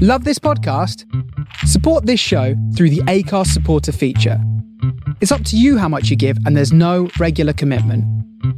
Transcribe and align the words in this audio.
Love 0.00 0.22
this 0.22 0.38
podcast? 0.38 1.04
Support 1.66 2.06
this 2.06 2.20
show 2.20 2.54
through 2.76 2.90
the 2.90 3.00
Acast 3.08 3.48
supporter 3.48 3.90
feature. 3.90 4.40
It's 5.20 5.32
up 5.32 5.42
to 5.46 5.56
you 5.56 5.76
how 5.76 5.88
much 5.88 6.08
you 6.08 6.14
give, 6.14 6.38
and 6.46 6.56
there's 6.56 6.72
no 6.72 7.10
regular 7.18 7.52
commitment. 7.52 8.04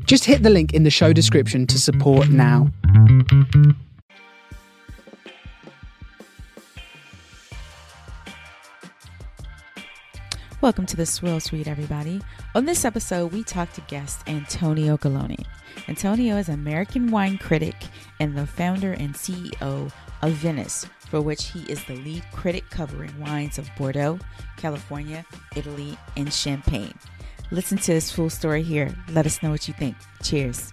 Just 0.05 0.27
hit 0.27 0.43
the 0.43 0.51
link 0.51 0.75
in 0.75 0.83
the 0.83 0.91
show 0.91 1.15
description 1.15 1.67
to 1.69 1.79
support 1.79 2.29
now. 2.29 2.71
Welcome 10.61 10.85
to 10.85 10.97
the 10.99 11.07
Swirl 11.07 11.41
Suite, 11.41 11.69
everybody. 11.69 12.21
On 12.54 12.67
this 12.67 12.85
episode, 12.85 13.33
we 13.33 13.45
talk 13.45 13.72
to 13.72 13.81
guest 13.88 14.29
Antonio 14.29 14.99
Galloni. 14.99 15.43
Antonio 15.88 16.37
is 16.37 16.48
an 16.48 16.55
American 16.57 17.11
wine 17.11 17.38
critic 17.38 17.77
and 18.19 18.37
the 18.37 18.47
founder 18.47 18.93
and 18.93 19.15
CEO 19.15 19.91
of 20.20 20.33
Vinous, 20.33 20.84
for 21.11 21.20
which 21.20 21.47
he 21.47 21.61
is 21.62 21.84
the 21.84 21.97
lead 21.97 22.24
critic 22.33 22.70
covering 22.70 23.12
wines 23.19 23.59
of 23.59 23.69
Bordeaux, 23.77 24.19
California, 24.56 25.27
Italy, 25.56 25.98
and 26.16 26.33
Champagne. 26.33 26.95
Listen 27.50 27.77
to 27.78 27.92
his 27.92 28.12
full 28.12 28.30
story 28.30 28.62
here. 28.62 28.95
Let 29.10 29.27
us 29.27 29.42
know 29.42 29.50
what 29.50 29.66
you 29.66 29.74
think. 29.74 29.96
Cheers. 30.23 30.73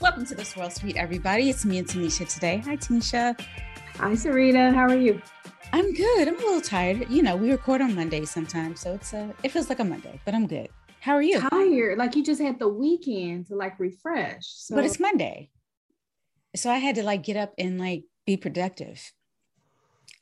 Welcome 0.00 0.26
to 0.26 0.34
the 0.34 0.44
Swirl 0.44 0.68
Suite, 0.68 0.96
everybody. 0.96 1.48
It's 1.48 1.64
me 1.64 1.78
and 1.78 1.88
Tanisha 1.88 2.28
today. 2.28 2.58
Hi, 2.66 2.76
Tanisha. 2.76 3.40
Hi, 3.96 4.12
Sarita. 4.12 4.74
How 4.74 4.86
are 4.88 4.96
you? 4.96 5.22
I'm 5.72 5.94
good. 5.94 6.28
I'm 6.28 6.34
a 6.34 6.38
little 6.38 6.60
tired. 6.60 7.08
You 7.08 7.22
know, 7.22 7.36
we 7.36 7.50
record 7.50 7.80
on 7.80 7.94
Monday 7.94 8.26
sometimes, 8.26 8.80
so 8.80 8.92
it's 8.92 9.14
a 9.14 9.34
it 9.42 9.50
feels 9.50 9.70
like 9.70 9.78
a 9.78 9.84
Monday, 9.84 10.20
but 10.26 10.34
I'm 10.34 10.46
good. 10.46 10.68
How 11.00 11.14
are 11.14 11.22
you? 11.22 11.40
Tired. 11.40 11.96
Like 11.96 12.14
you 12.14 12.22
just 12.22 12.42
had 12.42 12.58
the 12.58 12.68
weekend 12.68 13.46
to 13.46 13.56
like 13.56 13.80
refresh. 13.80 14.44
So. 14.44 14.74
But 14.74 14.84
it's 14.84 15.00
Monday. 15.00 15.48
So 16.54 16.70
I 16.70 16.78
had 16.78 16.96
to 16.96 17.02
like 17.02 17.22
get 17.22 17.36
up 17.36 17.52
and 17.58 17.78
like 17.78 18.04
be 18.26 18.36
productive. 18.36 19.12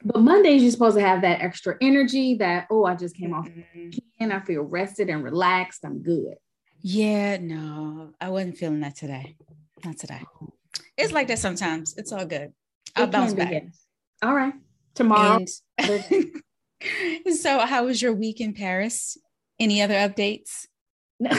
But 0.03 0.21
Mondays 0.21 0.63
you're 0.63 0.71
supposed 0.71 0.97
to 0.97 1.03
have 1.03 1.23
that 1.23 1.43
extra 1.43 1.77
energy 1.81 2.37
that, 2.37 2.67
oh, 2.71 2.85
I 2.85 2.95
just 2.95 3.17
came 3.17 3.31
mm-hmm. 3.31 3.89
off 3.89 3.99
and 4.19 4.33
I 4.33 4.41
feel 4.41 4.63
rested 4.63 5.11
and 5.11 5.23
relaxed. 5.23 5.85
I'm 5.85 6.03
good. 6.03 6.37
Yeah, 6.81 7.37
no, 7.39 8.13
I 8.21 8.31
wasn't 8.31 8.57
feeling 8.57 8.81
that 8.81 8.97
today. 8.97 9.37
Not 9.85 9.99
today. 9.99 10.23
It's 10.97 11.13
like 11.13 11.29
that 11.29 11.39
sometimes. 11.39 11.95
It's 11.99 12.13
all 12.13 12.25
good. 12.25 12.53
I'll 12.97 13.05
it 13.05 13.11
bounce 13.11 13.35
back. 13.35 13.53
Yes. 13.53 13.85
All 14.23 14.35
right 14.35 14.55
tomorrow. 14.95 15.45
so, 17.41 17.59
how 17.61 17.85
was 17.85 18.01
your 18.01 18.13
week 18.13 18.41
in 18.41 18.53
Paris? 18.55 19.17
Any 19.59 19.83
other 19.83 19.95
updates? 19.95 20.67
No, 21.23 21.31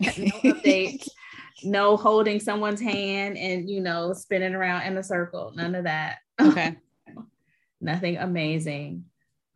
no 0.00 0.10
updates. 0.54 1.08
no 1.64 1.96
holding 1.96 2.40
someone's 2.40 2.80
hand 2.80 3.36
and 3.36 3.68
you 3.68 3.80
know 3.80 4.12
spinning 4.12 4.54
around 4.54 4.82
in 4.82 4.96
a 4.96 5.02
circle. 5.02 5.52
None 5.54 5.74
of 5.74 5.84
that. 5.84 6.18
Okay. 6.40 6.76
Nothing 7.80 8.16
amazing. 8.16 9.04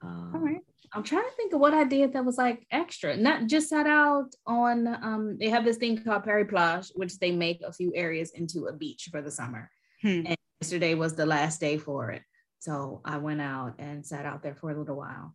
Um, 0.03 0.33
All 0.35 0.41
right. 0.41 0.61
I'm 0.93 1.03
trying 1.03 1.25
to 1.25 1.37
think 1.37 1.53
of 1.53 1.61
what 1.61 1.75
I 1.75 1.85
did 1.85 2.15
that 2.15 2.25
was 2.25 2.39
like 2.39 2.67
extra. 2.71 3.17
Not 3.17 3.47
just 3.47 3.69
set 3.69 3.87
out 3.87 4.35
on. 4.47 4.87
Um, 4.87 5.37
they 5.39 5.49
have 5.49 5.65
this 5.65 5.77
thing 5.77 6.03
called 6.03 6.25
Paris 6.25 6.49
Plage, 6.49 6.91
which 6.95 7.19
they 7.19 7.31
make 7.31 7.61
a 7.63 7.73
few 7.73 7.93
areas 7.95 8.31
into 8.31 8.67
a 8.67 8.73
beach 8.73 9.09
for 9.11 9.21
the 9.21 9.31
summer. 9.31 9.71
Hmm. 10.03 10.23
And 10.27 10.37
yesterday 10.61 10.95
was 10.95 11.15
the 11.15 11.27
last 11.27 11.61
day 11.61 11.79
for 11.79 12.11
it. 12.11 12.23
So 12.61 13.01
I 13.05 13.19
went 13.19 13.41
out 13.41 13.75
and 13.79 14.05
sat 14.05 14.27
out 14.27 14.43
there 14.43 14.55
for 14.55 14.71
a 14.71 14.79
little 14.79 14.97
while. 14.97 15.35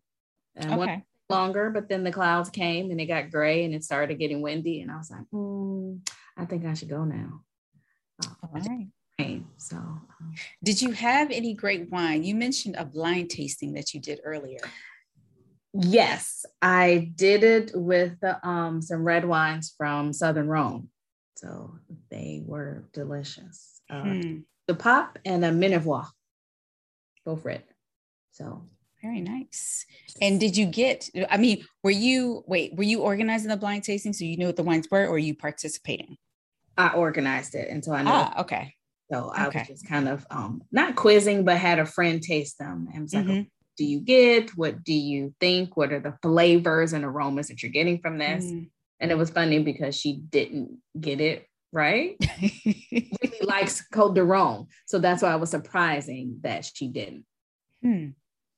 And 0.55 0.73
okay. 0.73 1.03
Longer, 1.33 1.69
but 1.69 1.89
then 1.89 2.03
the 2.03 2.11
clouds 2.11 2.49
came 2.49 2.91
and 2.91 3.01
it 3.01 3.07
got 3.07 3.31
gray 3.31 3.65
and 3.65 3.73
it 3.73 3.83
started 3.83 4.19
getting 4.19 4.41
windy. 4.41 4.81
And 4.81 4.91
I 4.91 4.97
was 4.97 5.11
like, 5.11 5.25
mm, 5.33 5.99
I 6.37 6.45
think 6.45 6.65
I 6.65 6.73
should 6.73 6.89
go 6.89 7.03
now. 7.03 7.41
Uh, 8.23 8.29
All 8.43 8.61
right. 8.61 8.87
So, 9.57 9.77
um, 9.77 10.33
did 10.63 10.81
you 10.81 10.91
have 10.91 11.31
any 11.31 11.53
great 11.53 11.89
wine? 11.89 12.23
You 12.23 12.35
mentioned 12.35 12.75
a 12.77 12.85
blind 12.85 13.29
tasting 13.29 13.73
that 13.73 13.93
you 13.93 13.99
did 13.99 14.19
earlier. 14.23 14.59
Yes, 15.73 16.45
I 16.61 17.11
did 17.15 17.43
it 17.43 17.71
with 17.73 18.17
um, 18.43 18.81
some 18.81 19.03
red 19.03 19.25
wines 19.25 19.73
from 19.75 20.13
Southern 20.13 20.47
Rhone. 20.47 20.89
So 21.35 21.75
they 22.09 22.43
were 22.45 22.85
delicious. 22.93 23.81
Uh, 23.89 24.01
hmm. 24.03 24.37
The 24.67 24.75
pop 24.75 25.19
and 25.25 25.43
a 25.43 25.49
Minervois 25.51 26.07
go 27.25 27.35
for 27.35 27.49
it. 27.49 27.65
So 28.31 28.67
very 29.03 29.21
nice. 29.21 29.85
And 30.21 30.39
did 30.39 30.55
you 30.57 30.65
get, 30.65 31.09
I 31.29 31.37
mean, 31.37 31.65
were 31.83 31.91
you, 31.91 32.43
wait, 32.47 32.75
were 32.75 32.83
you 32.83 33.01
organizing 33.01 33.49
the 33.49 33.57
blind 33.57 33.83
tasting 33.83 34.13
so 34.13 34.23
you 34.23 34.37
knew 34.37 34.47
what 34.47 34.55
the 34.55 34.63
wines 34.63 34.87
were 34.89 35.05
or 35.05 35.19
you 35.19 35.35
participating? 35.35 36.17
I 36.77 36.89
organized 36.89 37.53
it. 37.53 37.67
And 37.69 37.83
so 37.83 37.93
I 37.93 38.01
know. 38.01 38.11
Ah, 38.11 38.41
okay. 38.41 38.73
So 39.11 39.31
I 39.35 39.47
okay. 39.47 39.59
was 39.59 39.67
just 39.67 39.87
kind 39.87 40.07
of 40.07 40.25
um, 40.31 40.61
not 40.71 40.95
quizzing, 40.95 41.43
but 41.43 41.57
had 41.57 41.77
a 41.77 41.85
friend 41.85 42.23
taste 42.23 42.57
them 42.57 42.87
and 42.93 43.03
was 43.03 43.13
like, 43.13 43.25
mm-hmm. 43.25 43.41
do 43.77 43.85
you 43.85 43.99
get? 43.99 44.51
What 44.51 44.83
do 44.83 44.93
you 44.93 45.35
think? 45.39 45.77
What 45.77 45.91
are 45.91 45.99
the 45.99 46.17
flavors 46.21 46.93
and 46.93 47.03
aromas 47.03 47.49
that 47.49 47.61
you're 47.61 47.71
getting 47.71 47.99
from 47.99 48.17
this? 48.17 48.45
Mm. 48.45 48.69
And 48.99 49.11
it 49.11 49.17
was 49.17 49.29
funny 49.29 49.59
because 49.59 49.95
she 49.95 50.21
didn't 50.29 50.79
get 50.99 51.19
it 51.19 51.45
right? 51.73 52.15
really 52.65 53.39
likes 53.41 53.81
Cote 53.91 54.13
de 54.13 54.23
Rhone. 54.23 54.67
So 54.85 54.99
that's 54.99 55.23
why 55.23 55.31
I 55.31 55.37
was 55.37 55.49
surprising 55.49 56.37
that 56.43 56.69
she 56.71 56.87
didn't. 56.87 57.25
Hmm. 57.81 58.09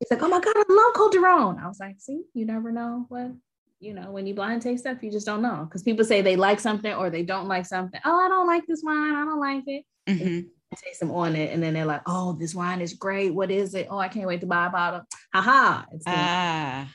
She's 0.01 0.11
like, 0.11 0.21
oh 0.21 0.27
my 0.27 0.39
God, 0.39 0.55
I 0.57 0.63
love 0.69 0.93
Cote 0.93 1.13
de 1.13 1.19
I 1.19 1.67
was 1.67 1.79
like, 1.79 1.95
see, 1.99 2.23
you 2.33 2.45
never 2.45 2.71
know 2.71 3.05
what, 3.07 3.31
you 3.79 3.93
know, 3.93 4.11
when 4.11 4.27
you 4.27 4.33
blind 4.33 4.61
taste 4.61 4.83
stuff, 4.83 5.01
you 5.01 5.11
just 5.11 5.25
don't 5.25 5.41
know. 5.41 5.65
Because 5.65 5.83
people 5.83 6.03
say 6.03 6.21
they 6.21 6.35
like 6.35 6.59
something 6.59 6.93
or 6.93 7.09
they 7.09 7.23
don't 7.23 7.47
like 7.47 7.65
something. 7.65 8.01
Oh, 8.03 8.19
I 8.19 8.27
don't 8.27 8.47
like 8.47 8.65
this 8.67 8.81
wine. 8.83 9.15
I 9.15 9.23
don't 9.23 9.39
like 9.39 9.63
it. 9.67 9.85
Mm-hmm. 10.07 10.47
Taste 10.75 10.99
them 10.99 11.11
on 11.11 11.35
it, 11.37 11.53
and 11.53 11.63
then 11.63 11.73
they're 11.73 11.85
like, 11.85 12.01
"Oh, 12.05 12.33
this 12.33 12.53
wine 12.53 12.81
is 12.81 12.95
great. 12.95 13.33
What 13.33 13.49
is 13.49 13.75
it? 13.75 13.87
Oh, 13.89 13.97
I 13.97 14.09
can't 14.09 14.27
wait 14.27 14.41
to 14.41 14.47
buy 14.47 14.65
a 14.65 14.69
bottle." 14.69 15.03
Ha 15.33 15.41
ha! 15.41 15.85
ah, 16.05 16.93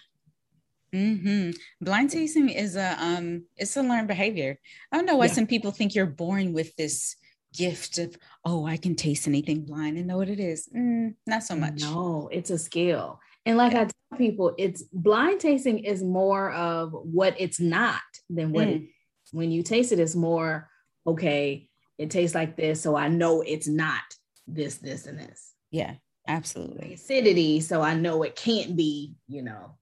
Mm-hmm. 0.92 1.50
Blind 1.80 2.10
tasting 2.10 2.48
is 2.48 2.76
a 2.76 2.96
um 3.02 3.44
it's 3.56 3.76
a 3.76 3.82
learned 3.82 4.08
behavior. 4.08 4.58
I 4.90 4.96
don't 4.96 5.06
know 5.06 5.16
why 5.16 5.26
yeah. 5.26 5.32
some 5.32 5.46
people 5.46 5.70
think 5.70 5.94
you're 5.94 6.06
born 6.06 6.52
with 6.52 6.74
this 6.76 7.16
gift 7.56 7.98
of 7.98 8.16
oh 8.44 8.66
I 8.66 8.76
can 8.76 8.94
taste 8.94 9.26
anything 9.26 9.64
blind 9.64 9.96
and 9.96 10.06
know 10.06 10.16
what 10.16 10.28
it 10.28 10.40
is. 10.40 10.68
Mm, 10.74 11.14
not 11.26 11.42
so 11.42 11.56
much. 11.56 11.80
No, 11.80 12.28
it's 12.32 12.50
a 12.50 12.58
skill. 12.58 13.20
And 13.46 13.56
like 13.56 13.72
yeah. 13.72 13.82
I 13.82 13.84
tell 13.84 14.18
people, 14.18 14.54
it's 14.58 14.82
blind 14.92 15.40
tasting 15.40 15.80
is 15.80 16.02
more 16.02 16.52
of 16.52 16.92
what 16.92 17.34
it's 17.38 17.60
not 17.60 18.00
than 18.28 18.52
what 18.52 18.68
mm. 18.68 18.82
it, 18.82 18.88
when 19.32 19.50
you 19.50 19.62
taste 19.62 19.92
it 19.92 19.98
it 19.98 20.02
is 20.02 20.16
more 20.16 20.68
okay. 21.06 21.68
It 21.98 22.10
tastes 22.10 22.34
like 22.34 22.56
this, 22.56 22.80
so 22.80 22.96
I 22.96 23.08
know 23.08 23.42
it's 23.42 23.68
not 23.68 24.00
this, 24.46 24.76
this, 24.76 25.06
and 25.06 25.18
this. 25.18 25.52
Yeah, 25.70 25.94
absolutely. 26.26 26.94
Acidity, 26.94 27.60
so 27.60 27.82
I 27.82 27.94
know 27.94 28.22
it 28.22 28.36
can't 28.36 28.74
be, 28.74 29.16
you 29.28 29.42
know, 29.42 29.76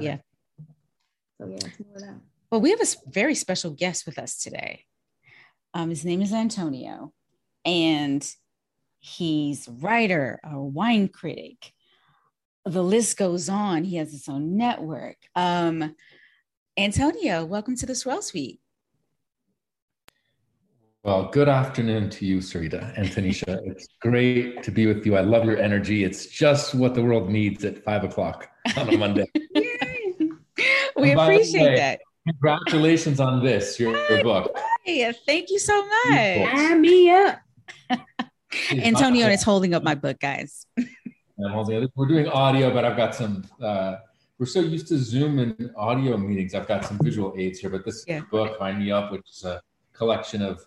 yeah. 0.00 0.18
So 1.40 1.46
yeah. 1.48 2.14
Well, 2.50 2.60
we 2.60 2.70
have 2.70 2.80
a 2.80 2.86
very 3.08 3.34
special 3.34 3.72
guest 3.72 4.06
with 4.06 4.18
us 4.18 4.38
today. 4.38 4.84
Um, 5.74 5.90
his 5.90 6.04
name 6.04 6.22
is 6.22 6.32
Antonio, 6.32 7.12
and 7.64 8.26
he's 8.98 9.68
writer, 9.68 10.40
a 10.44 10.60
wine 10.60 11.08
critic. 11.08 11.72
The 12.64 12.82
list 12.82 13.16
goes 13.16 13.48
on. 13.48 13.84
He 13.84 13.96
has 13.96 14.10
his 14.12 14.28
own 14.28 14.56
network. 14.56 15.16
Um, 15.34 15.94
Antonio, 16.76 17.44
welcome 17.44 17.76
to 17.76 17.86
the 17.86 17.94
Swirl 17.94 18.22
Suite. 18.22 18.60
Well, 21.04 21.30
good 21.30 21.48
afternoon 21.48 22.10
to 22.10 22.26
you, 22.26 22.38
Sarita 22.38 22.92
and 22.96 23.08
Tanisha. 23.08 23.60
it's 23.64 23.88
great 24.00 24.62
to 24.62 24.70
be 24.70 24.86
with 24.86 25.06
you. 25.06 25.16
I 25.16 25.20
love 25.20 25.44
your 25.44 25.58
energy. 25.58 26.04
It's 26.04 26.26
just 26.26 26.74
what 26.74 26.94
the 26.94 27.02
world 27.02 27.30
needs 27.30 27.64
at 27.64 27.82
five 27.84 28.04
o'clock 28.04 28.48
on 28.76 28.92
a 28.92 28.98
Monday. 28.98 29.26
we 30.96 31.12
appreciate 31.12 31.62
way, 31.62 31.76
that. 31.76 32.00
Congratulations 32.26 33.20
on 33.20 33.42
this, 33.42 33.80
your, 33.80 33.96
your 34.10 34.22
book. 34.22 34.58
Yeah, 34.88 35.12
thank 35.26 35.50
you 35.50 35.58
so 35.58 35.86
much. 35.86 36.06
Sign 36.06 36.80
me 36.80 37.10
up. 37.10 37.40
Antonio 38.70 39.28
is 39.28 39.42
holding 39.42 39.74
up 39.74 39.82
my 39.82 39.94
book, 39.94 40.18
guys. 40.18 40.66
I'm 40.76 41.52
holding 41.52 41.82
it. 41.82 41.90
We're 41.94 42.06
doing 42.06 42.26
audio, 42.28 42.72
but 42.72 42.84
I've 42.84 42.96
got 42.96 43.14
some. 43.14 43.44
Uh, 43.60 43.96
we're 44.38 44.46
so 44.46 44.60
used 44.60 44.88
to 44.88 44.98
Zoom 44.98 45.38
and 45.40 45.70
audio 45.76 46.16
meetings. 46.16 46.54
I've 46.54 46.66
got 46.66 46.84
some 46.84 46.98
visual 47.02 47.34
aids 47.36 47.58
here, 47.58 47.70
but 47.70 47.84
this 47.84 48.04
yeah. 48.08 48.20
book, 48.30 48.58
Vine 48.58 48.78
Me 48.78 48.90
Up, 48.90 49.12
which 49.12 49.28
is 49.30 49.44
a 49.44 49.60
collection 49.92 50.42
of 50.42 50.64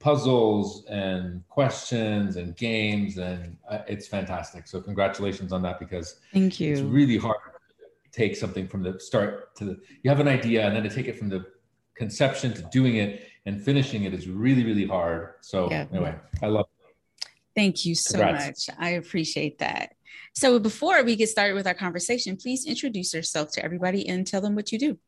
puzzles 0.00 0.84
and 0.86 1.46
questions 1.48 2.36
and 2.36 2.56
games, 2.56 3.16
and 3.16 3.56
uh, 3.68 3.78
it's 3.88 4.06
fantastic. 4.06 4.66
So 4.66 4.80
congratulations 4.80 5.52
on 5.52 5.62
that 5.62 5.78
because 5.78 6.16
thank 6.32 6.60
you. 6.60 6.72
It's 6.72 6.82
really 6.82 7.16
hard 7.16 7.36
to 7.44 8.10
take 8.10 8.36
something 8.36 8.68
from 8.68 8.82
the 8.82 9.00
start 9.00 9.56
to 9.56 9.64
the 9.64 9.80
you 10.02 10.10
have 10.10 10.20
an 10.20 10.28
idea 10.28 10.66
and 10.66 10.76
then 10.76 10.82
to 10.82 10.90
take 10.90 11.06
it 11.06 11.18
from 11.18 11.30
the 11.30 11.46
conception 11.94 12.52
to 12.52 12.62
doing 12.72 12.96
it 12.96 13.28
and 13.46 13.62
finishing 13.62 14.04
it 14.04 14.14
is 14.14 14.28
really 14.28 14.64
really 14.64 14.86
hard. 14.86 15.34
So 15.40 15.70
yeah. 15.70 15.86
anyway 15.92 16.14
i 16.42 16.46
love 16.46 16.66
it. 16.66 17.28
Thank 17.54 17.84
you 17.84 17.94
so 17.94 18.18
Congrats. 18.18 18.68
much. 18.68 18.76
I 18.78 18.90
appreciate 18.90 19.58
that. 19.58 19.92
So 20.34 20.58
before 20.58 21.02
we 21.04 21.16
get 21.16 21.28
started 21.28 21.54
with 21.54 21.66
our 21.66 21.74
conversation 21.74 22.36
please 22.36 22.66
introduce 22.66 23.14
yourself 23.14 23.50
to 23.52 23.64
everybody 23.64 24.08
and 24.08 24.26
tell 24.26 24.40
them 24.40 24.54
what 24.54 24.72
you 24.72 24.78
do. 24.78 24.98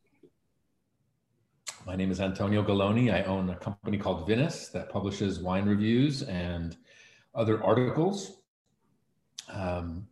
My 1.86 1.96
name 1.96 2.10
is 2.10 2.20
antonio 2.20 2.62
galloni 2.62 3.12
i 3.12 3.22
own 3.24 3.50
a 3.50 3.56
company 3.56 3.98
called 3.98 4.26
Vinous 4.26 4.68
that 4.68 4.90
publishes 4.90 5.40
wine 5.40 5.66
reviews 5.66 6.22
and 6.22 6.76
other 7.34 7.62
articles. 7.62 8.40
Um, 9.52 10.06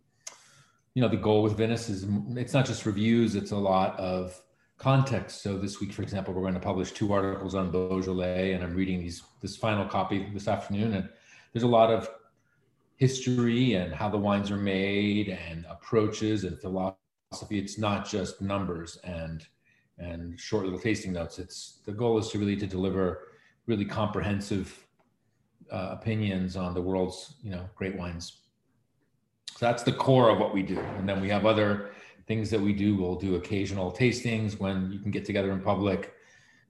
you 0.94 1.00
know, 1.00 1.08
the 1.08 1.16
goal 1.16 1.42
with 1.42 1.56
Vinous 1.56 1.88
is 1.88 2.06
it's 2.30 2.52
not 2.52 2.66
just 2.66 2.84
reviews; 2.84 3.34
it's 3.34 3.52
a 3.52 3.56
lot 3.56 3.98
of 3.98 4.38
context. 4.82 5.42
So 5.42 5.56
this 5.56 5.80
week, 5.80 5.92
for 5.92 6.02
example, 6.02 6.34
we're 6.34 6.42
going 6.42 6.54
to 6.54 6.60
publish 6.60 6.90
two 6.90 7.12
articles 7.12 7.54
on 7.54 7.70
Beaujolais, 7.70 8.52
and 8.52 8.64
I'm 8.64 8.74
reading 8.74 8.98
these 8.98 9.22
this 9.40 9.56
final 9.56 9.86
copy 9.86 10.28
this 10.34 10.48
afternoon, 10.48 10.94
and 10.94 11.08
there's 11.52 11.62
a 11.62 11.68
lot 11.68 11.90
of 11.90 12.10
history 12.96 13.74
and 13.74 13.94
how 13.94 14.08
the 14.08 14.18
wines 14.18 14.50
are 14.50 14.56
made 14.56 15.28
and 15.28 15.64
approaches 15.70 16.42
and 16.42 16.60
philosophy. 16.60 16.96
It's 17.58 17.78
not 17.78 18.08
just 18.08 18.40
numbers 18.42 18.98
and 19.04 19.46
and 19.98 20.38
short 20.38 20.64
little 20.64 20.80
tasting 20.80 21.12
notes. 21.12 21.38
It's 21.38 21.78
the 21.86 21.92
goal 21.92 22.18
is 22.18 22.28
to 22.30 22.38
really 22.40 22.56
to 22.56 22.66
deliver 22.66 23.28
really 23.66 23.84
comprehensive 23.84 24.84
uh, 25.70 25.90
opinions 25.92 26.56
on 26.56 26.74
the 26.74 26.82
world's 26.82 27.36
you 27.40 27.52
know 27.52 27.68
great 27.76 27.96
wines. 27.96 28.38
So 29.56 29.64
that's 29.66 29.84
the 29.84 29.92
core 29.92 30.28
of 30.28 30.40
what 30.40 30.52
we 30.52 30.64
do, 30.64 30.80
and 30.98 31.08
then 31.08 31.20
we 31.20 31.28
have 31.28 31.46
other 31.46 31.92
things 32.26 32.50
that 32.50 32.60
we 32.60 32.72
do. 32.72 32.96
We'll 32.96 33.16
do 33.16 33.36
occasional 33.36 33.92
tastings 33.92 34.58
when 34.58 34.90
you 34.92 34.98
can 34.98 35.10
get 35.10 35.24
together 35.24 35.52
in 35.52 35.60
public. 35.60 36.14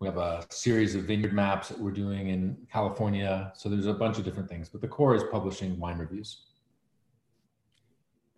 We 0.01 0.09
have 0.09 0.17
a 0.17 0.45
series 0.51 0.95
of 0.95 1.05
vineyard 1.05 1.33
maps 1.33 1.69
that 1.69 1.79
we're 1.79 1.93
doing 1.93 2.29
in 2.29 2.57
California. 2.73 3.53
So 3.55 3.69
there's 3.69 3.87
a 3.87 3.95
bunch 3.95 4.19
of 4.19 4.25
different 4.25 4.49
things, 4.49 4.69
but 4.69 4.81
the 4.81 4.89
core 4.89 5.15
is 5.15 5.23
publishing 5.31 5.79
wine 5.79 5.99
reviews. 5.99 6.43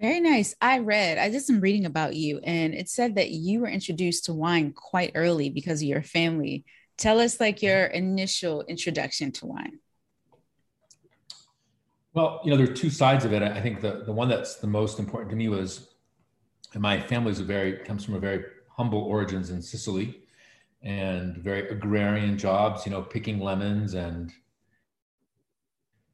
Very 0.01 0.21
nice. 0.21 0.55
I 0.61 0.81
read, 0.81 1.19
I 1.19 1.31
did 1.31 1.43
some 1.43 1.61
reading 1.61 1.87
about 1.87 2.17
you, 2.17 2.41
and 2.43 2.75
it 2.75 2.89
said 2.89 3.15
that 3.15 3.31
you 3.31 3.61
were 3.61 3.69
introduced 3.69 4.27
to 4.27 4.35
wine 4.35 4.73
quite 4.73 5.13
early 5.15 5.49
because 5.49 5.81
of 5.81 5.89
your 5.89 6.03
family. 6.03 6.65
Tell 6.99 7.21
us 7.21 7.41
like 7.41 7.63
your 7.63 7.85
initial 7.85 8.63
introduction 8.63 9.33
to 9.33 9.47
wine. 9.47 9.79
Well, 12.13 12.41
you 12.45 12.51
know, 12.51 12.57
there 12.57 12.71
are 12.71 12.77
two 12.77 12.91
sides 12.91 13.25
of 13.25 13.33
it. 13.33 13.43
I 13.43 13.61
think 13.61 13.81
the, 13.81 14.03
the 14.05 14.13
one 14.13 14.29
that's 14.29 14.57
the 14.57 14.67
most 14.67 14.99
important 14.99 15.31
to 15.31 15.37
me 15.37 15.49
was 15.49 15.94
my 16.81 17.01
family 17.01 17.33
is 17.33 17.41
a 17.41 17.45
very 17.45 17.79
comes 17.79 18.05
from 18.05 18.15
a 18.15 18.21
very 18.21 18.45
humble 18.69 19.01
origins 19.01 19.51
in 19.51 19.63
Sicily 19.63 20.23
and 20.83 21.37
very 21.37 21.69
agrarian 21.69 22.37
jobs, 22.37 22.85
you 22.85 22.93
know, 22.93 23.03
picking 23.03 23.41
lemons 23.41 23.95
and 23.95 24.33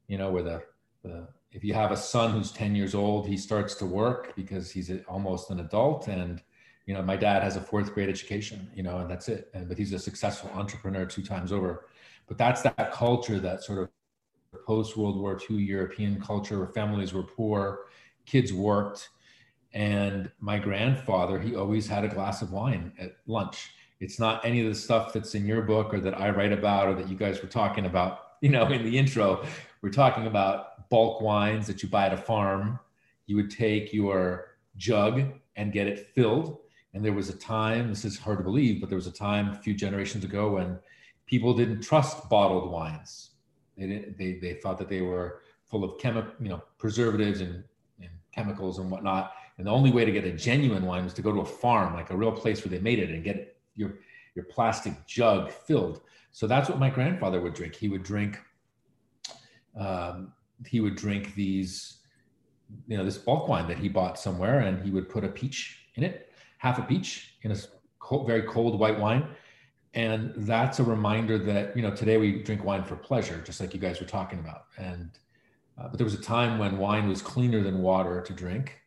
you 0.07 0.17
know, 0.17 0.29
where 0.29 0.43
the, 0.43 0.61
the 1.03 1.27
if 1.51 1.63
you 1.63 1.73
have 1.73 1.91
a 1.91 1.97
son 1.97 2.31
who's 2.31 2.51
10 2.51 2.75
years 2.75 2.95
old, 2.95 3.27
he 3.27 3.37
starts 3.37 3.75
to 3.75 3.85
work 3.85 4.33
because 4.35 4.71
he's 4.71 4.91
almost 5.07 5.49
an 5.49 5.59
adult. 5.59 6.07
And, 6.07 6.41
you 6.85 6.93
know, 6.93 7.01
my 7.01 7.15
dad 7.15 7.43
has 7.43 7.55
a 7.55 7.61
fourth 7.61 7.93
grade 7.93 8.09
education, 8.09 8.69
you 8.73 8.83
know, 8.83 8.99
and 8.99 9.09
that's 9.09 9.29
it. 9.29 9.49
And, 9.53 9.67
but 9.67 9.77
he's 9.77 9.93
a 9.93 9.99
successful 9.99 10.49
entrepreneur 10.53 11.05
two 11.05 11.23
times 11.23 11.51
over. 11.51 11.85
But 12.27 12.37
that's 12.37 12.61
that 12.61 12.91
culture, 12.91 13.39
that 13.39 13.63
sort 13.63 13.79
of 13.79 13.89
post 14.65 14.97
World 14.97 15.17
War 15.17 15.39
II 15.49 15.57
European 15.57 16.19
culture 16.21 16.57
where 16.57 16.67
families 16.67 17.13
were 17.13 17.23
poor, 17.23 17.85
kids 18.25 18.53
worked. 18.53 19.09
And 19.73 20.29
my 20.39 20.59
grandfather, 20.59 21.39
he 21.39 21.55
always 21.55 21.87
had 21.87 22.03
a 22.03 22.07
glass 22.07 22.41
of 22.41 22.51
wine 22.51 22.91
at 22.99 23.15
lunch. 23.25 23.71
It's 23.99 24.19
not 24.19 24.43
any 24.43 24.61
of 24.61 24.67
the 24.67 24.75
stuff 24.75 25.13
that's 25.13 25.35
in 25.35 25.45
your 25.45 25.61
book 25.61 25.93
or 25.93 25.99
that 26.01 26.19
I 26.19 26.29
write 26.31 26.51
about 26.51 26.87
or 26.87 26.95
that 26.95 27.07
you 27.07 27.15
guys 27.15 27.41
were 27.41 27.47
talking 27.47 27.85
about, 27.85 28.19
you 28.41 28.49
know, 28.49 28.67
in 28.67 28.83
the 28.83 28.97
intro. 28.97 29.45
We're 29.81 29.91
talking 29.91 30.27
about 30.27 30.89
bulk 30.89 31.21
wines 31.21 31.67
that 31.67 31.81
you 31.81 31.89
buy 31.89 32.07
at 32.07 32.13
a 32.13 32.17
farm. 32.17 32.79
You 33.27 33.35
would 33.37 33.51
take 33.51 33.93
your 33.93 34.57
jug 34.77 35.23
and 35.55 35.71
get 35.71 35.87
it 35.87 36.07
filled. 36.13 36.57
And 36.93 37.05
there 37.05 37.13
was 37.13 37.29
a 37.29 37.37
time, 37.37 37.89
this 37.89 38.03
is 38.03 38.17
hard 38.19 38.39
to 38.39 38.43
believe, 38.43 38.81
but 38.81 38.89
there 38.89 38.97
was 38.97 39.07
a 39.07 39.11
time 39.11 39.49
a 39.49 39.55
few 39.55 39.73
generations 39.73 40.25
ago 40.25 40.51
when 40.51 40.77
people 41.25 41.53
didn't 41.53 41.81
trust 41.81 42.27
bottled 42.29 42.69
wines. 42.69 43.29
They, 43.77 44.13
they, 44.17 44.33
they 44.33 44.53
thought 44.55 44.77
that 44.79 44.89
they 44.89 45.01
were 45.01 45.41
full 45.67 45.85
of 45.85 45.97
chemi- 45.97 46.33
you 46.41 46.49
know, 46.49 46.61
preservatives 46.77 47.39
and 47.39 47.63
chemicals 48.33 48.79
and 48.79 48.89
whatnot. 48.89 49.33
And 49.57 49.67
the 49.67 49.71
only 49.71 49.91
way 49.91 50.05
to 50.05 50.11
get 50.11 50.25
a 50.25 50.31
genuine 50.31 50.85
one 50.85 51.03
was 51.03 51.13
to 51.15 51.21
go 51.21 51.31
to 51.31 51.41
a 51.41 51.45
farm, 51.45 51.93
like 51.93 52.09
a 52.09 52.17
real 52.17 52.31
place 52.31 52.63
where 52.63 52.71
they 52.71 52.79
made 52.79 52.99
it, 52.99 53.09
and 53.09 53.23
get 53.23 53.57
your 53.75 53.99
your 54.35 54.45
plastic 54.45 54.93
jug 55.05 55.51
filled. 55.51 56.01
So 56.31 56.47
that's 56.47 56.69
what 56.69 56.79
my 56.79 56.89
grandfather 56.89 57.41
would 57.41 57.53
drink. 57.53 57.75
He 57.75 57.89
would 57.89 58.03
drink 58.03 58.39
um, 59.77 60.33
he 60.65 60.79
would 60.79 60.95
drink 60.95 61.33
these, 61.35 61.99
you 62.87 62.97
know, 62.97 63.03
this 63.03 63.17
bulk 63.17 63.47
wine 63.47 63.67
that 63.67 63.77
he 63.77 63.89
bought 63.89 64.19
somewhere, 64.19 64.59
and 64.59 64.83
he 64.83 64.91
would 64.91 65.09
put 65.09 65.23
a 65.23 65.27
peach 65.27 65.87
in 65.95 66.03
it, 66.03 66.31
half 66.57 66.79
a 66.79 66.83
peach 66.83 67.35
in 67.43 67.51
a 67.51 67.57
cold, 67.99 68.27
very 68.27 68.43
cold 68.43 68.79
white 68.79 68.99
wine. 68.99 69.27
And 69.93 70.33
that's 70.37 70.79
a 70.79 70.83
reminder 70.83 71.37
that, 71.37 71.75
you 71.75 71.81
know, 71.81 71.93
today 71.93 72.17
we 72.17 72.43
drink 72.43 72.63
wine 72.63 72.83
for 72.83 72.95
pleasure, 72.95 73.41
just 73.45 73.59
like 73.59 73.73
you 73.73 73.79
guys 73.79 73.99
were 73.99 74.07
talking 74.07 74.39
about. 74.39 74.67
And, 74.77 75.09
uh, 75.77 75.87
but 75.87 75.97
there 75.97 76.05
was 76.05 76.13
a 76.13 76.21
time 76.21 76.59
when 76.59 76.77
wine 76.77 77.07
was 77.07 77.21
cleaner 77.21 77.61
than 77.61 77.81
water 77.81 78.21
to 78.21 78.33
drink. 78.33 78.79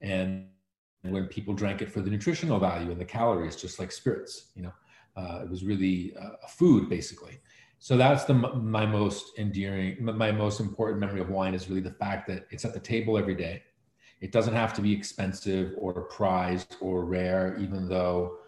And 0.00 0.46
when 1.02 1.26
people 1.26 1.54
drank 1.54 1.82
it 1.82 1.90
for 1.90 2.00
the 2.00 2.10
nutritional 2.10 2.58
value 2.58 2.90
and 2.90 3.00
the 3.00 3.04
calories, 3.04 3.56
just 3.56 3.78
like 3.78 3.92
spirits, 3.92 4.48
you 4.54 4.62
know, 4.62 4.72
uh, 5.16 5.40
it 5.42 5.50
was 5.50 5.64
really 5.64 6.14
a 6.16 6.48
food 6.48 6.88
basically. 6.88 7.40
So 7.78 7.96
that's 7.96 8.24
the 8.24 8.34
my 8.34 8.86
most 8.86 9.38
endearing 9.38 9.96
my 10.00 10.32
most 10.32 10.60
important 10.60 10.98
memory 10.98 11.20
of 11.20 11.28
wine 11.28 11.54
is 11.54 11.68
really 11.68 11.82
the 11.82 11.90
fact 11.90 12.26
that 12.28 12.46
it's 12.50 12.64
at 12.64 12.74
the 12.74 12.80
table 12.80 13.18
every 13.18 13.34
day. 13.34 13.62
It 14.20 14.32
doesn't 14.32 14.54
have 14.54 14.72
to 14.74 14.82
be 14.82 14.92
expensive 14.92 15.74
or 15.76 16.02
prized 16.04 16.76
or 16.80 17.04
rare 17.04 17.56
even 17.58 17.88
though 17.88 18.38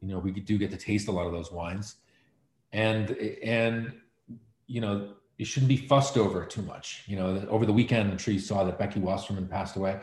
you 0.00 0.08
know 0.08 0.18
we 0.18 0.30
do 0.30 0.56
get 0.56 0.70
to 0.70 0.76
taste 0.76 1.08
a 1.08 1.12
lot 1.12 1.26
of 1.26 1.32
those 1.32 1.50
wines. 1.50 1.96
And 2.72 3.10
and 3.42 3.92
you 4.66 4.80
know 4.80 5.14
it 5.38 5.46
shouldn't 5.46 5.68
be 5.68 5.76
fussed 5.76 6.16
over 6.16 6.44
too 6.44 6.62
much. 6.62 7.04
You 7.06 7.16
know 7.16 7.46
over 7.48 7.66
the 7.66 7.72
weekend 7.72 8.10
i'm 8.10 8.18
sure 8.18 8.34
you 8.34 8.40
saw 8.40 8.64
that 8.64 8.78
becky 8.78 9.00
wasserman 9.00 9.46
passed 9.46 9.76
away 9.76 10.00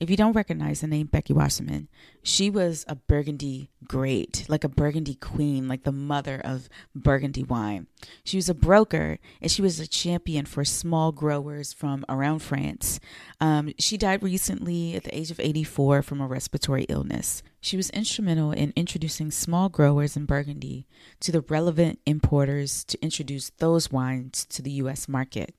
if 0.00 0.08
you 0.08 0.16
don't 0.16 0.34
recognize 0.34 0.80
the 0.80 0.86
name 0.86 1.08
Becky 1.08 1.32
Wasserman, 1.32 1.88
she 2.22 2.50
was 2.50 2.84
a 2.86 2.94
Burgundy 2.94 3.70
great, 3.84 4.44
like 4.48 4.62
a 4.62 4.68
Burgundy 4.68 5.16
queen, 5.16 5.66
like 5.66 5.82
the 5.82 5.92
mother 5.92 6.40
of 6.44 6.68
Burgundy 6.94 7.42
wine. 7.42 7.88
She 8.22 8.36
was 8.36 8.48
a 8.48 8.54
broker 8.54 9.18
and 9.42 9.50
she 9.50 9.60
was 9.60 9.80
a 9.80 9.88
champion 9.88 10.46
for 10.46 10.64
small 10.64 11.10
growers 11.10 11.72
from 11.72 12.04
around 12.08 12.40
France. 12.40 13.00
Um, 13.40 13.72
she 13.78 13.96
died 13.96 14.22
recently 14.22 14.94
at 14.94 15.02
the 15.02 15.16
age 15.16 15.32
of 15.32 15.40
84 15.40 16.02
from 16.02 16.20
a 16.20 16.28
respiratory 16.28 16.84
illness. 16.84 17.42
She 17.60 17.76
was 17.76 17.90
instrumental 17.90 18.52
in 18.52 18.72
introducing 18.76 19.32
small 19.32 19.68
growers 19.68 20.16
in 20.16 20.26
Burgundy 20.26 20.86
to 21.20 21.32
the 21.32 21.40
relevant 21.40 21.98
importers 22.06 22.84
to 22.84 23.02
introduce 23.02 23.50
those 23.58 23.90
wines 23.90 24.46
to 24.50 24.62
the 24.62 24.70
U.S. 24.72 25.08
market. 25.08 25.54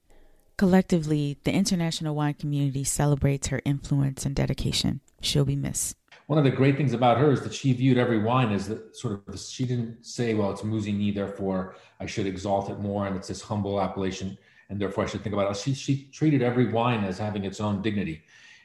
Collectively, 0.60 1.38
the 1.46 1.54
international 1.54 2.16
wine 2.16 2.34
community 2.34 2.84
celebrates 2.84 3.48
her 3.48 3.62
influence 3.64 4.26
and 4.26 4.36
dedication. 4.36 5.00
She'll 5.22 5.46
be 5.46 5.56
missed. 5.56 5.96
One 6.28 6.38
of 6.38 6.44
the 6.44 6.52
great 6.52 6.76
things 6.76 6.92
about 6.92 7.18
her 7.18 7.32
is 7.32 7.40
that 7.44 7.54
she 7.54 7.72
viewed 7.72 7.98
every 7.98 8.18
wine 8.22 8.52
as 8.52 8.68
that 8.68 8.94
sort 8.94 9.24
of, 9.26 9.40
she 9.40 9.64
didn't 9.64 10.06
say, 10.06 10.34
well, 10.34 10.52
it's 10.52 10.62
Musigny, 10.62 11.16
therefore 11.16 11.78
I 12.02 12.08
should 12.08 12.28
exalt 12.28 12.70
it 12.70 12.78
more, 12.82 13.08
and 13.08 13.16
it's 13.16 13.30
this 13.30 13.42
humble 13.42 13.80
appellation, 13.80 14.38
and 14.70 14.82
therefore 14.82 15.06
I 15.06 15.08
should 15.08 15.24
think 15.24 15.32
about 15.32 15.50
it. 15.50 15.56
She, 15.56 15.74
she 15.74 16.10
treated 16.12 16.42
every 16.42 16.68
wine 16.68 17.06
as 17.06 17.18
having 17.18 17.46
its 17.46 17.62
own 17.62 17.82
dignity. 17.82 18.24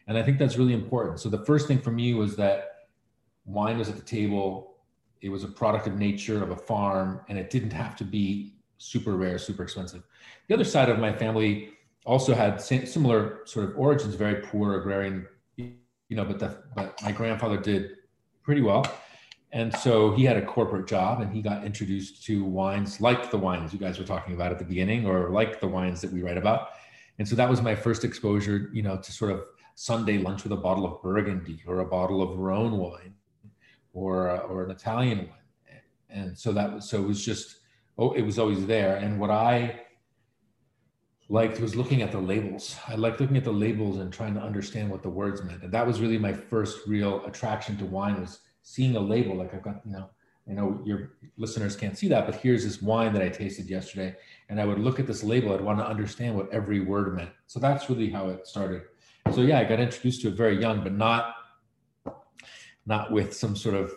And 0.08 0.18
I 0.18 0.24
think 0.24 0.40
that's 0.40 0.56
really 0.56 0.74
important. 0.74 1.20
So 1.20 1.28
the 1.28 1.44
first 1.44 1.68
thing 1.68 1.78
for 1.78 1.92
me 1.92 2.12
was 2.12 2.34
that 2.34 2.88
wine 3.44 3.78
was 3.78 3.88
at 3.88 3.94
the 3.94 4.02
table, 4.02 4.78
it 5.20 5.28
was 5.28 5.44
a 5.44 5.48
product 5.48 5.86
of 5.86 5.96
nature, 5.96 6.42
of 6.42 6.50
a 6.50 6.56
farm, 6.56 7.20
and 7.28 7.38
it 7.38 7.50
didn't 7.50 7.72
have 7.72 7.94
to 7.98 8.04
be 8.04 8.56
super 8.78 9.12
rare, 9.12 9.38
super 9.38 9.62
expensive. 9.62 10.02
The 10.48 10.54
other 10.54 10.64
side 10.64 10.88
of 10.88 10.98
my 10.98 11.12
family 11.12 11.70
also 12.04 12.34
had 12.34 12.60
similar 12.60 13.40
sort 13.46 13.68
of 13.68 13.78
origins, 13.78 14.14
very 14.14 14.42
poor 14.42 14.78
agrarian, 14.80 15.26
you 15.56 15.76
know, 16.10 16.24
but 16.24 16.38
the, 16.38 16.56
but 16.76 17.00
my 17.02 17.12
grandfather 17.12 17.56
did 17.56 17.96
pretty 18.42 18.60
well. 18.60 18.86
And 19.52 19.74
so 19.76 20.12
he 20.14 20.24
had 20.24 20.36
a 20.36 20.44
corporate 20.44 20.86
job 20.86 21.20
and 21.20 21.32
he 21.32 21.40
got 21.40 21.64
introduced 21.64 22.24
to 22.24 22.44
wines 22.44 23.00
like 23.00 23.30
the 23.30 23.38
wines 23.38 23.72
you 23.72 23.78
guys 23.78 23.98
were 23.98 24.04
talking 24.04 24.34
about 24.34 24.50
at 24.52 24.58
the 24.58 24.64
beginning, 24.64 25.06
or 25.06 25.30
like 25.30 25.60
the 25.60 25.68
wines 25.68 26.00
that 26.00 26.12
we 26.12 26.22
write 26.22 26.36
about. 26.36 26.70
And 27.18 27.26
so 27.26 27.36
that 27.36 27.48
was 27.48 27.62
my 27.62 27.74
first 27.74 28.04
exposure, 28.04 28.68
you 28.72 28.82
know, 28.82 28.96
to 28.96 29.12
sort 29.12 29.30
of 29.30 29.44
Sunday 29.76 30.18
lunch 30.18 30.42
with 30.42 30.52
a 30.52 30.56
bottle 30.56 30.84
of 30.84 31.00
Burgundy 31.02 31.62
or 31.66 31.80
a 31.80 31.86
bottle 31.86 32.20
of 32.20 32.36
Rhone 32.38 32.76
wine 32.76 33.14
or, 33.92 34.28
uh, 34.28 34.38
or 34.38 34.64
an 34.64 34.72
Italian 34.72 35.18
wine. 35.18 35.80
And 36.10 36.36
so 36.36 36.52
that 36.52 36.74
was, 36.74 36.90
so 36.90 37.02
it 37.02 37.06
was 37.06 37.24
just, 37.24 37.56
oh, 37.96 38.12
it 38.12 38.22
was 38.22 38.38
always 38.38 38.66
there. 38.66 38.96
And 38.96 39.18
what 39.18 39.30
I 39.30 39.80
liked 41.28 41.60
was 41.60 41.74
looking 41.74 42.02
at 42.02 42.12
the 42.12 42.18
labels. 42.18 42.76
I 42.86 42.96
liked 42.96 43.20
looking 43.20 43.36
at 43.36 43.44
the 43.44 43.52
labels 43.52 43.98
and 43.98 44.12
trying 44.12 44.34
to 44.34 44.40
understand 44.40 44.90
what 44.90 45.02
the 45.02 45.08
words 45.08 45.42
meant. 45.42 45.62
And 45.62 45.72
that 45.72 45.86
was 45.86 46.00
really 46.00 46.18
my 46.18 46.32
first 46.32 46.86
real 46.86 47.24
attraction 47.24 47.76
to 47.78 47.86
wine 47.86 48.20
was 48.20 48.40
seeing 48.62 48.96
a 48.96 49.00
label. 49.00 49.36
Like 49.36 49.54
I've 49.54 49.62
got, 49.62 49.80
you 49.84 49.92
know, 49.92 50.10
I 50.48 50.52
know 50.52 50.82
your 50.84 51.12
listeners 51.38 51.76
can't 51.76 51.96
see 51.96 52.08
that, 52.08 52.26
but 52.26 52.36
here's 52.36 52.64
this 52.64 52.82
wine 52.82 53.14
that 53.14 53.22
I 53.22 53.30
tasted 53.30 53.70
yesterday. 53.70 54.14
And 54.50 54.60
I 54.60 54.66
would 54.66 54.78
look 54.78 55.00
at 55.00 55.06
this 55.06 55.24
label. 55.24 55.54
I'd 55.54 55.62
want 55.62 55.78
to 55.78 55.86
understand 55.86 56.36
what 56.36 56.52
every 56.52 56.80
word 56.80 57.16
meant. 57.16 57.30
So 57.46 57.58
that's 57.58 57.88
really 57.88 58.10
how 58.10 58.28
it 58.28 58.46
started. 58.46 58.82
So 59.32 59.40
yeah, 59.40 59.58
I 59.58 59.64
got 59.64 59.80
introduced 59.80 60.20
to 60.22 60.28
it 60.28 60.34
very 60.34 60.60
young, 60.60 60.82
but 60.82 60.92
not 60.92 61.36
not 62.86 63.10
with 63.10 63.34
some 63.34 63.56
sort 63.56 63.74
of 63.74 63.92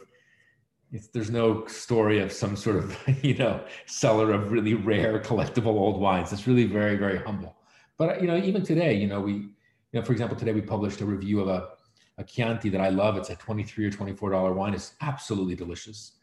it's, 0.92 1.08
there's 1.08 1.30
no 1.30 1.66
story 1.68 2.20
of 2.20 2.32
some 2.32 2.56
sort 2.56 2.78
of 2.78 2.98
you 3.24 3.36
know 3.36 3.64
seller 3.86 4.32
of 4.32 4.52
really 4.52 4.74
rare 4.74 5.20
collectible 5.20 5.68
old 5.68 6.00
wines 6.00 6.32
it's 6.32 6.48
really 6.48 6.66
very 6.66 6.96
very 6.96 7.18
humble 7.20 7.56
but 7.98 8.22
you 8.22 8.28
know 8.28 8.38
even 8.38 8.64
today 8.64 8.94
you 8.94 9.08
know 9.08 9.20
we 9.20 9.50
you 9.92 10.00
know, 10.00 10.06
for 10.06 10.12
example, 10.12 10.38
today 10.38 10.54
we 10.54 10.62
published 10.62 11.02
a 11.02 11.06
review 11.06 11.40
of 11.40 11.48
a, 11.48 11.70
a 12.18 12.24
Chianti 12.24 12.70
that 12.70 12.82
I 12.82 12.90
love. 12.90 13.18
It's 13.18 13.30
a 13.30 13.36
23 13.36 13.86
or 13.86 13.92
$24 13.92 14.56
wine. 14.56 14.74
It's 14.74 14.94
absolutely 15.02 15.56
delicious. 15.56 16.14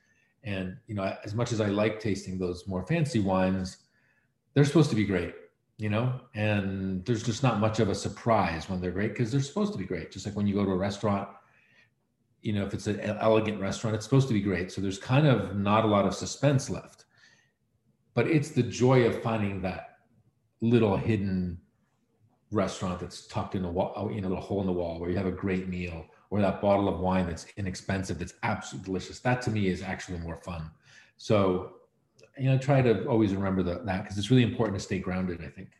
And, 0.43 0.77
you 0.87 0.95
know, 0.95 1.17
as 1.25 1.35
much 1.35 1.53
as 1.53 1.61
I 1.61 1.69
like 1.69 1.99
tasting 1.99 2.39
those 2.39 2.67
more 2.67 2.87
fancy 2.87 3.21
wines, 3.21 3.79
they're 4.53 4.67
supposed 4.67 4.91
to 4.91 4.97
be 4.97 5.07
great, 5.07 5.35
you 5.79 5.89
know, 5.89 6.21
and 6.35 7.05
there's 7.07 7.23
just 7.23 7.43
not 7.43 7.59
much 7.59 7.81
of 7.81 7.89
a 7.89 7.95
surprise 7.95 8.69
when 8.69 8.81
they're 8.81 8.91
great 8.91 9.13
because 9.13 9.33
they're 9.33 9.41
supposed 9.41 9.73
to 9.73 9.79
be 9.79 9.87
great. 9.87 10.13
Just 10.13 10.27
like 10.27 10.37
when 10.37 10.47
you 10.47 10.55
go 10.55 10.65
to 10.65 10.71
a 10.71 10.77
restaurant, 10.77 11.29
you 12.45 12.53
know, 12.53 12.67
if 12.67 12.75
it's 12.75 12.87
an 12.87 13.01
elegant 13.01 13.59
restaurant, 13.59 13.97
it's 13.97 14.05
supposed 14.05 14.29
to 14.29 14.35
be 14.35 14.43
great. 14.43 14.71
So 14.71 14.83
there's 14.83 14.99
kind 14.99 15.27
of 15.27 15.57
not 15.57 15.85
a 15.85 15.89
lot 15.89 16.05
of 16.05 16.15
suspense 16.15 16.69
left. 16.69 17.07
But 18.13 18.27
it's 18.29 18.51
the 18.51 18.63
joy 18.63 19.07
of 19.07 19.23
finding 19.23 19.63
that 19.63 19.97
little 20.61 20.95
hidden 20.95 21.59
restaurant 22.51 23.01
that's 23.01 23.27
tucked 23.27 23.55
in 23.55 23.65
a 23.65 23.71
wall, 23.71 24.11
know, 24.21 24.35
a 24.35 24.41
hole 24.41 24.61
in 24.61 24.67
the 24.67 24.73
wall 24.73 25.01
where 25.01 25.09
you 25.09 25.17
have 25.17 25.27
a 25.27 25.33
great 25.33 25.69
meal, 25.69 26.05
or 26.29 26.43
that 26.43 26.61
bottle 26.61 26.87
of 26.87 27.01
wine 27.01 27.27
that's 27.27 27.47
inexpensive, 27.57 28.19
that's 28.19 28.35
absolutely 28.43 28.85
delicious. 28.85 29.21
That 29.21 29.41
to 29.43 29.51
me 29.51 29.69
is 29.69 29.83
actually 29.83 30.19
more 30.19 30.37
fun. 30.37 30.71
So, 31.17 31.77
you 32.39 32.51
know, 32.51 32.59
try 32.59 32.83
to 32.83 33.07
always 33.07 33.35
remember 33.35 33.63
the, 33.63 33.81
that 33.87 34.03
because 34.03 34.19
it's 34.19 34.31
really 34.31 34.43
important 34.43 34.79
to 34.79 34.85
stay 34.85 34.99
grounded. 34.99 35.43
I 35.43 35.49
think. 35.49 35.71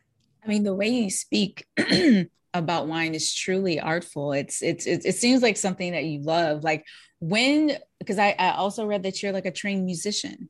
I 0.43 0.47
mean, 0.47 0.63
the 0.63 0.73
way 0.73 0.87
you 0.87 1.11
speak 1.11 1.67
about 2.55 2.87
wine 2.87 3.13
is 3.13 3.33
truly 3.33 3.79
artful. 3.79 4.31
It's, 4.31 4.63
it's 4.63 4.87
it's 4.87 5.05
it 5.05 5.15
seems 5.15 5.43
like 5.43 5.57
something 5.57 5.91
that 5.91 6.05
you 6.05 6.21
love. 6.21 6.63
Like 6.63 6.85
when 7.19 7.77
because 7.99 8.17
I, 8.17 8.35
I 8.39 8.51
also 8.51 8.85
read 8.85 9.03
that 9.03 9.21
you're 9.21 9.33
like 9.33 9.45
a 9.45 9.51
trained 9.51 9.85
musician. 9.85 10.49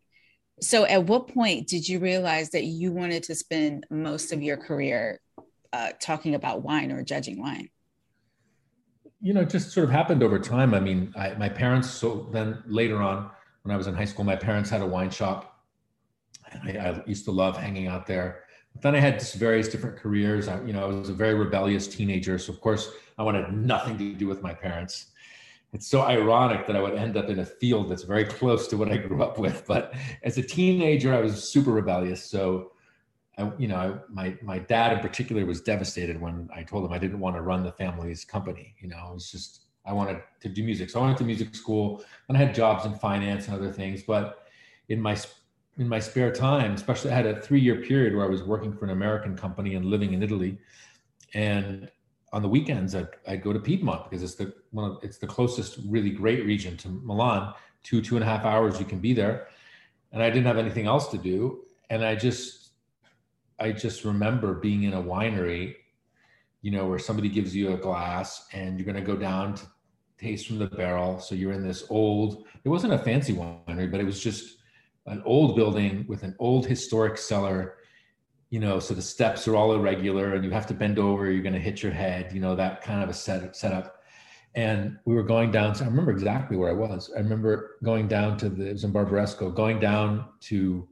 So 0.61 0.85
at 0.85 1.05
what 1.05 1.27
point 1.27 1.67
did 1.67 1.87
you 1.87 1.99
realize 1.99 2.51
that 2.51 2.63
you 2.63 2.91
wanted 2.91 3.23
to 3.23 3.35
spend 3.35 3.85
most 3.89 4.31
of 4.31 4.41
your 4.41 4.55
career 4.55 5.19
uh, 5.73 5.89
talking 5.99 6.35
about 6.35 6.63
wine 6.63 6.91
or 6.91 7.03
judging 7.03 7.41
wine? 7.41 7.69
You 9.21 9.33
know, 9.33 9.41
it 9.41 9.49
just 9.49 9.71
sort 9.71 9.85
of 9.85 9.91
happened 9.91 10.23
over 10.23 10.39
time. 10.39 10.73
I 10.73 10.79
mean, 10.79 11.13
I, 11.17 11.33
my 11.33 11.49
parents, 11.49 11.89
so 11.89 12.29
then 12.31 12.63
later 12.67 13.01
on, 13.01 13.31
when 13.63 13.73
I 13.73 13.77
was 13.77 13.87
in 13.87 13.95
high 13.95 14.05
school, 14.05 14.23
my 14.23 14.35
parents 14.35 14.69
had 14.69 14.81
a 14.81 14.85
wine 14.85 15.09
shop. 15.09 15.59
I, 16.63 16.77
I 16.77 17.03
used 17.05 17.25
to 17.25 17.31
love 17.31 17.57
hanging 17.57 17.87
out 17.87 18.05
there. 18.05 18.44
Then 18.81 18.95
I 18.95 18.99
had 18.99 19.19
just 19.19 19.35
various 19.35 19.67
different 19.67 19.97
careers. 19.97 20.47
I, 20.47 20.61
you 20.63 20.73
know, 20.73 20.83
I 20.83 20.87
was 20.87 21.09
a 21.09 21.13
very 21.13 21.33
rebellious 21.33 21.87
teenager. 21.87 22.37
So, 22.37 22.53
of 22.53 22.61
course, 22.61 22.91
I 23.17 23.23
wanted 23.23 23.51
nothing 23.53 23.97
to 23.97 24.13
do 24.13 24.27
with 24.27 24.41
my 24.41 24.53
parents 24.53 25.07
it's 25.75 25.87
so 25.87 26.03
ironic 26.03 26.65
that 26.67 26.75
I 26.77 26.81
would 26.81 26.95
end 26.95 27.17
up 27.17 27.29
in 27.29 27.39
a 27.39 27.45
field 27.45 27.89
that's 27.89 28.03
very 28.03 28.23
close 28.23 28.67
to 28.69 28.77
what 28.77 28.89
I 28.89 28.95
grew 28.95 29.21
up 29.21 29.37
with. 29.37 29.65
But 29.67 29.93
as 30.23 30.37
a 30.37 30.41
teenager, 30.41 31.13
I 31.13 31.19
was 31.19 31.43
super 31.43 31.71
rebellious. 31.71 32.23
So, 32.23 32.71
I, 33.37 33.51
you 33.57 33.67
know, 33.67 33.75
I, 33.75 33.93
my 34.09 34.37
my 34.41 34.57
dad 34.57 34.93
in 34.93 34.99
particular 34.99 35.45
was 35.45 35.59
devastated 35.59 36.19
when 36.19 36.49
I 36.55 36.63
told 36.63 36.85
him 36.85 36.93
I 36.93 36.97
didn't 36.97 37.19
want 37.19 37.35
to 37.35 37.41
run 37.41 37.63
the 37.63 37.73
family's 37.73 38.23
company. 38.23 38.73
You 38.79 38.87
know, 38.87 39.09
it 39.11 39.13
was 39.15 39.29
just 39.29 39.65
I 39.85 39.91
wanted 39.91 40.21
to 40.39 40.47
do 40.47 40.63
music. 40.63 40.89
So 40.89 41.01
I 41.01 41.05
went 41.05 41.17
to 41.17 41.25
music 41.25 41.53
school, 41.53 42.01
and 42.29 42.37
I 42.37 42.39
had 42.39 42.55
jobs 42.55 42.85
in 42.85 42.95
finance 42.95 43.47
and 43.47 43.57
other 43.57 43.71
things. 43.71 44.01
But 44.01 44.47
in 44.87 45.01
my 45.01 45.17
in 45.77 45.87
my 45.87 45.99
spare 45.99 46.31
time, 46.31 46.73
especially 46.73 47.11
I 47.11 47.15
had 47.15 47.25
a 47.25 47.41
three 47.41 47.59
year 47.59 47.77
period 47.81 48.15
where 48.15 48.25
I 48.25 48.29
was 48.29 48.43
working 48.43 48.73
for 48.73 48.85
an 48.85 48.91
American 48.91 49.35
company 49.35 49.75
and 49.75 49.85
living 49.85 50.13
in 50.13 50.23
Italy, 50.23 50.57
and 51.33 51.89
on 52.31 52.41
the 52.41 52.49
weekends 52.49 52.95
I'd, 52.95 53.09
I'd, 53.27 53.43
go 53.43 53.53
to 53.53 53.59
Piedmont 53.59 54.09
because 54.09 54.23
it's 54.23 54.35
the 54.35 54.53
one 54.71 54.91
of 54.91 55.03
it's 55.03 55.17
the 55.17 55.27
closest 55.27 55.79
really 55.87 56.11
great 56.11 56.45
region 56.45 56.77
to 56.77 56.89
Milan. 56.89 57.53
Two 57.83 58.01
two 58.01 58.15
and 58.15 58.23
a 58.23 58.27
half 58.27 58.45
hours 58.45 58.79
you 58.79 58.85
can 58.85 58.99
be 58.99 59.13
there, 59.13 59.47
and 60.11 60.23
I 60.23 60.29
didn't 60.29 60.45
have 60.45 60.57
anything 60.57 60.87
else 60.87 61.07
to 61.09 61.17
do, 61.17 61.65
and 61.89 62.03
I 62.03 62.15
just 62.15 62.65
I 63.59 63.71
just 63.71 64.03
remember 64.05 64.53
being 64.53 64.83
in 64.83 64.93
a 64.93 65.01
winery, 65.01 65.75
you 66.61 66.71
know, 66.71 66.87
where 66.87 66.99
somebody 66.99 67.29
gives 67.29 67.55
you 67.55 67.73
a 67.73 67.77
glass 67.77 68.47
and 68.53 68.77
you're 68.77 68.85
going 68.85 68.95
to 68.95 69.13
go 69.13 69.15
down 69.15 69.55
to 69.55 69.65
taste 70.17 70.47
from 70.47 70.57
the 70.57 70.67
barrel. 70.67 71.19
So 71.19 71.35
you're 71.35 71.53
in 71.53 71.63
this 71.63 71.85
old. 71.89 72.45
It 72.63 72.69
wasn't 72.69 72.93
a 72.93 72.97
fancy 72.97 73.33
winery, 73.33 73.89
but 73.89 73.99
it 73.99 74.05
was 74.05 74.21
just 74.21 74.57
an 75.05 75.21
old 75.25 75.55
building 75.55 76.05
with 76.07 76.23
an 76.23 76.35
old 76.39 76.65
historic 76.65 77.17
cellar 77.17 77.75
you 78.49 78.59
know, 78.59 78.79
so 78.79 78.93
the 78.93 79.01
steps 79.01 79.47
are 79.47 79.55
all 79.57 79.73
irregular 79.73 80.33
and 80.33 80.43
you 80.43 80.51
have 80.51 80.67
to 80.67 80.73
bend 80.73 80.99
over, 80.99 81.29
you're 81.29 81.43
going 81.43 81.53
to 81.53 81.59
hit 81.59 81.81
your 81.81 81.91
head, 81.91 82.31
you 82.31 82.39
know, 82.39 82.55
that 82.55 82.81
kind 82.81 83.03
of 83.03 83.09
a 83.09 83.13
set, 83.13 83.55
setup. 83.55 84.01
And 84.53 84.97
we 85.03 85.15
were 85.15 85.23
going 85.23 85.51
down, 85.51 85.73
to, 85.73 85.83
I 85.83 85.87
remember 85.87 86.11
exactly 86.11 86.55
where 86.55 86.69
I 86.69 86.73
was. 86.73 87.11
I 87.13 87.19
remember 87.19 87.77
going 87.83 88.07
down 88.07 88.37
to 88.37 88.49
the, 88.49 88.69
it 88.69 88.73
was 88.73 88.83
in 88.85 88.93
Barbaresco, 88.93 89.53
going 89.53 89.79
down 89.79 90.25
to 90.41 90.87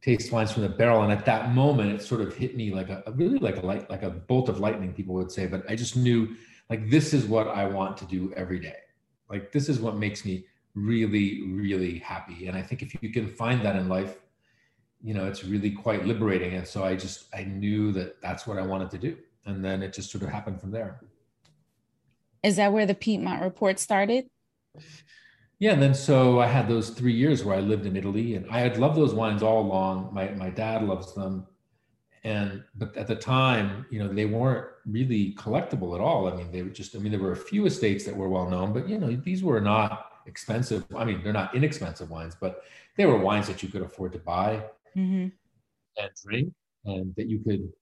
taste 0.00 0.32
wines 0.32 0.50
from 0.50 0.64
the 0.64 0.68
barrel. 0.68 1.02
And 1.02 1.12
at 1.12 1.24
that 1.26 1.54
moment, 1.54 1.92
it 1.92 2.02
sort 2.02 2.20
of 2.20 2.34
hit 2.34 2.56
me 2.56 2.74
like 2.74 2.88
a, 2.88 3.04
really 3.14 3.38
like 3.38 3.58
a 3.58 3.64
light, 3.64 3.88
like 3.88 4.02
a 4.02 4.10
bolt 4.10 4.48
of 4.48 4.58
lightning, 4.58 4.92
people 4.92 5.14
would 5.14 5.30
say, 5.30 5.46
but 5.46 5.62
I 5.70 5.76
just 5.76 5.96
knew 5.96 6.34
like, 6.68 6.90
this 6.90 7.14
is 7.14 7.26
what 7.26 7.46
I 7.46 7.66
want 7.66 7.96
to 7.98 8.04
do 8.06 8.32
every 8.34 8.58
day. 8.58 8.78
Like, 9.30 9.52
this 9.52 9.68
is 9.68 9.78
what 9.78 9.96
makes 9.96 10.24
me 10.24 10.46
really, 10.74 11.42
really 11.48 11.98
happy. 11.98 12.46
And 12.46 12.56
I 12.56 12.62
think 12.62 12.82
if 12.82 12.96
you 13.02 13.10
can 13.10 13.28
find 13.28 13.62
that 13.62 13.76
in 13.76 13.88
life, 13.88 14.16
you 15.02 15.14
know 15.14 15.26
it's 15.26 15.44
really 15.44 15.70
quite 15.70 16.06
liberating. 16.06 16.54
And 16.54 16.66
so 16.66 16.84
i 16.84 16.94
just 16.94 17.24
i 17.34 17.42
knew 17.42 17.92
that 17.92 18.20
that's 18.22 18.46
what 18.46 18.58
i 18.58 18.62
wanted 18.62 18.90
to 18.90 18.98
do. 18.98 19.16
And 19.44 19.64
then 19.64 19.82
it 19.82 19.92
just 19.92 20.10
sort 20.10 20.22
of 20.22 20.30
happened 20.30 20.60
from 20.60 20.70
there. 20.70 21.00
Is 22.42 22.56
that 22.56 22.72
where 22.72 22.86
the 22.86 22.94
piedmont 22.94 23.42
report 23.42 23.78
started? 23.78 24.26
Yeah 25.58 25.72
and 25.72 25.82
then 25.82 25.94
so 25.94 26.40
i 26.40 26.46
had 26.46 26.68
those 26.68 26.90
three 26.90 27.12
years 27.12 27.44
where 27.44 27.56
i 27.56 27.60
lived 27.60 27.86
in 27.86 27.96
italy 27.96 28.34
and 28.36 28.50
i 28.50 28.58
had 28.58 28.78
loved 28.78 28.96
those 28.96 29.14
wines 29.14 29.42
all 29.42 29.60
along. 29.60 30.10
My, 30.12 30.28
my 30.30 30.50
dad 30.50 30.84
loves 30.84 31.14
them. 31.14 31.46
And 32.24 32.62
but 32.76 32.96
at 32.96 33.08
the 33.08 33.16
time 33.16 33.86
you 33.90 33.98
know 33.98 34.12
they 34.12 34.26
weren't 34.26 34.68
really 34.86 35.34
collectible 35.34 35.94
at 35.96 36.00
all. 36.00 36.28
I 36.28 36.36
mean 36.36 36.52
they 36.52 36.62
were 36.62 36.70
just 36.70 36.94
i 36.94 36.98
mean 37.00 37.10
there 37.10 37.20
were 37.20 37.32
a 37.32 37.36
few 37.50 37.66
estates 37.66 38.04
that 38.04 38.16
were 38.16 38.28
well 38.28 38.48
known 38.48 38.72
but 38.72 38.88
you 38.88 38.98
know 38.98 39.10
these 39.16 39.42
were 39.42 39.60
not 39.60 40.11
expensive 40.26 40.84
i 40.96 41.04
mean 41.04 41.22
they're 41.22 41.32
not 41.32 41.54
inexpensive 41.54 42.10
wines 42.10 42.36
but 42.40 42.62
they 42.96 43.06
were 43.06 43.18
wines 43.18 43.46
that 43.46 43.62
you 43.62 43.68
could 43.68 43.82
afford 43.82 44.12
to 44.12 44.18
buy 44.18 44.62
mm-hmm. 44.96 45.28
and 46.02 46.10
drink, 46.24 46.52
and 46.84 47.14
that 47.16 47.28
you 47.28 47.40
could 47.40 47.72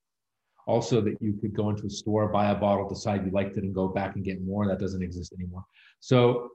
also 0.66 1.00
that 1.00 1.16
you 1.20 1.34
could 1.40 1.54
go 1.54 1.70
into 1.70 1.86
a 1.86 1.90
store, 1.90 2.28
buy 2.28 2.50
a 2.50 2.54
bottle, 2.54 2.88
decide 2.88 3.24
you 3.24 3.30
liked 3.32 3.56
it, 3.56 3.64
and 3.64 3.74
go 3.74 3.88
back 3.88 4.14
and 4.14 4.24
get 4.24 4.42
more. 4.42 4.66
That 4.66 4.78
doesn't 4.78 5.02
exist 5.02 5.32
anymore. 5.32 5.64
So, 6.00 6.50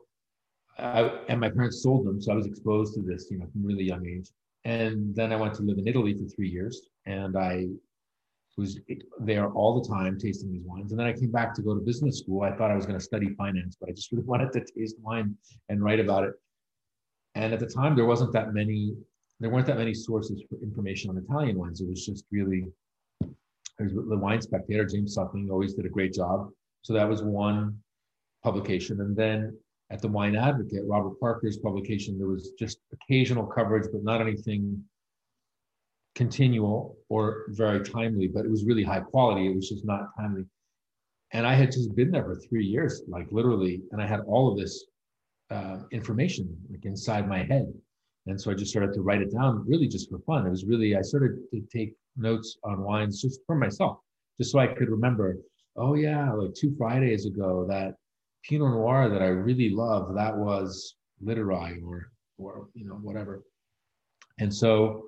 I, 0.78 1.20
and 1.28 1.40
my 1.40 1.50
parents 1.50 1.82
sold 1.82 2.06
them, 2.06 2.22
so 2.22 2.32
I 2.32 2.36
was 2.36 2.46
exposed 2.46 2.94
to 2.96 3.02
this, 3.02 3.28
you 3.30 3.38
know, 3.38 3.48
from 3.52 3.64
really 3.64 3.84
young 3.84 4.08
age. 4.08 4.30
And 4.64 5.16
then 5.16 5.32
I 5.32 5.36
went 5.36 5.54
to 5.56 5.64
live 5.64 5.78
in 5.78 5.88
Italy 5.88 6.14
for 6.18 6.26
three 6.26 6.50
years, 6.50 6.82
and 7.06 7.38
I 7.38 7.68
was 8.58 8.80
there 9.20 9.50
all 9.52 9.82
the 9.82 9.88
time 9.88 10.18
tasting 10.18 10.52
these 10.52 10.64
wines. 10.64 10.92
And 10.92 11.00
then 11.00 11.08
I 11.08 11.14
came 11.14 11.32
back 11.32 11.54
to 11.56 11.62
go 11.62 11.74
to 11.74 11.82
business 11.82 12.20
school. 12.20 12.44
I 12.44 12.52
thought 12.52 12.72
I 12.72 12.76
was 12.76 12.86
going 12.86 12.98
to 12.98 13.04
study 13.04 13.34
finance, 13.36 13.76
but 13.80 13.90
I 13.90 13.92
just 13.92 14.12
really 14.12 14.24
wanted 14.24 14.52
to 14.54 14.66
taste 14.78 14.96
wine 15.02 15.36
and 15.70 15.84
write 15.84 16.00
about 16.00 16.24
it. 16.24 16.34
And 17.36 17.54
at 17.54 17.60
the 17.60 17.68
time, 17.68 17.96
there 17.96 18.06
wasn't 18.06 18.32
that 18.34 18.54
many 18.54 18.96
there 19.42 19.50
weren't 19.50 19.68
that 19.68 19.78
many 19.78 19.94
sources 19.94 20.42
for 20.50 20.58
information 20.64 21.10
on 21.10 21.18
Italian 21.18 21.58
wines. 21.58 21.82
It 21.82 21.90
was 21.90 22.06
just 22.06 22.24
really 22.32 22.66
there's 23.78 23.94
the 23.94 24.18
Wine 24.18 24.42
Spectator. 24.42 24.86
James 24.86 25.14
Suckling 25.14 25.50
always 25.52 25.74
did 25.74 25.86
a 25.86 25.90
great 25.90 26.14
job. 26.14 26.50
So 26.84 26.94
that 26.94 27.10
was 27.10 27.22
one 27.22 27.78
publication, 28.44 29.02
and 29.02 29.16
then 29.16 29.58
at 29.92 30.02
the 30.02 30.08
Wine 30.08 30.36
Advocate, 30.36 30.84
Robert 30.88 31.20
Parker's 31.20 31.58
publication, 31.58 32.18
there 32.18 32.28
was 32.28 32.52
just 32.58 32.80
occasional 32.94 33.46
coverage, 33.46 33.88
but 33.92 34.04
not 34.04 34.22
anything 34.22 34.82
continual 36.16 36.98
or 37.10 37.46
very 37.50 37.84
timely. 37.84 38.28
But 38.28 38.46
it 38.46 38.52
was 38.52 38.66
really 38.66 38.84
high 38.84 39.02
quality. 39.02 39.48
It 39.48 39.56
was 39.56 39.70
just 39.70 39.86
not 39.86 40.08
timely. 40.18 40.46
And 41.34 41.46
I 41.46 41.54
had 41.54 41.72
just 41.72 41.96
been 41.96 42.12
there 42.12 42.24
for 42.24 42.36
three 42.36 42.66
years, 42.66 43.04
like 43.08 43.28
literally, 43.32 43.82
and 43.92 44.02
I 44.02 44.08
had 44.08 44.22
all 44.22 44.52
of 44.52 44.58
this 44.58 44.86
uh, 45.52 45.80
information 45.92 46.56
like 46.72 46.86
inside 46.86 47.28
my 47.28 47.44
head 47.44 47.72
and 48.28 48.40
so 48.40 48.52
I 48.52 48.56
just 48.56 48.72
started 48.72 48.94
to 48.94 49.02
write 49.02 49.22
it 49.22 49.32
down 49.32 49.64
really 49.68 49.88
just 49.88 50.10
for 50.10 50.20
fun. 50.20 50.48
It 50.48 50.50
was 50.50 50.66
really, 50.66 50.96
I 50.96 51.02
started 51.02 51.38
to 51.52 51.62
take 51.72 51.94
notes 52.18 52.58
on 52.64 52.82
wines 52.82 53.22
just 53.22 53.42
for 53.46 53.56
myself, 53.56 54.00
just 54.40 54.52
so 54.52 54.60
I 54.60 54.68
could 54.68 54.90
remember, 54.90 55.38
oh 55.78 55.94
yeah, 55.94 56.32
like 56.32 56.54
two 56.56 56.74
Fridays 56.78 57.26
ago, 57.26 57.66
that 57.70 57.96
Pinot 58.44 58.72
Noir 58.72 59.10
that 59.10 59.22
I 59.22 59.28
really 59.28 59.70
love, 59.70 60.16
that 60.16 60.36
was 60.36 60.96
Literai 61.24 61.84
or, 61.86 62.12
or, 62.38 62.68
you 62.74 62.86
know, 62.86 62.96
whatever. 62.96 63.44
And 64.40 64.54
so, 64.54 65.06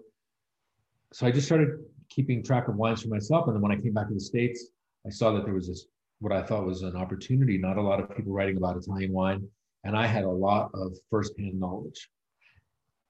so 1.13 1.27
I 1.27 1.31
just 1.31 1.47
started 1.47 1.69
keeping 2.09 2.43
track 2.43 2.67
of 2.67 2.75
wines 2.75 3.01
for 3.01 3.09
myself. 3.09 3.47
And 3.47 3.55
then 3.55 3.61
when 3.61 3.71
I 3.71 3.81
came 3.81 3.93
back 3.93 4.07
to 4.07 4.13
the 4.13 4.19
States, 4.19 4.67
I 5.05 5.09
saw 5.09 5.31
that 5.33 5.45
there 5.45 5.53
was 5.53 5.67
this, 5.67 5.85
what 6.19 6.33
I 6.33 6.43
thought 6.43 6.65
was 6.65 6.81
an 6.83 6.95
opportunity, 6.95 7.57
not 7.57 7.77
a 7.77 7.81
lot 7.81 7.99
of 7.99 8.15
people 8.15 8.33
writing 8.33 8.57
about 8.57 8.77
Italian 8.77 9.13
wine. 9.13 9.47
And 9.83 9.95
I 9.95 10.05
had 10.05 10.23
a 10.23 10.29
lot 10.29 10.71
of 10.73 10.97
firsthand 11.09 11.59
knowledge 11.59 12.09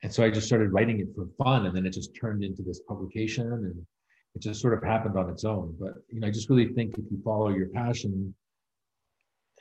and 0.03 0.13
so 0.13 0.23
I 0.23 0.29
just 0.29 0.47
started 0.47 0.71
writing 0.71 0.99
it 0.99 1.07
for 1.15 1.27
fun, 1.43 1.65
and 1.65 1.75
then 1.75 1.85
it 1.85 1.91
just 1.91 2.15
turned 2.15 2.43
into 2.43 2.61
this 2.61 2.81
publication, 2.87 3.51
and 3.51 3.85
it 4.35 4.41
just 4.41 4.61
sort 4.61 4.75
of 4.75 4.83
happened 4.83 5.17
on 5.17 5.29
its 5.29 5.43
own. 5.43 5.75
But 5.79 5.93
you 6.09 6.19
know, 6.19 6.27
I 6.27 6.31
just 6.31 6.49
really 6.49 6.73
think 6.73 6.97
if 6.97 7.05
you 7.09 7.19
follow 7.23 7.49
your 7.49 7.69
passion, 7.69 8.33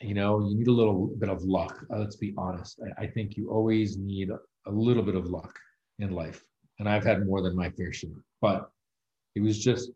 you 0.02 0.14
know, 0.14 0.46
you 0.46 0.56
need 0.56 0.68
a 0.68 0.72
little 0.72 1.06
bit 1.18 1.30
of 1.30 1.42
luck. 1.42 1.86
Uh, 1.92 1.98
let's 1.98 2.16
be 2.16 2.34
honest. 2.36 2.78
I, 2.98 3.04
I, 3.04 3.06
think 3.06 3.38
you 3.38 3.50
always 3.50 3.96
need 3.96 4.28
a, 4.28 4.38
a 4.66 4.70
little 4.70 5.02
bit 5.02 5.14
of 5.14 5.26
luck 5.26 5.58
in 6.00 6.10
life, 6.10 6.44
and 6.78 6.88
I've 6.88 7.04
had 7.04 7.26
more 7.26 7.42
than 7.42 7.56
my 7.56 7.70
fair 7.70 7.92
share. 7.92 8.10
But 8.40 8.70
it 9.34 9.40
was 9.40 9.62
just 9.62 9.90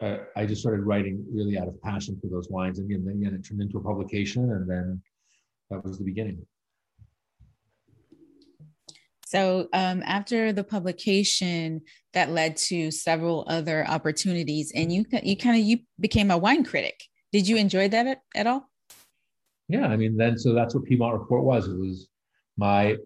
uh, 0.00 0.18
I 0.36 0.44
just 0.46 0.60
started 0.60 0.82
writing 0.82 1.24
really 1.32 1.58
out 1.58 1.68
of 1.68 1.80
passion 1.82 2.18
for 2.20 2.28
those 2.28 2.48
wines, 2.50 2.78
and 2.78 2.90
then 2.90 3.14
again, 3.14 3.34
it 3.34 3.46
turned 3.46 3.62
into 3.62 3.78
a 3.78 3.82
publication, 3.82 4.50
and 4.50 4.68
then 4.68 5.02
that 5.70 5.84
was 5.84 5.98
the 5.98 6.04
beginning. 6.04 6.44
So 9.26 9.68
um, 9.72 10.02
after 10.04 10.52
the 10.52 10.64
publication, 10.64 11.82
that 12.12 12.30
led 12.30 12.56
to 12.56 12.90
several 12.90 13.44
other 13.48 13.86
opportunities, 13.88 14.72
and 14.74 14.92
you 14.92 15.04
you 15.22 15.36
kind 15.36 15.58
of 15.58 15.64
you 15.64 15.78
became 16.00 16.30
a 16.30 16.38
wine 16.38 16.64
critic. 16.64 17.00
Did 17.32 17.48
you 17.48 17.56
enjoy 17.56 17.88
that 17.88 18.06
at, 18.06 18.20
at 18.34 18.46
all? 18.46 18.70
Yeah, 19.68 19.86
I 19.86 19.96
mean, 19.96 20.16
then 20.16 20.38
so 20.38 20.52
that's 20.54 20.74
what 20.74 20.84
Piedmont 20.84 21.18
Report 21.18 21.44
was. 21.44 21.68
It 21.68 21.78
was 21.78 22.08
my 22.56 22.96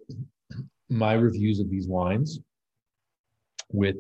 my 0.91 1.13
reviews 1.13 1.61
of 1.61 1.71
these 1.71 1.87
wines 1.87 2.41
with 3.73 3.97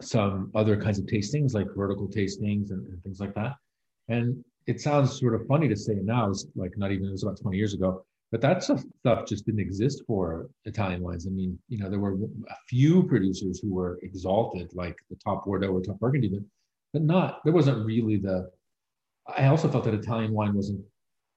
some 0.00 0.50
other 0.54 0.80
kinds 0.80 0.98
of 0.98 1.06
tastings 1.06 1.52
like 1.54 1.66
vertical 1.76 2.08
tastings 2.08 2.70
and, 2.70 2.86
and, 2.88 3.02
things 3.02 3.20
like 3.20 3.34
that. 3.34 3.54
And 4.08 4.42
it 4.66 4.80
sounds 4.80 5.18
sort 5.18 5.34
of 5.34 5.46
funny 5.46 5.68
to 5.68 5.76
say 5.76 5.94
now 5.94 6.30
it's 6.30 6.46
like 6.54 6.76
not 6.76 6.92
even 6.92 7.08
it 7.08 7.12
was 7.12 7.22
about 7.22 7.40
20 7.40 7.56
years 7.56 7.74
ago 7.74 8.04
but 8.30 8.40
that 8.40 8.62
stuff 8.62 8.84
just 9.26 9.44
didn't 9.44 9.60
exist 9.60 10.02
for 10.06 10.48
italian 10.64 11.02
wines. 11.02 11.26
I 11.26 11.30
mean 11.30 11.58
you 11.68 11.78
know 11.78 11.90
there 11.90 11.98
were 11.98 12.14
a 12.48 12.56
few 12.68 13.02
producers 13.02 13.58
who 13.60 13.72
were 13.74 13.98
exalted 14.02 14.70
like 14.74 14.96
the 15.08 15.16
top 15.16 15.44
bordeaux 15.44 15.72
or 15.72 15.80
top 15.80 15.98
burgundy 15.98 16.28
but, 16.28 16.42
but 16.92 17.02
not 17.02 17.40
there 17.44 17.52
wasn't 17.52 17.84
really 17.84 18.16
the 18.16 18.50
i 19.36 19.46
also 19.46 19.68
felt 19.68 19.84
that 19.84 19.94
italian 19.94 20.32
wine 20.32 20.54
wasn't 20.54 20.80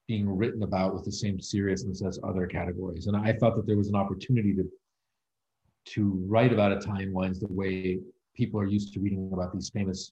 being 0.08 0.30
written 0.30 0.64
about 0.64 0.94
with 0.94 1.06
the 1.06 1.12
same 1.12 1.40
seriousness 1.40 2.04
as 2.04 2.20
other 2.24 2.46
categories. 2.46 3.08
And 3.08 3.16
i 3.16 3.34
thought 3.34 3.56
that 3.56 3.66
there 3.66 3.78
was 3.78 3.90
an 3.90 3.96
opportunity 3.96 4.54
to 4.56 4.66
to 5.86 6.24
write 6.28 6.54
about 6.54 6.72
Italian 6.72 7.14
wines 7.14 7.40
the 7.40 7.48
way 7.50 8.00
people 8.36 8.60
are 8.60 8.66
used 8.66 8.94
to 8.94 9.00
reading 9.00 9.30
about 9.34 9.54
these 9.54 9.70
famous, 9.70 10.12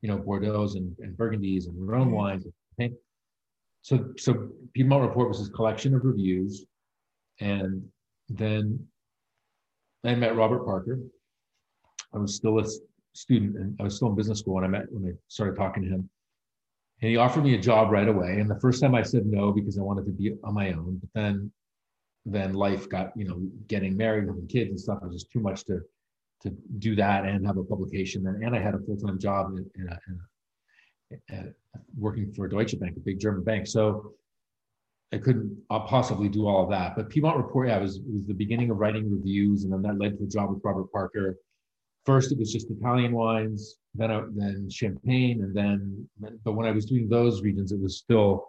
you 0.00 0.08
know, 0.08 0.18
Bordeaux's 0.18 0.74
and, 0.74 0.94
and 1.00 1.16
Burgundies 1.16 1.66
and 1.66 1.88
Rhone 1.88 2.08
mm-hmm. 2.08 2.14
wines. 2.14 2.46
So, 3.82 4.12
so 4.18 4.48
Piedmont 4.74 5.08
Report 5.08 5.28
was 5.28 5.38
this 5.38 5.48
collection 5.48 5.94
of 5.94 6.04
reviews, 6.04 6.66
and 7.40 7.82
then 8.28 8.86
I 10.04 10.14
met 10.14 10.36
Robert 10.36 10.64
Parker. 10.64 10.98
I 12.14 12.18
was 12.18 12.34
still 12.34 12.58
a 12.58 12.64
student, 13.14 13.56
and 13.56 13.76
I 13.80 13.84
was 13.84 13.96
still 13.96 14.08
in 14.08 14.14
business 14.14 14.40
school 14.40 14.54
when 14.54 14.64
I 14.64 14.68
met 14.68 14.90
when 14.90 15.10
I 15.10 15.14
started 15.28 15.56
talking 15.56 15.84
to 15.84 15.88
him. 15.88 16.10
And 17.00 17.10
he 17.10 17.16
offered 17.16 17.44
me 17.44 17.54
a 17.54 17.60
job 17.60 17.90
right 17.90 18.08
away. 18.08 18.40
And 18.40 18.50
the 18.50 18.58
first 18.60 18.82
time 18.82 18.94
I 18.94 19.02
said 19.02 19.24
no 19.24 19.52
because 19.52 19.78
I 19.78 19.82
wanted 19.82 20.04
to 20.06 20.12
be 20.12 20.34
on 20.42 20.54
my 20.54 20.72
own. 20.72 20.98
But 21.00 21.10
then, 21.14 21.52
then 22.26 22.52
life 22.54 22.88
got 22.88 23.12
you 23.16 23.26
know 23.26 23.40
getting 23.66 23.96
married, 23.96 24.26
having 24.26 24.46
kids 24.46 24.70
and 24.70 24.80
stuff 24.80 24.98
was 25.02 25.14
just 25.14 25.30
too 25.30 25.40
much 25.40 25.64
to 25.64 25.80
to 26.42 26.50
do 26.78 26.94
that 26.96 27.24
and 27.24 27.46
have 27.46 27.56
a 27.56 27.64
publication. 27.64 28.26
And, 28.26 28.42
and 28.44 28.54
I 28.54 28.60
had 28.60 28.74
a 28.74 28.78
full 28.78 28.96
time 28.96 29.18
job 29.18 29.52
in, 29.56 29.66
in, 29.74 29.88
a, 29.88 29.98
in 31.10 31.20
a, 31.36 31.44
working 31.98 32.32
for 32.32 32.46
Deutsche 32.48 32.78
Bank, 32.78 32.96
a 32.96 33.00
big 33.00 33.18
German 33.18 33.42
bank. 33.42 33.66
So 33.66 34.12
I 35.12 35.18
couldn't 35.18 35.56
uh, 35.70 35.80
possibly 35.80 36.28
do 36.28 36.46
all 36.46 36.64
of 36.64 36.70
that. 36.70 36.94
But 36.94 37.08
Piedmont 37.08 37.38
Report, 37.38 37.68
yeah, 37.68 37.78
was 37.78 38.00
was 38.00 38.24
the 38.26 38.34
beginning 38.34 38.70
of 38.70 38.76
writing 38.76 39.10
reviews, 39.10 39.64
and 39.64 39.72
then 39.72 39.82
that 39.82 39.98
led 39.98 40.18
to 40.18 40.24
a 40.24 40.28
job 40.28 40.50
with 40.50 40.60
Robert 40.62 40.92
Parker. 40.92 41.36
First, 42.04 42.32
it 42.32 42.38
was 42.38 42.52
just 42.52 42.70
Italian 42.70 43.12
wines, 43.12 43.76
then 43.94 44.10
I, 44.10 44.22
then 44.34 44.68
champagne, 44.70 45.42
and 45.42 45.54
then. 45.54 46.08
But 46.44 46.52
when 46.52 46.66
I 46.66 46.72
was 46.72 46.84
doing 46.84 47.08
those 47.08 47.42
regions, 47.42 47.72
it 47.72 47.80
was 47.80 47.98
still. 47.98 48.46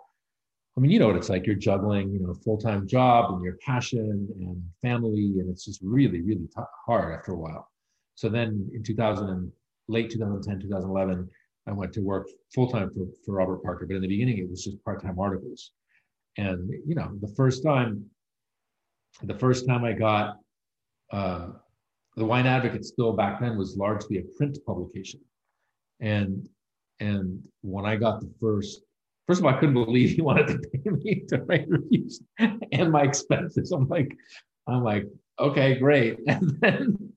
I 0.77 0.81
mean, 0.81 0.91
you 0.91 0.99
know 0.99 1.07
what 1.07 1.17
it's 1.17 1.29
like. 1.29 1.45
You're 1.45 1.55
juggling, 1.55 2.11
you 2.11 2.19
know, 2.19 2.31
a 2.31 2.35
full 2.35 2.57
time 2.57 2.87
job 2.87 3.33
and 3.33 3.43
your 3.43 3.57
passion 3.65 4.27
and 4.39 4.63
family, 4.81 5.39
and 5.39 5.49
it's 5.49 5.65
just 5.65 5.81
really, 5.81 6.21
really 6.21 6.47
t- 6.47 6.63
hard 6.85 7.13
after 7.13 7.33
a 7.33 7.37
while. 7.37 7.69
So 8.15 8.29
then 8.29 8.69
in 8.73 8.83
2000 8.83 9.29
and 9.29 9.51
late 9.87 10.09
2010, 10.11 10.61
2011, 10.61 11.29
I 11.67 11.71
went 11.71 11.93
to 11.93 12.01
work 12.01 12.27
full 12.53 12.69
time 12.69 12.91
for, 12.91 13.07
for 13.25 13.35
Robert 13.35 13.63
Parker. 13.63 13.85
But 13.85 13.95
in 13.95 14.01
the 14.01 14.07
beginning, 14.07 14.37
it 14.37 14.49
was 14.49 14.63
just 14.63 14.83
part 14.83 15.01
time 15.01 15.19
articles. 15.19 15.71
And 16.37 16.69
you 16.85 16.95
know, 16.95 17.11
the 17.21 17.33
first 17.35 17.63
time, 17.63 18.05
the 19.23 19.37
first 19.37 19.67
time 19.67 19.83
I 19.83 19.93
got 19.93 20.37
uh, 21.11 21.47
the 22.15 22.25
Wine 22.25 22.45
Advocate, 22.45 22.85
still 22.85 23.13
back 23.13 23.39
then 23.41 23.57
was 23.57 23.75
largely 23.75 24.19
a 24.19 24.23
print 24.37 24.57
publication. 24.65 25.19
And 25.99 26.47
and 26.99 27.41
when 27.61 27.85
I 27.85 27.95
got 27.95 28.21
the 28.21 28.31
first, 28.39 28.81
first 29.29 29.41
of 29.41 29.45
all, 29.45 29.53
I 29.53 29.59
couldn't 29.59 29.75
believe 29.75 30.09
he 30.15 30.21
wanted 30.29 30.47
to 30.47 30.57
pay 30.57 30.89
me 30.89 31.23
to 31.27 31.37
write 31.43 31.69
reviews 31.69 32.19
and 32.71 32.91
my 32.91 33.03
expenses. 33.03 33.71
I'm 33.71 33.87
like, 33.87 34.17
I'm 34.67 34.83
like, 34.83 35.05
okay, 35.37 35.77
great. 35.77 36.19
And 36.27 36.59
then 36.59 37.13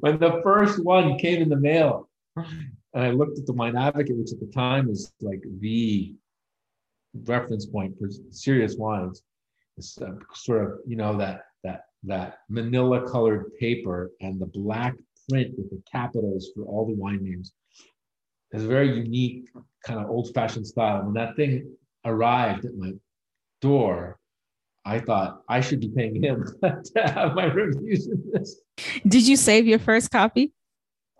when 0.00 0.18
the 0.18 0.40
first 0.42 0.84
one 0.84 1.16
came 1.18 1.40
in 1.40 1.48
the 1.48 1.56
mail, 1.56 2.10
and 2.36 3.04
I 3.04 3.10
looked 3.10 3.38
at 3.38 3.46
the 3.46 3.52
Wine 3.52 3.76
Advocate, 3.76 4.18
which 4.18 4.32
at 4.32 4.40
the 4.40 4.52
time 4.52 4.88
was 4.88 5.12
like 5.20 5.40
the 5.60 6.14
reference 7.24 7.64
point 7.64 7.94
for 7.96 8.10
serious 8.30 8.74
wines. 8.74 9.22
It's 9.76 9.96
uh, 10.02 10.16
sort 10.34 10.64
of 10.64 10.78
you 10.84 10.96
know 10.96 11.16
that 11.16 11.42
that 11.62 11.84
that 12.02 12.38
manila 12.48 13.08
colored 13.08 13.52
paper 13.58 14.10
and 14.20 14.40
the 14.40 14.46
black 14.46 14.94
print 15.28 15.54
with 15.56 15.70
the 15.70 15.82
capitals 15.90 16.50
for 16.54 16.64
all 16.64 16.86
the 16.86 16.94
wine 16.94 17.22
names. 17.22 17.52
It's 18.54 18.62
a 18.62 18.68
very 18.68 18.96
unique 18.96 19.48
kind 19.84 19.98
of 19.98 20.08
old 20.08 20.32
fashioned 20.32 20.64
style. 20.64 21.02
When 21.02 21.14
that 21.14 21.34
thing 21.34 21.74
arrived 22.04 22.64
at 22.64 22.76
my 22.76 22.92
door, 23.60 24.20
I 24.84 25.00
thought 25.00 25.42
I 25.48 25.60
should 25.60 25.80
be 25.80 25.88
paying 25.88 26.22
him 26.22 26.46
to 26.62 27.02
have 27.02 27.34
my 27.34 27.46
reviews 27.46 28.06
in 28.06 28.22
this. 28.32 28.60
Did 29.08 29.26
you 29.26 29.36
save 29.36 29.66
your 29.66 29.80
first 29.80 30.12
copy? 30.12 30.52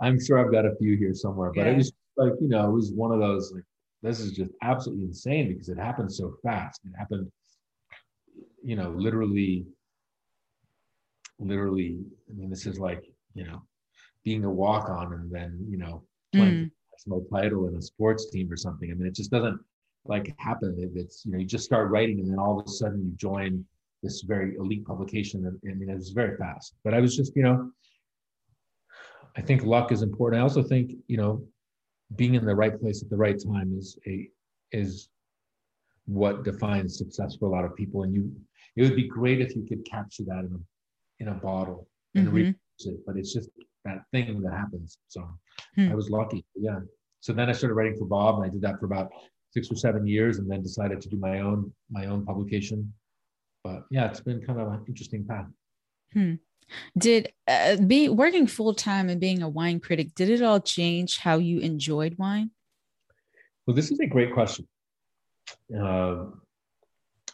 I'm 0.00 0.24
sure 0.24 0.38
I've 0.38 0.52
got 0.52 0.64
a 0.64 0.76
few 0.76 0.96
here 0.96 1.12
somewhere, 1.12 1.50
but 1.52 1.66
yeah. 1.66 1.72
it 1.72 1.76
was 1.78 1.92
like, 2.16 2.34
you 2.40 2.48
know, 2.48 2.68
it 2.68 2.72
was 2.72 2.92
one 2.92 3.10
of 3.10 3.18
those 3.18 3.52
like, 3.52 3.64
this 4.02 4.20
is 4.20 4.30
just 4.30 4.52
absolutely 4.62 5.06
insane 5.06 5.48
because 5.48 5.68
it 5.68 5.76
happened 5.78 6.12
so 6.12 6.36
fast. 6.44 6.82
It 6.84 6.92
happened, 6.96 7.26
you 8.62 8.76
know, 8.76 8.90
literally, 8.90 9.66
literally. 11.40 11.98
I 12.30 12.34
mean, 12.34 12.48
this 12.48 12.64
is 12.64 12.78
like, 12.78 13.02
you 13.34 13.44
know, 13.44 13.62
being 14.22 14.44
a 14.44 14.50
walk 14.50 14.88
on 14.88 15.14
and 15.14 15.32
then, 15.32 15.66
you 15.68 15.78
know, 15.78 16.04
playing 16.32 16.54
mm. 16.66 16.70
National 17.06 17.26
title 17.32 17.68
in 17.68 17.76
a 17.76 17.82
sports 17.82 18.30
team 18.30 18.50
or 18.50 18.56
something. 18.56 18.90
I 18.90 18.94
mean, 18.94 19.06
it 19.06 19.14
just 19.14 19.30
doesn't, 19.30 19.60
like 20.06 20.34
happen. 20.38 20.74
It's 20.94 21.24
you 21.24 21.32
know 21.32 21.38
you 21.38 21.46
just 21.46 21.64
start 21.64 21.90
writing 21.90 22.20
and 22.20 22.30
then 22.30 22.38
all 22.38 22.60
of 22.60 22.66
a 22.66 22.68
sudden 22.68 23.02
you 23.02 23.12
join 23.16 23.64
this 24.02 24.20
very 24.20 24.54
elite 24.56 24.84
publication 24.84 25.46
and, 25.46 25.78
mean, 25.78 25.88
it 25.88 25.94
was 25.94 26.10
very 26.10 26.36
fast. 26.36 26.74
But 26.84 26.92
I 26.92 27.00
was 27.00 27.16
just 27.16 27.34
you 27.34 27.42
know 27.42 27.70
I 29.34 29.40
think 29.40 29.64
luck 29.64 29.92
is 29.92 30.02
important. 30.02 30.40
I 30.40 30.42
also 30.42 30.62
think 30.62 30.92
you 31.06 31.16
know 31.16 31.42
being 32.16 32.34
in 32.34 32.44
the 32.44 32.54
right 32.54 32.78
place 32.78 33.02
at 33.02 33.08
the 33.08 33.16
right 33.16 33.42
time 33.42 33.74
is 33.78 33.98
a 34.06 34.28
is 34.72 35.08
what 36.04 36.44
defines 36.44 36.98
success 36.98 37.36
for 37.40 37.46
a 37.46 37.50
lot 37.50 37.64
of 37.64 37.74
people. 37.74 38.02
And 38.02 38.14
you 38.14 38.30
it 38.76 38.82
would 38.82 38.96
be 38.96 39.08
great 39.08 39.40
if 39.40 39.56
you 39.56 39.64
could 39.66 39.86
capture 39.86 40.24
that 40.24 40.40
in 40.40 40.52
a 40.52 41.22
in 41.22 41.28
a 41.28 41.34
bottle 41.34 41.88
and 42.14 42.28
mm-hmm. 42.28 42.90
it, 42.90 43.06
but 43.06 43.16
it's 43.16 43.32
just 43.32 43.48
that 43.84 44.04
thing 44.12 44.40
that 44.42 44.52
happens. 44.52 44.98
So 45.08 45.28
hmm. 45.76 45.90
I 45.90 45.94
was 45.94 46.10
lucky. 46.10 46.44
Yeah. 46.56 46.80
So 47.20 47.32
then 47.32 47.48
I 47.48 47.52
started 47.52 47.74
writing 47.74 47.96
for 47.96 48.04
Bob, 48.04 48.36
and 48.36 48.44
I 48.44 48.48
did 48.48 48.62
that 48.62 48.78
for 48.78 48.86
about 48.86 49.10
six 49.54 49.70
or 49.70 49.76
seven 49.76 50.06
years 50.06 50.38
and 50.38 50.50
then 50.50 50.62
decided 50.62 51.00
to 51.00 51.08
do 51.08 51.16
my 51.16 51.40
own 51.40 51.72
my 51.90 52.06
own 52.06 52.26
publication 52.26 52.92
but 53.62 53.84
yeah 53.90 54.06
it's 54.06 54.20
been 54.20 54.44
kind 54.44 54.60
of 54.60 54.66
an 54.68 54.84
interesting 54.88 55.24
path 55.24 55.46
hmm. 56.12 56.34
did 56.98 57.32
uh, 57.46 57.76
be 57.76 58.08
working 58.08 58.46
full-time 58.48 59.08
and 59.08 59.20
being 59.20 59.42
a 59.42 59.48
wine 59.48 59.78
critic 59.78 60.12
did 60.16 60.28
it 60.28 60.42
all 60.42 60.60
change 60.60 61.18
how 61.18 61.38
you 61.38 61.60
enjoyed 61.60 62.16
wine 62.18 62.50
well 63.66 63.76
this 63.76 63.92
is 63.92 64.00
a 64.00 64.06
great 64.06 64.34
question 64.34 64.66
uh, 65.80 66.24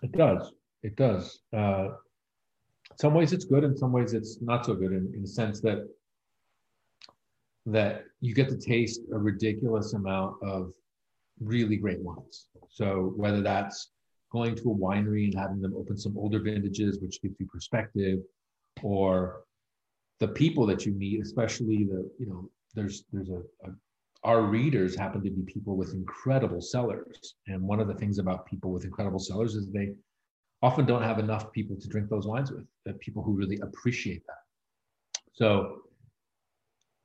it 0.03 0.13
does 0.13 0.53
it 0.83 0.95
does 0.97 1.41
uh, 1.57 1.89
some 2.97 3.15
ways 3.15 3.33
it's 3.33 3.47
good 3.47 3.65
in 3.65 3.75
some 3.75 3.93
ways 3.93 4.13
it's 4.13 4.43
not 4.43 4.67
so 4.67 4.75
good 4.75 4.93
in, 4.93 5.11
in 5.15 5.23
the 5.23 5.29
sense 5.41 5.61
that 5.63 5.89
that 7.67 8.05
you 8.21 8.35
get 8.35 8.49
to 8.49 8.57
taste 8.57 9.01
a 9.13 9.19
ridiculous 9.19 9.93
amount 9.95 10.37
of 10.43 10.73
really 11.41 11.77
great 11.77 12.01
wines. 12.01 12.47
So 12.69 13.13
whether 13.17 13.43
that's 13.43 13.91
going 14.33 14.55
to 14.57 14.71
a 14.71 14.75
winery 14.75 15.25
and 15.25 15.35
having 15.35 15.61
them 15.61 15.75
open 15.77 15.97
some 15.99 16.17
older 16.17 16.39
vintages, 16.39 17.01
which 17.01 17.21
gives 17.21 17.35
you 17.39 17.47
perspective, 17.47 18.21
or 18.83 19.43
the 20.21 20.29
people 20.29 20.67
that 20.67 20.87
you 20.87 20.93
meet, 20.93 21.21
especially 21.21 21.85
the, 21.85 22.09
you 22.19 22.27
know, 22.27 22.51
there's 22.75 23.05
there's 23.13 23.31
a, 23.31 23.43
a 23.67 23.73
our 24.23 24.43
readers 24.43 24.95
happen 24.95 25.23
to 25.23 25.31
be 25.31 25.43
people 25.43 25.77
with 25.77 25.95
incredible 25.95 26.61
cellars. 26.61 27.37
And 27.47 27.63
one 27.63 27.81
of 27.81 27.89
the 27.89 27.95
things 27.95 28.19
about 28.19 28.45
people 28.47 28.71
with 28.71 28.85
incredible 28.85 29.19
cellars 29.19 29.55
is 29.55 29.71
they 29.71 29.95
often 30.63 30.85
don't 30.85 31.03
have 31.03 31.19
enough 31.19 31.51
people 31.53 31.77
to 31.81 31.89
drink 31.89 32.11
those 32.11 32.27
wines 32.27 32.53
with, 32.53 32.67
that 32.85 33.01
people 33.01 33.23
who 33.23 33.33
really 33.33 33.59
appreciate 33.63 34.23
that. 34.27 34.43
So 35.33 35.79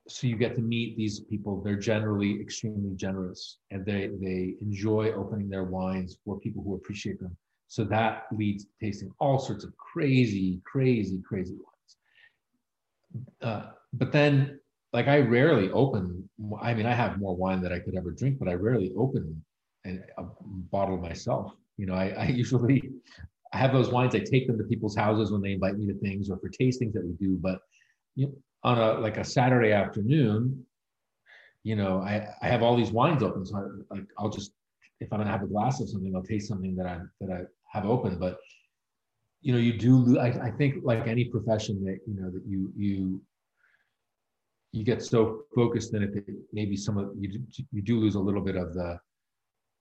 so 0.08 0.28
you 0.28 0.36
get 0.36 0.56
to 0.56 0.62
meet 0.62 0.96
these 0.96 1.22
people 1.22 1.62
they're 1.62 1.76
generally 1.76 2.40
extremely 2.40 2.96
generous 2.96 3.58
and 3.72 3.86
they 3.86 4.10
they 4.22 4.56
enjoy 4.62 5.12
opening 5.14 5.50
their 5.50 5.64
wines 5.64 6.18
for 6.24 6.40
people 6.40 6.64
who 6.64 6.76
appreciate 6.76 7.20
them 7.20 7.36
so 7.68 7.84
that 7.84 8.28
leads 8.32 8.66
to 8.66 8.70
tasting 8.80 9.12
all 9.20 9.40
sorts 9.40 9.64
of 9.64 9.76
crazy 9.78 10.62
crazy 10.64 11.22
crazy 11.28 11.54
wines 11.54 11.98
uh, 13.42 13.72
but 13.94 14.12
then 14.12 14.60
like 14.96 15.10
I 15.10 15.20
rarely 15.20 15.70
open. 15.72 16.28
I 16.62 16.74
mean, 16.74 16.86
I 16.86 16.94
have 16.94 17.20
more 17.20 17.36
wine 17.36 17.62
than 17.62 17.74
I 17.74 17.80
could 17.80 17.98
ever 17.98 18.12
drink, 18.12 18.40
but 18.40 18.48
I 18.48 18.54
rarely 18.54 18.94
open 18.98 19.44
a, 19.86 20.00
a 20.18 20.24
bottle 20.72 20.98
myself. 20.98 21.52
You 21.78 21.86
know, 21.86 21.94
I, 21.94 22.08
I 22.18 22.26
usually 22.28 22.82
I 23.54 23.58
have 23.58 23.74
those 23.74 23.90
wines. 23.90 24.16
I 24.16 24.20
take 24.20 24.48
them 24.48 24.58
to 24.58 24.64
people's 24.64 24.96
houses 24.96 25.34
when 25.34 25.42
they 25.42 25.52
invite 25.52 25.78
me 25.78 25.86
to 25.88 26.00
things 26.00 26.30
or 26.30 26.38
for 26.38 26.50
tastings 26.50 26.94
that 26.94 27.06
we 27.06 27.12
do. 27.20 27.38
But 27.42 27.60
on 28.64 28.78
a 28.78 29.00
like 29.00 29.18
a 29.18 29.24
Saturday 29.24 29.72
afternoon, 29.72 30.66
you 31.64 31.76
know, 31.76 32.00
I, 32.00 32.28
I 32.42 32.48
have 32.48 32.64
all 32.64 32.76
these 32.76 32.92
wines 32.92 33.24
open. 33.24 33.46
So 33.46 33.58
I, 33.58 33.96
like 33.96 34.08
I'll 34.18 34.30
just 34.30 34.52
if 35.00 35.12
I'm 35.12 35.20
gonna 35.20 35.32
have 35.32 35.44
a 35.44 35.48
glass 35.48 35.82
of 35.82 35.90
something, 35.90 36.16
I'll 36.16 36.24
taste 36.24 36.48
something 36.48 36.76
that 36.76 36.86
I 36.86 37.00
that 37.22 37.32
I 37.32 37.42
have 37.72 37.86
open. 37.86 38.18
But 38.18 38.38
you 39.42 39.54
know, 39.54 39.60
you 39.60 39.78
do. 39.78 40.20
I, 40.20 40.48
I 40.48 40.52
think 40.52 40.84
like 40.84 41.08
any 41.08 41.26
profession 41.26 41.84
that 41.86 42.00
you 42.08 42.16
know 42.20 42.30
that 42.32 42.44
you 42.46 42.72
you 42.76 43.22
you 44.72 44.84
get 44.84 45.02
so 45.02 45.44
focused 45.54 45.94
in 45.94 46.04
it 46.04 46.14
that 46.14 46.26
maybe 46.52 46.76
some 46.76 46.98
of 46.98 47.12
you 47.18 47.42
you 47.72 47.82
do 47.82 48.00
lose 48.00 48.16
a 48.16 48.20
little 48.20 48.42
bit 48.42 48.56
of 48.56 48.74
the 48.74 49.00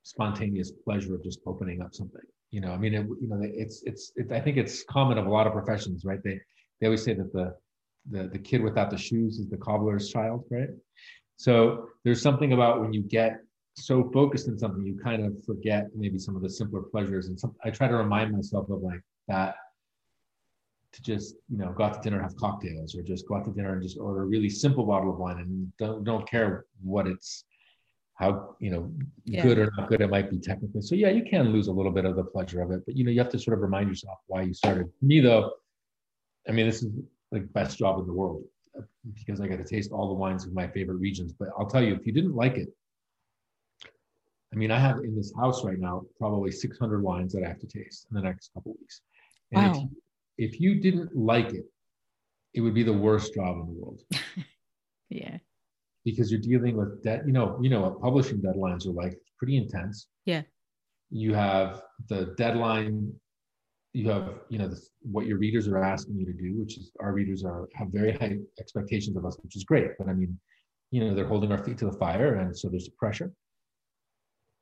spontaneous 0.03 0.71
pleasure 0.71 1.15
of 1.15 1.25
just 1.25 1.41
opening 1.47 1.83
up 1.83 1.95
something. 1.95 2.21
You 2.51 2.61
know, 2.61 2.71
I 2.73 2.77
mean, 2.77 2.95
it, 2.95 3.07
you 3.21 3.29
know, 3.29 3.41
it's, 3.43 3.83
it's 3.85 4.13
it's 4.17 4.31
I 4.31 4.41
think 4.41 4.57
it's 4.57 4.85
common 4.85 5.19
of 5.19 5.27
a 5.27 5.31
lot 5.31 5.47
of 5.47 5.53
professions, 5.53 6.05
right? 6.05 6.23
They 6.23 6.39
they 6.81 6.87
always 6.87 7.03
say 7.03 7.15
that 7.15 7.33
the 7.33 7.57
the 8.11 8.29
the 8.29 8.39
kid 8.39 8.63
without 8.63 8.91
the 8.91 8.99
shoes 8.99 9.39
is 9.39 9.49
the 9.49 9.57
cobbler's 9.57 10.11
child, 10.11 10.45
right? 10.51 10.69
So 11.37 11.89
there's 12.05 12.23
something 12.23 12.53
about 12.53 12.81
when 12.81 12.93
you 12.93 13.03
get 13.03 13.41
so 13.77 14.11
focused 14.13 14.47
in 14.47 14.59
something, 14.59 14.85
you 14.85 14.99
kind 15.03 15.25
of 15.25 15.43
forget 15.45 15.89
maybe 15.95 16.19
some 16.19 16.37
of 16.37 16.43
the 16.43 16.51
simpler 16.51 16.83
pleasures. 16.83 17.27
And 17.27 17.39
some, 17.39 17.55
I 17.65 17.71
try 17.71 17.89
to 17.89 17.97
remind 17.97 18.33
myself 18.33 18.71
of 18.71 18.83
like 18.83 19.01
that 19.29 19.57
to 20.95 21.03
just 21.03 21.35
you 21.51 21.59
know 21.59 21.73
go 21.73 21.85
out 21.85 21.95
to 21.95 22.01
dinner 22.01 22.17
and 22.17 22.25
have 22.25 22.37
cocktails 22.37 22.95
or 22.95 23.03
just 23.03 23.27
go 23.27 23.37
out 23.37 23.45
to 23.45 23.51
dinner 23.51 23.73
and 23.73 23.83
just 23.83 23.99
order 23.99 24.23
a 24.23 24.27
really 24.27 24.49
simple 24.49 24.85
bottle 24.85 25.11
of 25.11 25.19
wine 25.19 25.39
and 25.39 25.73
don't 25.77 26.05
don't 26.05 26.29
care 26.29 26.67
what 26.83 27.07
it's 27.09 27.45
how 28.15 28.55
you 28.61 28.71
know 28.71 28.93
yeah. 29.25 29.43
good 29.43 29.59
or 29.59 29.69
not 29.77 29.89
good 29.89 30.01
it 30.01 30.09
might 30.09 30.31
be 30.31 30.39
technically 30.39 30.81
so 30.81 30.95
yeah 30.95 31.11
you 31.11 31.25
can 31.29 31.49
lose 31.49 31.67
a 31.67 31.73
little 31.73 31.91
bit 31.91 32.05
of 32.05 32.15
the 32.15 32.23
pleasure 32.23 32.63
of 32.63 32.71
it 32.71 32.81
but 32.87 32.97
you 32.97 33.05
know 33.05 33.11
you 33.11 33.19
have 33.19 33.29
to 33.29 33.39
sort 33.41 33.57
of 33.57 33.63
remind 33.63 33.89
yourself 33.89 34.19
why 34.29 34.43
you 34.43 34.55
started 34.55 34.87
For 35.01 35.05
me 35.05 35.21
though 35.21 35.51
i 36.49 36.53
mean 36.53 36.67
this 36.67 36.85
is 36.85 36.93
the 37.35 37.41
best 37.41 37.79
job 37.79 37.99
in 38.01 38.07
the 38.07 38.13
world 38.13 38.43
because 39.15 39.41
i 39.41 39.47
get 39.47 39.59
to 39.59 39.65
taste 39.65 39.93
all 39.93 40.09
the 40.09 40.15
wines 40.15 40.45
of 40.47 40.53
my 40.53 40.67
favorite 40.69 40.97
regions 40.97 41.33
but 41.33 41.49
i'll 41.59 41.69
tell 41.69 41.83
you 41.83 41.95
if 41.95 42.07
you 42.07 42.13
didn't 42.13 42.35
like 42.35 42.57
it 42.57 42.69
i 44.53 44.57
mean 44.57 44.71
i 44.71 44.79
have 44.79 44.99
in 44.99 45.15
this 45.15 45.33
house 45.37 45.65
right 45.65 45.79
now 45.79 46.03
probably 46.19 46.51
600 46.51 47.03
wines 47.03 47.33
that 47.33 47.45
i 47.45 47.49
have 47.49 47.61
to 47.61 47.67
taste 47.67 48.07
in 48.11 48.17
the 48.17 48.23
next 48.23 48.51
couple 48.55 48.75
weeks 48.81 49.01
and 49.53 49.73
wow. 49.73 49.73
if, 49.73 49.83
you, 49.83 49.91
if 50.39 50.61
you 50.61 50.81
didn't 50.81 51.15
like 51.15 51.53
it 51.53 51.67
it 52.55 52.61
would 52.61 52.75
be 52.75 52.83
the 52.83 52.93
worst 52.93 53.35
job 53.35 53.59
in 53.61 53.67
the 53.67 53.81
world 53.81 54.01
yeah 55.09 55.39
because 56.05 56.31
you're 56.31 56.41
dealing 56.41 56.77
with 56.77 57.03
debt. 57.03 57.23
You 57.27 57.33
know, 57.33 57.59
you 57.61 57.71
know 57.71 57.81
what 57.81 58.01
publishing 58.01 58.41
deadlines 58.41 58.87
are 58.87 58.93
like. 58.93 59.13
It's 59.13 59.33
pretty 59.39 59.57
intense. 59.57 60.07
Yeah. 60.27 60.43
You 61.11 61.35
have 61.35 61.83
the 62.09 62.35
deadline. 62.37 63.13
You 63.95 64.11
have, 64.11 64.35
you 64.49 64.59
know, 64.59 64.69
the, 64.69 64.81
what 65.03 65.27
your 65.27 65.39
readers 65.39 65.67
are 65.69 65.83
asking 65.83 66.19
you 66.19 66.27
to 66.27 66.33
do, 66.33 66.59
which 66.59 66.77
is 66.77 66.91
our 67.01 67.13
readers 67.13 67.45
are 67.45 67.69
have 67.75 67.89
very 67.89 68.13
high 68.13 68.39
expectations 68.59 69.17
of 69.17 69.25
us, 69.25 69.37
which 69.43 69.57
is 69.57 69.65
great. 69.65 69.91
But 69.99 70.09
I 70.09 70.13
mean, 70.13 70.39
you 70.91 71.01
know, 71.01 71.15
they're 71.15 71.27
holding 71.27 71.53
our 71.53 71.63
feet 71.63 71.79
to 71.79 71.87
the 71.87 71.97
fire, 71.97 72.35
and 72.35 72.57
so 72.57 72.69
there's 72.69 72.89
pressure. 72.89 73.33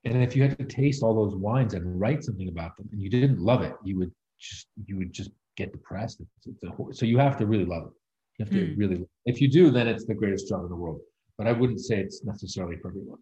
And 0.05 0.23
if 0.23 0.37
you 0.37 0.43
had 0.43 0.59
to 0.59 0.65
taste 0.65 1.03
all 1.03 1.15
those 1.15 1.35
wines 1.35 1.75
and 1.75 1.99
write 1.99 2.23
something 2.23 2.49
about 2.49 2.77
them, 2.77 2.89
and 2.93 3.01
you 3.01 3.09
didn't 3.09 3.41
love 3.41 3.63
it, 3.63 3.75
you 3.83 3.99
would 3.99 4.13
just 4.39 4.67
you 4.87 4.99
would 4.99 5.13
just 5.13 5.31
get 5.57 5.73
depressed. 5.73 6.21
It's, 6.21 6.47
it's 6.47 6.65
a, 6.65 6.95
so 6.95 7.07
you 7.07 7.19
have 7.19 7.37
to 7.39 7.47
really 7.47 7.65
love 7.65 7.85
it. 7.85 7.93
You 8.39 8.45
have 8.45 8.53
to 8.53 8.67
hmm. 8.67 8.79
really. 8.79 9.07
If 9.25 9.41
you 9.41 9.49
do, 9.49 9.71
then 9.71 9.89
it's 9.89 10.05
the 10.05 10.15
greatest 10.15 10.49
job 10.49 10.63
in 10.63 10.69
the 10.69 10.77
world 10.77 11.01
but 11.39 11.47
I 11.47 11.53
wouldn't 11.53 11.81
say 11.81 11.99
it's 11.99 12.25
necessarily 12.25 12.77
for 12.77 12.89
everyone. 12.89 13.19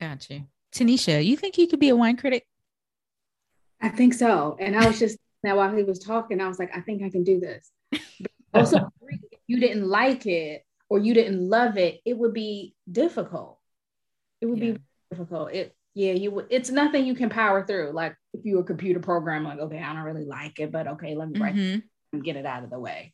Got 0.00 0.30
you. 0.30 0.44
Tanisha, 0.72 1.24
you 1.24 1.36
think 1.36 1.58
you 1.58 1.66
could 1.66 1.80
be 1.80 1.88
a 1.88 1.96
wine 1.96 2.16
critic? 2.16 2.46
I 3.80 3.88
think 3.88 4.14
so. 4.14 4.56
And 4.58 4.76
I 4.76 4.86
was 4.86 4.98
just 4.98 5.18
now 5.42 5.56
while 5.56 5.74
he 5.74 5.82
was 5.82 5.98
talking, 5.98 6.40
I 6.40 6.48
was 6.48 6.58
like, 6.58 6.76
I 6.76 6.80
think 6.80 7.02
I 7.02 7.10
can 7.10 7.24
do 7.24 7.40
this. 7.40 7.70
But 7.90 8.00
also, 8.52 8.90
if 9.02 9.40
you 9.46 9.60
didn't 9.60 9.88
like 9.88 10.26
it 10.26 10.64
or 10.88 10.98
you 10.98 11.14
didn't 11.14 11.48
love 11.48 11.76
it, 11.76 12.00
it 12.04 12.16
would 12.16 12.34
be 12.34 12.74
difficult. 12.90 13.58
It 14.40 14.46
would 14.46 14.58
yeah. 14.58 14.72
be 14.72 14.78
difficult. 15.10 15.52
It 15.52 15.74
yeah, 15.94 16.12
you 16.12 16.30
would 16.30 16.46
it's 16.50 16.70
nothing 16.70 17.06
you 17.06 17.14
can 17.14 17.28
power 17.28 17.66
through. 17.66 17.90
Like 17.92 18.14
if 18.32 18.44
you're 18.44 18.60
a 18.60 18.64
computer 18.64 19.00
program, 19.00 19.44
like, 19.44 19.58
okay, 19.58 19.82
I 19.82 19.92
don't 19.92 20.02
really 20.02 20.26
like 20.26 20.58
it, 20.60 20.70
but 20.70 20.86
okay, 20.86 21.16
let 21.16 21.28
me 21.28 21.40
write 21.40 21.54
mm-hmm. 21.54 21.80
and 22.12 22.24
get 22.24 22.36
it 22.36 22.46
out 22.46 22.64
of 22.64 22.70
the 22.70 22.78
way. 22.78 23.12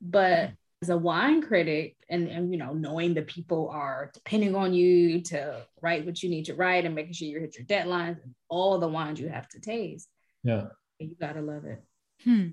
But 0.00 0.52
as 0.82 0.90
a 0.90 0.96
wine 0.96 1.42
critic 1.42 1.96
and, 2.08 2.28
and 2.28 2.52
you 2.52 2.58
know 2.58 2.72
knowing 2.72 3.14
that 3.14 3.26
people 3.26 3.68
are 3.70 4.10
depending 4.14 4.54
on 4.54 4.72
you 4.72 5.20
to 5.20 5.66
write 5.82 6.06
what 6.06 6.22
you 6.22 6.30
need 6.30 6.44
to 6.44 6.54
write 6.54 6.84
and 6.84 6.94
making 6.94 7.12
sure 7.12 7.28
you 7.28 7.40
hit 7.40 7.56
your 7.56 7.66
deadlines 7.66 8.22
and 8.22 8.34
all 8.48 8.78
the 8.78 8.88
wines 8.88 9.18
you 9.18 9.28
have 9.28 9.48
to 9.48 9.60
taste. 9.60 10.08
Yeah. 10.44 10.66
You 10.98 11.16
gotta 11.20 11.40
love 11.40 11.64
it. 11.64 11.82
Hmm. 12.22 12.48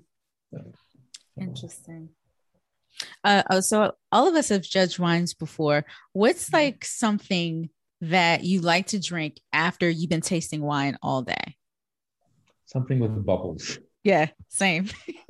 interesting. 1.40 2.10
Uh, 3.22 3.42
oh, 3.50 3.60
so 3.60 3.92
all 4.10 4.28
of 4.28 4.34
us 4.34 4.48
have 4.48 4.62
judged 4.62 4.98
wines 4.98 5.34
before. 5.34 5.84
What's 6.12 6.46
mm-hmm. 6.46 6.56
like 6.56 6.84
something 6.84 7.70
that 8.00 8.44
you 8.44 8.60
like 8.60 8.88
to 8.88 9.00
drink 9.00 9.40
after 9.52 9.88
you've 9.88 10.10
been 10.10 10.20
tasting 10.20 10.62
wine 10.62 10.96
all 11.02 11.22
day? 11.22 11.56
Something 12.64 12.98
with 12.98 13.24
bubbles 13.24 13.78
yeah, 14.06 14.28
same. 14.48 14.88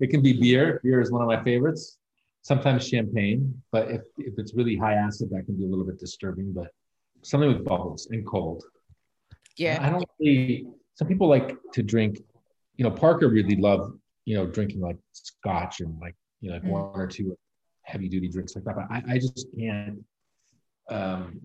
it 0.00 0.10
can 0.10 0.22
be 0.22 0.40
beer. 0.40 0.80
Beer 0.84 1.00
is 1.00 1.10
one 1.10 1.20
of 1.20 1.26
my 1.26 1.42
favorites. 1.42 1.98
Sometimes 2.42 2.86
champagne, 2.86 3.60
but 3.72 3.90
if, 3.90 4.02
if 4.18 4.34
it's 4.38 4.54
really 4.54 4.76
high 4.76 4.94
acid, 4.94 5.30
that 5.30 5.46
can 5.46 5.56
be 5.56 5.64
a 5.64 5.66
little 5.66 5.84
bit 5.84 5.98
disturbing. 5.98 6.52
But 6.52 6.68
something 7.22 7.48
with 7.48 7.64
bubbles 7.64 8.06
and 8.12 8.24
cold. 8.24 8.62
Yeah. 9.56 9.80
I 9.82 9.90
don't 9.90 10.08
really, 10.20 10.68
some 10.94 11.08
people 11.08 11.26
like 11.26 11.56
to 11.72 11.82
drink, 11.82 12.20
you 12.76 12.84
know, 12.84 12.90
Parker 12.92 13.26
really 13.28 13.56
loved, 13.56 13.98
you 14.26 14.36
know, 14.36 14.46
drinking 14.46 14.80
like 14.80 14.98
scotch 15.10 15.80
and 15.80 15.98
like, 15.98 16.14
you 16.40 16.50
know, 16.50 16.54
like 16.54 16.64
mm. 16.64 16.70
one 16.70 16.92
or 16.94 17.08
two 17.08 17.36
heavy 17.82 18.08
duty 18.08 18.28
drinks 18.28 18.54
like 18.54 18.64
that. 18.64 18.76
But 18.76 18.86
I, 18.90 19.14
I 19.14 19.18
just 19.18 19.48
can't, 19.58 20.04
um, 20.88 21.40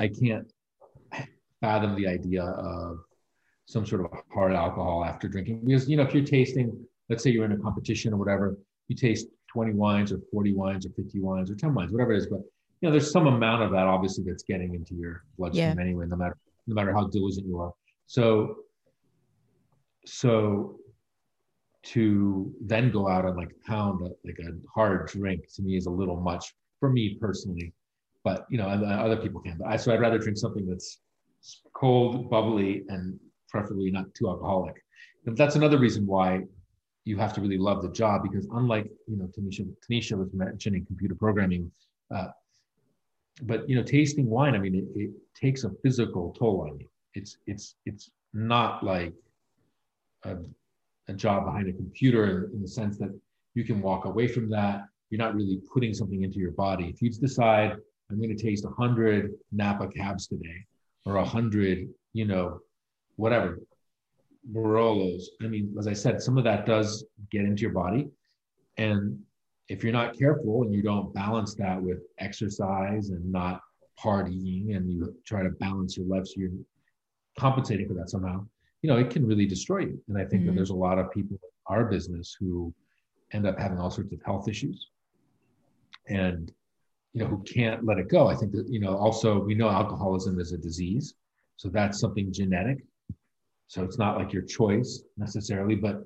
I 0.00 0.08
can't 0.08 0.50
fathom 1.60 1.96
the 1.96 2.08
idea 2.08 2.44
of 2.44 3.00
some 3.66 3.84
sort 3.84 4.04
of 4.04 4.10
hard 4.32 4.52
alcohol 4.52 5.04
after 5.04 5.28
drinking. 5.28 5.60
Because, 5.64 5.88
you 5.88 5.96
know, 5.96 6.04
if 6.04 6.14
you're 6.14 6.24
tasting, 6.24 6.86
let's 7.10 7.22
say 7.22 7.30
you're 7.30 7.44
in 7.44 7.52
a 7.52 7.58
competition 7.58 8.12
or 8.12 8.16
whatever, 8.16 8.56
you 8.88 8.96
taste 8.96 9.26
20 9.52 9.72
wines 9.72 10.12
or 10.12 10.20
40 10.32 10.54
wines 10.54 10.86
or 10.86 10.90
50 10.90 11.20
wines 11.20 11.50
or 11.50 11.56
10 11.56 11.74
wines, 11.74 11.92
whatever 11.92 12.12
it 12.12 12.18
is. 12.18 12.26
But, 12.28 12.40
you 12.80 12.88
know, 12.88 12.90
there's 12.92 13.10
some 13.10 13.26
amount 13.26 13.62
of 13.62 13.72
that 13.72 13.86
obviously 13.86 14.24
that's 14.24 14.44
getting 14.44 14.74
into 14.74 14.94
your 14.94 15.24
bloodstream 15.36 15.74
yeah. 15.76 15.82
anyway, 15.82 16.06
no 16.06 16.16
matter, 16.16 16.36
no 16.68 16.74
matter 16.74 16.92
how 16.92 17.08
diligent 17.08 17.46
you 17.46 17.58
are. 17.58 17.72
So, 18.06 18.56
so 20.04 20.78
to 21.82 22.52
then 22.60 22.90
go 22.90 23.08
out 23.08 23.24
and 23.24 23.36
like 23.36 23.50
pound 23.66 24.00
a, 24.02 24.10
like 24.24 24.38
a 24.40 24.52
hard 24.72 25.08
drink 25.08 25.44
to 25.54 25.62
me 25.62 25.76
is 25.76 25.86
a 25.86 25.90
little 25.90 26.20
much 26.20 26.54
for 26.78 26.90
me 26.90 27.16
personally, 27.20 27.72
but 28.22 28.46
you 28.48 28.58
know, 28.58 28.68
uh, 28.68 28.84
other 28.84 29.16
people 29.16 29.40
can. 29.40 29.56
But 29.58 29.68
I, 29.68 29.76
so 29.76 29.92
I'd 29.92 30.00
rather 30.00 30.18
drink 30.18 30.38
something 30.38 30.66
that's 30.66 31.00
cold, 31.74 32.28
bubbly, 32.30 32.84
and 32.88 33.18
preferably 33.56 33.90
not 33.90 34.12
too 34.14 34.28
alcoholic. 34.28 34.82
That's 35.24 35.56
another 35.56 35.78
reason 35.78 36.06
why 36.06 36.42
you 37.04 37.16
have 37.18 37.32
to 37.34 37.40
really 37.40 37.58
love 37.58 37.82
the 37.82 37.88
job 37.88 38.22
because 38.22 38.46
unlike 38.52 38.88
you 39.08 39.16
know 39.16 39.26
Tanisha, 39.26 39.66
Tanisha 39.84 40.16
was 40.16 40.32
mentioning 40.32 40.84
computer 40.86 41.14
programming, 41.14 41.70
uh, 42.14 42.28
but 43.42 43.68
you 43.68 43.76
know 43.76 43.82
tasting 43.82 44.28
wine, 44.28 44.54
I 44.54 44.58
mean 44.58 44.74
it, 44.74 45.00
it, 45.00 45.10
takes 45.34 45.64
a 45.64 45.70
physical 45.82 46.34
toll 46.38 46.62
on 46.62 46.78
you. 46.80 46.88
It's 47.14 47.38
it's 47.46 47.76
it's 47.84 48.10
not 48.32 48.82
like 48.82 49.12
a, 50.24 50.36
a 51.08 51.12
job 51.12 51.44
behind 51.44 51.68
a 51.68 51.72
computer 51.72 52.50
in 52.54 52.62
the 52.62 52.68
sense 52.68 52.96
that 52.98 53.12
you 53.54 53.64
can 53.64 53.82
walk 53.82 54.06
away 54.06 54.28
from 54.28 54.48
that. 54.50 54.86
You're 55.10 55.18
not 55.18 55.34
really 55.34 55.60
putting 55.72 55.92
something 55.92 56.22
into 56.22 56.38
your 56.38 56.52
body. 56.52 56.86
If 56.88 57.02
you 57.02 57.10
decide 57.10 57.76
I'm 58.10 58.18
going 58.18 58.34
to 58.36 58.42
taste 58.42 58.64
100 58.64 59.32
Napa 59.52 59.88
cabs 59.88 60.28
today 60.28 60.64
or 61.04 61.14
100, 61.14 61.88
you 62.12 62.24
know, 62.24 62.60
whatever, 63.16 63.58
Barolos. 64.52 65.24
I 65.42 65.48
mean, 65.48 65.74
as 65.78 65.86
I 65.86 65.92
said, 65.92 66.22
some 66.22 66.38
of 66.38 66.44
that 66.44 66.66
does 66.66 67.04
get 67.30 67.42
into 67.42 67.62
your 67.62 67.72
body. 67.72 68.08
And 68.76 69.18
if 69.68 69.82
you're 69.82 69.92
not 69.92 70.16
careful 70.16 70.62
and 70.62 70.72
you 70.72 70.82
don't 70.82 71.12
balance 71.12 71.54
that 71.56 71.80
with 71.80 71.98
exercise 72.18 73.10
and 73.10 73.32
not 73.32 73.60
partying 74.02 74.76
and 74.76 74.90
you 74.90 75.14
try 75.24 75.42
to 75.42 75.50
balance 75.50 75.96
your 75.96 76.06
life 76.06 76.26
so 76.26 76.34
you're 76.36 76.50
compensating 77.38 77.88
for 77.88 77.94
that 77.94 78.10
somehow, 78.10 78.46
you 78.82 78.90
know, 78.90 78.98
it 78.98 79.10
can 79.10 79.26
really 79.26 79.46
destroy 79.46 79.80
you. 79.80 80.00
And 80.08 80.16
I 80.16 80.24
think 80.24 80.42
mm-hmm. 80.42 80.46
that 80.48 80.54
there's 80.54 80.70
a 80.70 80.74
lot 80.74 80.98
of 80.98 81.10
people 81.10 81.36
in 81.36 81.74
our 81.74 81.86
business 81.86 82.36
who 82.38 82.72
end 83.32 83.46
up 83.46 83.58
having 83.58 83.78
all 83.78 83.90
sorts 83.90 84.12
of 84.12 84.20
health 84.24 84.48
issues 84.48 84.90
and, 86.08 86.52
you 87.12 87.22
know, 87.22 87.26
who 87.26 87.42
can't 87.42 87.84
let 87.84 87.98
it 87.98 88.08
go. 88.08 88.28
I 88.28 88.36
think 88.36 88.52
that, 88.52 88.68
you 88.68 88.78
know, 88.78 88.96
also 88.96 89.40
we 89.40 89.54
know 89.54 89.68
alcoholism 89.68 90.38
is 90.38 90.52
a 90.52 90.58
disease. 90.58 91.14
So 91.56 91.68
that's 91.68 91.98
something 91.98 92.32
genetic 92.32 92.84
so 93.68 93.82
it's 93.82 93.98
not 93.98 94.16
like 94.16 94.32
your 94.32 94.42
choice 94.42 95.02
necessarily, 95.16 95.74
but 95.74 96.04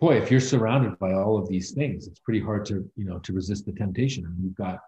boy, 0.00 0.16
if 0.16 0.30
you're 0.30 0.40
surrounded 0.40 0.98
by 0.98 1.12
all 1.12 1.36
of 1.36 1.48
these 1.48 1.72
things, 1.72 2.06
it's 2.06 2.20
pretty 2.20 2.40
hard 2.40 2.64
to, 2.66 2.88
you 2.96 3.04
know, 3.04 3.18
to 3.20 3.32
resist 3.32 3.66
the 3.66 3.72
temptation. 3.72 4.24
I 4.24 4.28
mean, 4.28 4.44
you've 4.44 4.54
got 4.54 4.80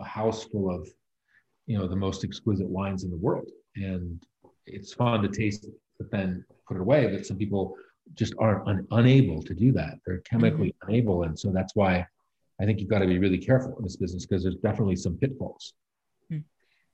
a 0.00 0.04
house 0.04 0.44
full 0.44 0.70
of, 0.70 0.88
you 1.66 1.78
know, 1.78 1.86
the 1.86 1.96
most 1.96 2.24
exquisite 2.24 2.68
wines 2.68 3.04
in 3.04 3.10
the 3.10 3.16
world. 3.16 3.48
And 3.76 4.22
it's 4.66 4.92
fun 4.92 5.22
to 5.22 5.28
taste 5.28 5.66
but 5.98 6.10
then 6.10 6.44
put 6.66 6.76
it 6.76 6.80
away. 6.80 7.06
But 7.06 7.26
some 7.26 7.36
people 7.36 7.76
just 8.14 8.34
are 8.38 8.66
un- 8.68 8.86
unable 8.90 9.42
to 9.42 9.54
do 9.54 9.72
that. 9.72 9.94
They're 10.04 10.20
chemically 10.20 10.68
mm-hmm. 10.68 10.88
unable. 10.88 11.22
And 11.24 11.38
so 11.38 11.50
that's 11.50 11.74
why 11.74 12.06
I 12.60 12.64
think 12.64 12.80
you've 12.80 12.90
got 12.90 13.00
to 13.00 13.06
be 13.06 13.18
really 13.18 13.38
careful 13.38 13.76
in 13.78 13.84
this 13.84 13.96
business 13.96 14.26
because 14.26 14.42
there's 14.42 14.56
definitely 14.56 14.96
some 14.96 15.16
pitfalls. 15.16 15.74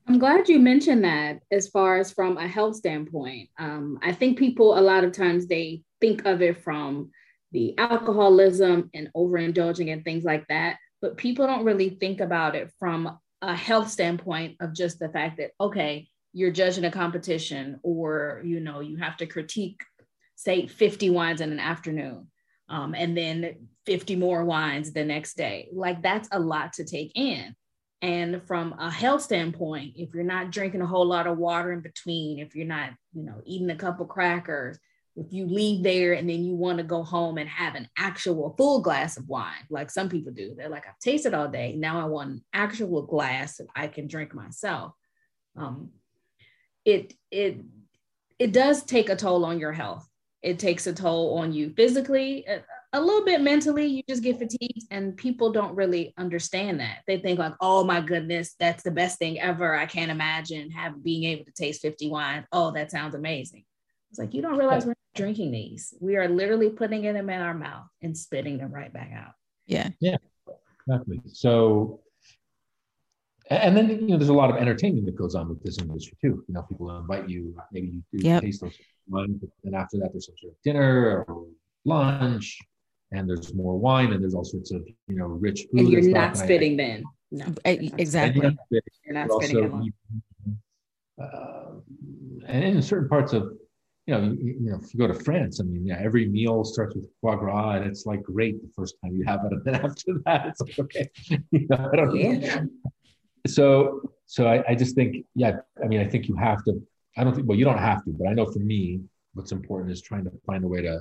I'm 0.06 0.18
glad 0.18 0.48
you 0.48 0.58
mentioned 0.58 1.04
that 1.04 1.40
as 1.50 1.68
far 1.68 1.98
as 1.98 2.10
from 2.10 2.36
a 2.36 2.48
health 2.48 2.76
standpoint. 2.76 3.50
Um, 3.58 3.98
I 4.02 4.12
think 4.12 4.38
people, 4.38 4.78
a 4.78 4.80
lot 4.80 5.04
of 5.04 5.12
times, 5.12 5.46
they 5.46 5.82
think 6.00 6.24
of 6.26 6.42
it 6.42 6.62
from 6.62 7.10
the 7.52 7.76
alcoholism 7.78 8.90
and 8.94 9.10
overindulging 9.16 9.92
and 9.92 10.04
things 10.04 10.24
like 10.24 10.46
that. 10.48 10.78
But 11.00 11.16
people 11.16 11.46
don't 11.46 11.64
really 11.64 11.90
think 11.90 12.20
about 12.20 12.56
it 12.56 12.72
from 12.78 13.18
a 13.42 13.54
health 13.54 13.90
standpoint 13.90 14.56
of 14.60 14.74
just 14.74 14.98
the 14.98 15.08
fact 15.08 15.38
that, 15.38 15.50
okay, 15.60 16.08
you're 16.32 16.50
judging 16.50 16.84
a 16.84 16.90
competition 16.90 17.78
or, 17.82 18.40
you 18.44 18.60
know, 18.60 18.80
you 18.80 18.96
have 18.96 19.16
to 19.18 19.26
critique, 19.26 19.82
say, 20.34 20.66
50 20.66 21.10
wines 21.10 21.40
in 21.40 21.52
an 21.52 21.60
afternoon. 21.60 22.28
Um, 22.68 22.94
and 22.94 23.16
then 23.16 23.68
50 23.86 24.16
more 24.16 24.44
wines 24.44 24.92
the 24.92 25.04
next 25.04 25.36
day. 25.36 25.68
Like 25.72 26.02
that's 26.02 26.28
a 26.32 26.40
lot 26.40 26.74
to 26.74 26.84
take 26.84 27.12
in. 27.14 27.54
And 28.02 28.42
from 28.48 28.74
a 28.78 28.90
health 28.90 29.22
standpoint, 29.22 29.94
if 29.96 30.12
you're 30.12 30.24
not 30.24 30.50
drinking 30.50 30.82
a 30.82 30.86
whole 30.86 31.06
lot 31.06 31.28
of 31.28 31.38
water 31.38 31.72
in 31.72 31.80
between, 31.80 32.40
if 32.40 32.56
you're 32.56 32.66
not, 32.66 32.90
you 33.14 33.22
know, 33.22 33.40
eating 33.46 33.70
a 33.70 33.76
couple 33.76 34.04
crackers, 34.06 34.76
if 35.14 35.32
you 35.32 35.46
leave 35.46 35.84
there 35.84 36.14
and 36.14 36.28
then 36.28 36.44
you 36.44 36.54
want 36.54 36.78
to 36.78 36.84
go 36.84 37.04
home 37.04 37.38
and 37.38 37.48
have 37.48 37.76
an 37.76 37.88
actual 37.96 38.54
full 38.56 38.80
glass 38.80 39.16
of 39.16 39.28
wine, 39.28 39.66
like 39.70 39.88
some 39.88 40.08
people 40.08 40.32
do, 40.32 40.54
they're 40.56 40.68
like, 40.68 40.86
I've 40.88 40.98
tasted 40.98 41.32
all 41.32 41.48
day. 41.48 41.74
Now 41.76 42.00
I 42.00 42.06
want 42.06 42.30
an 42.30 42.44
actual 42.52 43.02
glass 43.02 43.58
that 43.58 43.68
I 43.76 43.86
can 43.86 44.08
drink 44.08 44.34
myself. 44.34 44.94
Um, 45.56 45.90
it 46.84 47.14
it 47.30 47.58
it 48.38 48.52
does 48.52 48.82
take 48.82 49.10
a 49.10 49.16
toll 49.16 49.44
on 49.44 49.60
your 49.60 49.72
health. 49.72 50.08
It 50.42 50.58
takes 50.58 50.88
a 50.88 50.92
toll 50.92 51.38
on 51.38 51.52
you 51.52 51.70
physically, 51.76 52.44
a, 52.92 52.98
a 52.98 53.00
little 53.00 53.24
bit 53.24 53.40
mentally. 53.40 53.86
You 53.86 54.02
just 54.08 54.22
get 54.22 54.38
fatigued, 54.38 54.86
and 54.90 55.16
people 55.16 55.52
don't 55.52 55.74
really 55.74 56.14
understand 56.16 56.80
that. 56.80 56.98
They 57.06 57.18
think 57.18 57.38
like, 57.38 57.54
"Oh 57.60 57.84
my 57.84 58.00
goodness, 58.00 58.54
that's 58.58 58.82
the 58.82 58.90
best 58.90 59.18
thing 59.18 59.40
ever. 59.40 59.74
I 59.76 59.86
can't 59.86 60.10
imagine 60.10 60.70
have 60.70 61.02
being 61.02 61.24
able 61.24 61.44
to 61.44 61.52
taste 61.52 61.82
50 61.82 62.10
wines. 62.10 62.46
Oh, 62.52 62.70
that 62.72 62.90
sounds 62.90 63.14
amazing." 63.14 63.64
It's 64.10 64.18
like 64.18 64.34
you 64.34 64.42
don't 64.42 64.58
realize 64.58 64.84
we're 64.84 64.94
drinking 65.14 65.52
these. 65.52 65.94
We 66.00 66.16
are 66.16 66.28
literally 66.28 66.68
putting 66.68 67.02
them 67.02 67.30
in 67.30 67.40
our 67.40 67.54
mouth 67.54 67.86
and 68.02 68.16
spitting 68.16 68.58
them 68.58 68.70
right 68.70 68.92
back 68.92 69.10
out. 69.16 69.32
Yeah. 69.66 69.88
Yeah. 70.00 70.16
Exactly. 70.86 71.20
So, 71.32 72.00
and 73.48 73.74
then 73.74 73.88
you 73.88 74.08
know, 74.08 74.18
there's 74.18 74.28
a 74.28 74.34
lot 74.34 74.50
of 74.50 74.56
entertainment 74.56 75.06
that 75.06 75.16
goes 75.16 75.34
on 75.34 75.48
with 75.48 75.62
this 75.62 75.78
industry 75.78 76.16
too. 76.20 76.44
You 76.46 76.54
know, 76.54 76.62
people 76.62 76.94
invite 76.98 77.28
you, 77.28 77.56
maybe 77.72 77.88
you 77.88 78.02
do 78.12 78.26
yep. 78.26 78.42
taste 78.42 78.60
those 78.60 78.76
wine, 79.08 79.38
but 79.40 79.50
then 79.64 79.74
after 79.74 79.98
that, 79.98 80.10
there's 80.12 80.26
some 80.26 80.34
sort 80.38 80.52
of 80.52 80.58
dinner 80.62 81.24
or 81.28 81.46
lunch, 81.84 82.58
and 83.12 83.28
there's 83.28 83.54
more 83.54 83.78
wine, 83.78 84.12
and 84.12 84.22
there's 84.22 84.34
all 84.34 84.44
sorts 84.44 84.72
of 84.72 84.86
you 85.08 85.16
know 85.16 85.26
rich 85.26 85.66
food. 85.70 85.80
And 85.80 85.88
you're 85.90 86.02
not 86.02 86.36
spitting 86.36 86.76
then. 86.76 87.04
No, 87.30 87.46
exactly. 87.64 88.40
You're 88.40 88.50
not 88.50 88.58
spitting. 88.66 88.92
You're 89.04 89.14
not 89.14 89.42
spitting 89.42 89.92
also, 91.18 91.22
uh, 91.22 91.70
and 92.46 92.64
in 92.64 92.82
certain 92.82 93.08
parts 93.08 93.32
of 93.32 93.52
you 94.06 94.14
know, 94.14 94.20
you, 94.20 94.56
you, 94.60 94.70
know, 94.70 94.80
if 94.82 94.92
you 94.92 94.98
go 94.98 95.06
to 95.06 95.14
France, 95.14 95.60
I 95.60 95.64
mean, 95.64 95.86
yeah, 95.86 95.98
every 96.02 96.26
meal 96.26 96.64
starts 96.64 96.96
with 96.96 97.08
foie 97.20 97.36
gras, 97.36 97.76
and 97.76 97.84
it's 97.84 98.04
like 98.04 98.22
great 98.22 98.60
the 98.60 98.68
first 98.74 98.96
time 99.02 99.14
you 99.14 99.24
have 99.24 99.40
it, 99.44 99.52
and 99.52 99.64
then 99.64 99.74
after 99.84 100.18
that, 100.26 100.46
it's 100.46 100.60
like 100.60 100.78
okay. 100.78 101.08
you 101.50 101.66
know, 101.68 101.88
I 101.92 101.96
don't 101.96 102.16
yeah. 102.16 102.60
Know. 102.60 102.68
So, 103.46 104.12
so 104.26 104.46
I, 104.46 104.64
I 104.68 104.74
just 104.74 104.94
think, 104.94 105.24
yeah, 105.34 105.58
I 105.82 105.86
mean, 105.86 106.00
I 106.00 106.06
think 106.06 106.28
you 106.28 106.36
have 106.36 106.64
to. 106.64 106.80
I 107.16 107.24
don't 107.24 107.34
think, 107.34 107.46
well, 107.46 107.58
you 107.58 107.64
don't 107.64 107.78
have 107.78 108.04
to, 108.04 108.10
but 108.10 108.28
I 108.28 108.32
know 108.32 108.46
for 108.46 108.60
me, 108.60 109.02
what's 109.34 109.52
important 109.52 109.92
is 109.92 110.00
trying 110.00 110.24
to 110.24 110.32
find 110.46 110.64
a 110.64 110.68
way 110.68 110.82
to 110.82 111.00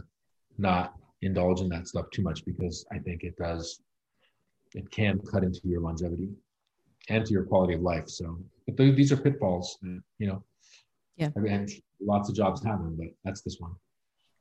not 0.57 0.93
indulge 1.21 1.61
in 1.61 1.69
that 1.69 1.87
stuff 1.87 2.09
too 2.11 2.21
much 2.21 2.43
because 2.45 2.85
I 2.91 2.99
think 2.99 3.23
it 3.23 3.37
does, 3.37 3.81
it 4.73 4.89
can 4.91 5.19
cut 5.19 5.43
into 5.43 5.61
your 5.65 5.81
longevity 5.81 6.29
and 7.09 7.25
to 7.25 7.31
your 7.31 7.43
quality 7.43 7.73
of 7.73 7.81
life. 7.81 8.09
So, 8.09 8.39
but 8.67 8.77
these 8.77 9.11
are 9.11 9.17
pitfalls, 9.17 9.77
you 9.81 10.27
know. 10.27 10.43
Yeah. 11.17 11.29
I 11.35 11.39
mean, 11.39 11.67
lots 11.99 12.29
of 12.29 12.35
jobs 12.35 12.63
have 12.63 12.79
them, 12.79 12.95
but 12.97 13.07
that's 13.23 13.41
this 13.41 13.57
one. 13.59 13.73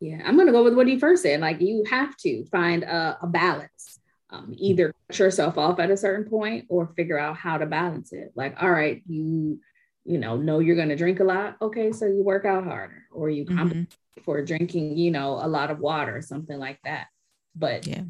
Yeah, 0.01 0.23
I'm 0.25 0.37
gonna 0.37 0.53
go 0.53 0.64
with 0.64 0.75
what 0.75 0.87
he 0.87 0.99
first 0.99 1.23
said. 1.23 1.40
Like 1.40 1.61
you 1.61 1.85
have 1.90 2.16
to 2.19 2.45
find 2.47 2.85
a, 2.85 3.19
a 3.23 3.27
balance. 3.27 3.99
Um, 4.33 4.55
either 4.57 4.95
cut 5.09 5.19
yourself 5.19 5.59
off 5.59 5.81
at 5.81 5.90
a 5.90 5.97
certain 5.97 6.25
point 6.25 6.66
or 6.69 6.87
figure 6.97 7.19
out 7.19 7.37
how 7.37 7.59
to 7.59 7.66
balance 7.66 8.12
it. 8.12 8.31
Like, 8.37 8.55
all 8.62 8.71
right, 8.71 9.03
you 9.09 9.59
you 10.05 10.19
know 10.19 10.37
know 10.37 10.59
you're 10.59 10.77
gonna 10.77 10.97
drink 10.97 11.21
a 11.21 11.25
lot. 11.25 11.57
Okay, 11.61 11.93
so 11.93 12.07
you 12.07 12.23
work 12.23 12.45
out 12.45 12.65
harder, 12.65 13.05
or 13.13 13.31
you 13.31 13.45
mm-hmm. 13.45 13.83
for 14.23 14.43
drinking, 14.45 14.97
you 14.97 15.11
know, 15.11 15.39
a 15.43 15.49
lot 15.49 15.71
of 15.71 15.79
water, 15.79 16.17
or 16.17 16.23
something 16.23 16.59
like 16.59 16.79
that. 16.85 17.07
But 17.55 17.87
yeah, 17.87 18.03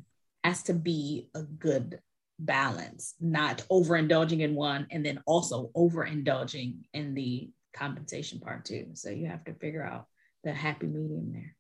has 0.45 0.63
to 0.65 0.75
be 0.75 1.29
a 1.35 1.43
good 1.43 2.01
balance, 2.39 3.15
not 3.21 3.65
overindulging 3.71 4.41
in 4.41 4.55
one 4.55 4.87
and 4.91 5.05
then 5.05 5.23
also 5.27 5.71
overindulging 5.77 6.79
in 6.95 7.15
the 7.15 7.51
compensation 7.75 8.41
part 8.41 8.65
too. 8.65 8.89
So 8.95 9.11
you 9.11 9.27
have 9.27 9.45
to 9.45 9.55
figure 9.55 9.85
out 9.85 10.07
the 10.43 10.53
happy 10.53 10.87
medium 10.87 11.33
there. 11.33 11.55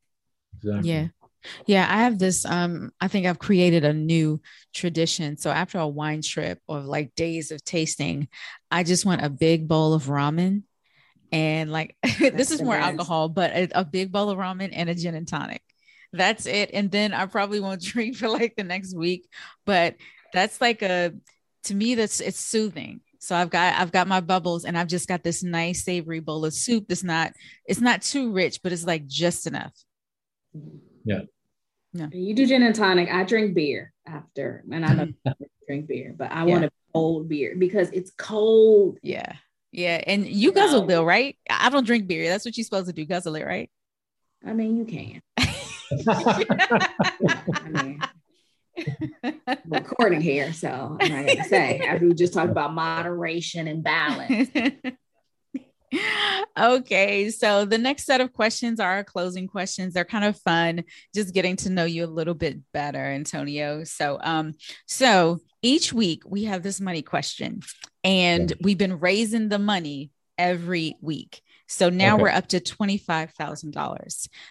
Exactly. 0.57 0.90
Yeah. 0.90 1.09
Yeah, 1.66 1.87
I 1.88 2.03
have 2.03 2.18
this 2.18 2.44
um 2.44 2.90
I 3.00 3.09
think 3.09 3.26
I've 3.26 3.38
created 3.38 3.85
a 3.85 3.92
new 3.92 4.40
tradition. 4.74 5.37
So 5.37 5.50
after 5.50 5.79
a 5.79 5.88
wine 5.88 6.22
trip 6.22 6.61
or 6.66 6.81
like 6.81 7.14
days 7.14 7.50
of 7.50 7.64
tasting, 7.64 8.29
I 8.70 8.83
just 8.85 9.07
want 9.07 9.24
a 9.24 9.31
big 9.31 9.68
bowl 9.68 9.94
of 9.94 10.05
ramen 10.05 10.62
and 11.33 11.70
like 11.70 11.96
this 12.18 12.50
is 12.50 12.62
more 12.62 12.76
best. 12.76 12.92
alcohol, 12.92 13.29
but 13.29 13.50
a, 13.53 13.68
a 13.74 13.85
big 13.85 14.12
bowl 14.12 14.31
of 14.31 14.38
ramen 14.38 14.70
and 14.72 14.90
a 14.90 14.94
gin 14.94 15.14
and 15.14 15.29
tonic. 15.29 15.62
That's 16.12 16.46
it. 16.46 16.70
And 16.74 16.90
then 16.90 17.14
I 17.14 17.26
probably 17.26 17.61
won't 17.61 17.83
drink 17.83 18.16
for 18.16 18.29
like 18.29 18.55
the 18.57 18.64
next 18.64 18.96
week, 18.96 19.29
but 19.64 19.96
that's 20.33 20.61
like 20.61 20.83
a 20.83 21.12
to 21.64 21.74
me 21.74 21.94
that's 21.94 22.20
it's 22.20 22.40
soothing 22.40 23.00
so 23.20 23.37
I've 23.37 23.50
got 23.50 23.79
I've 23.79 23.92
got 23.92 24.09
my 24.09 24.20
bubbles 24.20 24.64
and 24.64 24.79
I've 24.79 24.88
just 24.88 25.07
got 25.07 25.22
this 25.22 25.42
nice 25.42 25.85
savory 25.85 26.20
bowl 26.20 26.46
of 26.46 26.55
soup 26.55 26.87
that's 26.88 27.05
not 27.05 27.35
it's 27.66 27.81
not 27.81 28.00
too 28.00 28.33
rich, 28.33 28.61
but 28.62 28.72
it's 28.72 28.87
like 28.87 29.07
just 29.07 29.46
enough. 29.46 29.74
Yeah. 31.05 31.21
Yeah. 31.93 32.07
You 32.13 32.35
do 32.35 32.47
gin 32.47 32.63
and 32.63 32.75
tonic. 32.75 33.11
I 33.11 33.25
drink 33.25 33.55
beer 33.55 33.93
after, 34.07 34.65
and 34.71 34.85
I 34.85 34.95
don't 34.95 35.17
drink 35.67 35.89
beer, 35.89 36.15
but 36.17 36.31
I 36.31 36.47
yeah. 36.47 36.53
want 36.53 36.65
a 36.65 36.71
cold 36.95 37.29
beer 37.29 37.57
because 37.59 37.91
it's 37.91 38.13
cold. 38.13 38.99
Yeah. 39.03 39.33
Yeah. 39.73 40.03
And 40.07 40.27
you 40.27 40.53
guzzle 40.53 40.83
Bill, 40.83 41.05
right? 41.05 41.37
I 41.49 41.71
don't 41.71 41.87
drink 41.87 42.07
beer. 42.07 42.29
That's 42.29 42.45
what 42.45 42.57
you're 42.57 42.65
supposed 42.65 42.87
to 42.87 42.93
do. 42.93 43.05
Guzzle 43.05 43.35
it, 43.37 43.45
right? 43.45 43.71
I 44.47 44.53
mean, 44.53 44.77
you 44.77 44.85
can. 44.85 45.21
I 46.09 47.69
mean, 47.69 48.01
recording 49.67 50.21
here, 50.21 50.53
so 50.53 50.97
I'm 51.01 51.13
not 51.13 51.27
gonna 51.27 51.45
say 51.45 51.81
after 51.81 52.07
we 52.07 52.15
just 52.15 52.33
talked 52.33 52.51
about 52.51 52.73
moderation 52.73 53.69
and 53.69 53.83
balance. 53.83 54.49
okay, 56.59 57.31
so 57.31 57.64
the 57.64 57.79
next 57.79 58.05
set 58.05 58.20
of 58.20 58.33
questions 58.33 58.81
are 58.81 58.90
our 58.90 59.05
closing 59.05 59.46
questions. 59.46 59.94
They're 59.94 60.05
kind 60.05 60.24
of 60.24 60.38
fun, 60.38 60.85
just 61.14 61.35
getting 61.35 61.57
to 61.57 61.70
know 61.70 61.85
you 61.85 62.05
a 62.05 62.07
little 62.07 62.35
bit 62.35 62.59
better, 62.72 62.98
Antonio. 62.98 63.85
So, 63.85 64.18
um, 64.22 64.55
so 64.87 65.40
each 65.62 65.92
week 65.92 66.22
we 66.26 66.44
have 66.44 66.62
this 66.62 66.81
money 66.81 67.03
question, 67.03 67.61
and 68.05 68.53
we've 68.61 68.79
been 68.79 68.98
raising 68.98 69.48
the 69.48 69.59
money 69.59 70.11
every 70.38 70.96
week. 71.00 71.42
So 71.66 71.88
now 71.88 72.14
okay. 72.14 72.22
we're 72.22 72.31
up 72.31 72.48
to 72.48 72.61
$25,000. 72.61 73.76
Wow. 73.76 73.98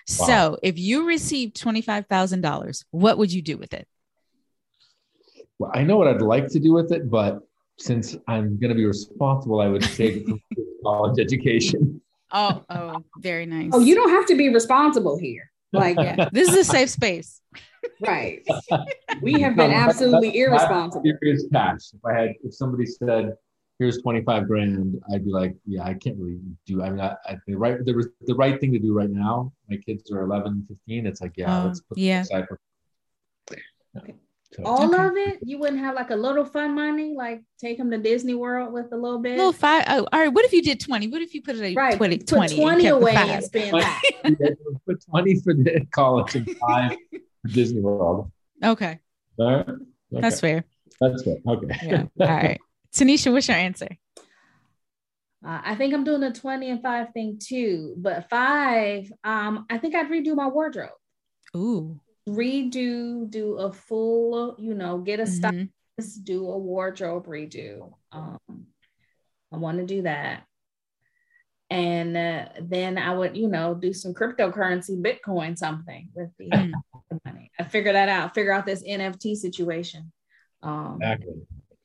So 0.05 0.57
if 0.63 0.77
you 0.77 1.05
receive 1.05 1.49
$25,000, 1.51 2.85
what 2.91 3.17
would 3.17 3.33
you 3.33 3.41
do 3.41 3.57
with 3.57 3.73
it? 3.73 3.87
well, 5.59 5.71
I 5.73 5.83
know 5.83 5.97
what 5.97 6.07
I'd 6.07 6.21
like 6.21 6.47
to 6.49 6.59
do 6.59 6.73
with 6.73 6.91
it, 6.93 7.09
but 7.09 7.41
since 7.79 8.15
I'm 8.27 8.59
going 8.59 8.69
to 8.69 8.75
be 8.75 8.85
responsible, 8.85 9.61
I 9.61 9.67
would 9.67 9.83
save 9.83 10.17
it 10.17 10.27
for 10.27 10.37
college 10.83 11.19
education. 11.19 12.01
Oh, 12.31 12.63
oh, 12.69 13.03
very 13.17 13.45
nice. 13.45 13.71
Oh, 13.73 13.79
you 13.79 13.95
don't 13.95 14.09
have 14.09 14.25
to 14.27 14.35
be 14.35 14.49
responsible 14.49 15.17
here. 15.17 15.51
Like, 15.73 15.97
yeah, 15.99 16.29
this 16.31 16.49
is 16.49 16.57
a 16.57 16.63
safe 16.63 16.89
space. 16.89 17.41
right. 18.05 18.45
We 19.21 19.41
have 19.41 19.57
been 19.57 19.71
absolutely 19.71 20.39
irresponsible. 20.39 21.03
Serious 21.03 21.45
cash. 21.51 21.91
If 21.93 22.05
I 22.05 22.13
had, 22.13 22.33
if 22.43 22.53
somebody 22.53 22.85
said, 22.85 23.33
"Here's 23.79 24.01
25 24.01 24.47
grand," 24.47 24.97
I'd 25.11 25.25
be 25.25 25.31
like, 25.31 25.55
"Yeah, 25.65 25.83
I 25.83 25.95
can't 25.95 26.15
really 26.17 26.39
do." 26.65 26.81
I 26.81 26.89
mean, 26.89 27.01
I, 27.01 27.17
I 27.25 27.37
the 27.47 27.55
right 27.55 27.83
the, 27.83 28.09
the 28.21 28.35
right 28.35 28.61
thing 28.61 28.71
to 28.71 28.79
do 28.79 28.93
right 28.93 29.09
now. 29.09 29.51
My 29.69 29.75
kids 29.75 30.09
are 30.11 30.21
11, 30.21 30.67
15. 30.69 31.05
It's 31.05 31.19
like, 31.19 31.33
yeah, 31.35 31.63
oh, 31.63 31.67
let's 31.67 31.81
put 31.81 31.97
yeah. 31.97 32.21
aside 32.21 32.45
for. 32.47 32.59
Okay. 33.97 34.15
So, 34.53 34.63
all 34.63 34.95
okay. 34.95 35.05
of 35.05 35.15
it? 35.15 35.39
You 35.43 35.59
wouldn't 35.59 35.79
have 35.79 35.95
like 35.95 36.09
a 36.09 36.15
little 36.15 36.43
fun 36.43 36.73
money, 36.73 37.13
like 37.15 37.43
take 37.59 37.77
them 37.77 37.91
to 37.91 37.99
Disney 37.99 38.33
World 38.33 38.73
with 38.73 38.91
a 38.91 38.95
little 38.95 39.19
bit. 39.19 39.37
Little 39.37 39.53
five. 39.53 39.83
Oh, 39.87 40.07
all 40.11 40.19
right. 40.19 40.33
What 40.33 40.43
if 40.45 40.53
you 40.53 40.63
did 40.63 40.79
twenty? 40.79 41.07
What 41.07 41.21
if 41.21 41.35
you 41.35 41.43
put 41.43 41.55
it 41.55 41.71
at 41.71 41.75
right. 41.75 41.95
20, 41.95 42.17
put 42.17 42.27
20, 42.27 42.55
20 42.55 42.87
away 42.87 43.15
and 43.15 43.43
spend 43.43 43.73
that? 43.73 44.01
put 44.87 45.05
twenty 45.05 45.39
for 45.39 45.53
the 45.53 45.85
college 45.91 46.35
and 46.35 46.49
five 46.57 46.97
Disney 47.45 47.81
World. 47.81 48.31
Okay. 48.63 48.99
All 49.37 49.55
right. 49.55 49.69
Okay. 49.69 49.79
That's 50.11 50.39
fair. 50.39 50.63
That's 50.99 51.23
fair. 51.23 51.37
Okay. 51.47 51.79
Yeah. 51.83 52.05
All 52.19 52.27
right. 52.27 52.59
Tanisha, 52.91 53.31
what's 53.31 53.47
your 53.47 53.57
answer? 53.57 53.89
Uh, 55.45 55.61
I 55.63 55.75
think 55.75 55.93
I'm 55.93 56.03
doing 56.03 56.23
a 56.23 56.33
20 56.33 56.69
and 56.69 56.81
five 56.81 57.13
thing 57.13 57.39
too, 57.41 57.93
but 57.97 58.29
five, 58.29 59.09
um, 59.23 59.65
I 59.69 59.77
think 59.77 59.95
I'd 59.95 60.09
redo 60.09 60.35
my 60.35 60.47
wardrobe. 60.47 60.89
Ooh. 61.55 61.99
Redo, 62.35 63.29
do 63.29 63.57
a 63.57 63.71
full, 63.71 64.55
you 64.59 64.73
know, 64.73 64.99
get 64.99 65.19
a 65.19 65.23
mm-hmm. 65.23 65.65
stylist, 65.97 66.23
do 66.23 66.49
a 66.49 66.57
wardrobe 66.57 67.27
redo. 67.27 67.93
Um, 68.11 68.39
I 69.51 69.57
want 69.57 69.79
to 69.79 69.85
do 69.85 70.03
that. 70.03 70.43
And 71.71 72.17
uh, 72.17 72.45
then 72.61 72.97
I 72.97 73.15
would, 73.15 73.37
you 73.37 73.47
know, 73.47 73.75
do 73.75 73.93
some 73.93 74.13
cryptocurrency, 74.13 75.01
Bitcoin, 75.01 75.57
something 75.57 76.09
with 76.15 76.29
the, 76.37 76.49
mm. 76.49 76.71
money. 77.25 77.51
I 77.59 77.63
figure 77.63 77.93
that 77.93 78.09
out, 78.09 78.33
figure 78.33 78.51
out 78.51 78.65
this 78.65 78.83
NFT 78.83 79.35
situation. 79.35 80.11
Um, 80.63 80.97
exactly. 80.99 81.33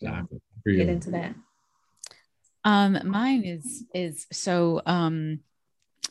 Exactly. 0.01 0.41
Get 0.67 0.89
into 0.89 1.11
that. 1.11 1.35
Um, 2.65 2.99
mine 3.05 3.45
is 3.45 3.85
is 3.93 4.27
so 4.33 4.81
um 4.87 5.41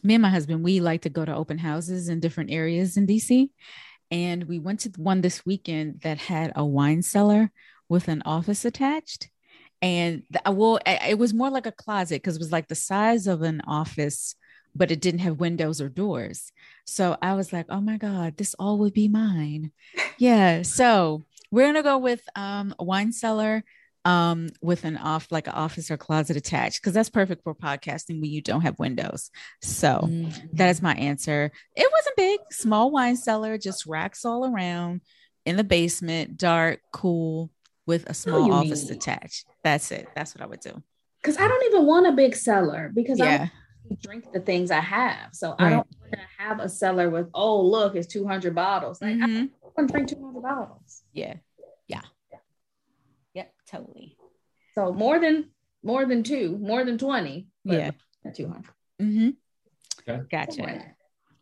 me 0.03 0.15
and 0.15 0.21
my 0.21 0.29
husband, 0.29 0.63
we 0.63 0.79
like 0.81 1.01
to 1.03 1.09
go 1.09 1.23
to 1.23 1.33
open 1.33 1.57
houses 1.57 2.09
in 2.09 2.19
different 2.19 2.51
areas 2.51 2.97
in 2.97 3.07
DC. 3.07 3.49
And 4.13 4.43
we 4.43 4.59
went 4.59 4.81
to 4.81 4.91
one 4.97 5.21
this 5.21 5.43
weekend 5.43 6.01
that 6.01 6.19
had 6.19 6.53
a 6.55 6.63
wine 6.63 7.01
cellar 7.01 7.51
with 7.89 8.07
an 8.07 8.21
office 8.27 8.63
attached. 8.63 9.27
And 9.81 10.21
the, 10.29 10.51
well, 10.51 10.77
it 10.85 11.17
was 11.17 11.33
more 11.33 11.49
like 11.49 11.65
a 11.65 11.71
closet 11.71 12.21
because 12.21 12.35
it 12.35 12.39
was 12.39 12.51
like 12.51 12.67
the 12.67 12.75
size 12.75 13.25
of 13.25 13.41
an 13.41 13.61
office, 13.65 14.35
but 14.75 14.91
it 14.91 15.01
didn't 15.01 15.21
have 15.21 15.39
windows 15.39 15.81
or 15.81 15.89
doors. 15.89 16.51
So 16.85 17.17
I 17.23 17.33
was 17.33 17.51
like, 17.51 17.65
oh 17.69 17.81
my 17.81 17.97
God, 17.97 18.37
this 18.37 18.53
all 18.59 18.77
would 18.77 18.93
be 18.93 19.07
mine. 19.07 19.71
yeah. 20.19 20.61
So 20.61 21.25
we're 21.49 21.63
going 21.63 21.73
to 21.73 21.81
go 21.81 21.97
with 21.97 22.21
um, 22.35 22.75
a 22.77 22.83
wine 22.83 23.13
cellar 23.13 23.63
um, 24.05 24.49
with 24.61 24.83
an 24.83 24.97
off 24.97 25.31
like 25.31 25.47
an 25.47 25.53
office 25.53 25.89
or 25.89 25.97
closet 25.97 26.35
attached 26.35 26.81
because 26.81 26.93
that's 26.93 27.09
perfect 27.09 27.43
for 27.43 27.55
podcasting 27.55 28.19
when 28.21 28.31
you 28.31 28.41
don't 28.41 28.61
have 28.61 28.77
windows. 28.79 29.31
So 29.61 29.99
mm-hmm. 30.03 30.47
that 30.53 30.69
is 30.69 30.81
my 30.81 30.93
answer. 30.95 31.51
It 31.75 31.91
wasn't 31.91 32.17
big, 32.17 32.39
small 32.51 32.91
wine 32.91 33.15
cellar, 33.15 33.57
just 33.57 33.85
racks 33.85 34.25
all 34.25 34.45
around 34.45 35.01
in 35.45 35.55
the 35.55 35.63
basement, 35.63 36.37
dark, 36.37 36.81
cool, 36.91 37.51
with 37.85 38.09
a 38.09 38.13
small 38.13 38.53
office 38.53 38.85
mean. 38.85 38.93
attached. 38.93 39.45
That's 39.63 39.91
it. 39.91 40.07
That's 40.15 40.35
what 40.35 40.41
I 40.41 40.47
would 40.47 40.61
do. 40.61 40.81
Because 41.21 41.37
I 41.37 41.47
don't 41.47 41.65
even 41.65 41.85
want 41.85 42.07
a 42.07 42.11
big 42.11 42.35
cellar 42.35 42.91
because 42.93 43.19
yeah. 43.19 43.47
I 43.49 43.95
drink 44.01 44.31
the 44.31 44.39
things 44.39 44.71
I 44.71 44.79
have. 44.79 45.29
So 45.33 45.51
right. 45.51 45.61
I 45.61 45.69
don't 45.69 45.87
want 45.99 46.13
to 46.13 46.19
have 46.37 46.59
a 46.59 46.69
cellar 46.69 47.09
with, 47.09 47.29
oh, 47.33 47.61
look, 47.61 47.95
it's 47.95 48.07
200 48.07 48.53
bottles. 48.53 49.01
Like, 49.01 49.15
mm-hmm. 49.15 49.23
I 49.23 49.27
don't 49.27 49.51
want 49.77 49.87
to 49.87 49.93
drink 49.93 50.09
200 50.09 50.41
bottles. 50.41 51.03
Yeah. 51.13 51.35
Yeah. 53.73 53.79
Yep, 53.79 53.85
totally. 53.85 54.17
So 54.75 54.93
more 54.93 55.19
than 55.19 55.49
more 55.83 56.05
than 56.05 56.23
two, 56.23 56.57
more 56.59 56.85
than 56.85 56.97
20. 56.97 57.47
Yeah. 57.65 57.91
200. 58.33 58.63
Mm-hmm. 59.01 59.29
Okay. 60.09 60.21
Gotcha. 60.31 60.61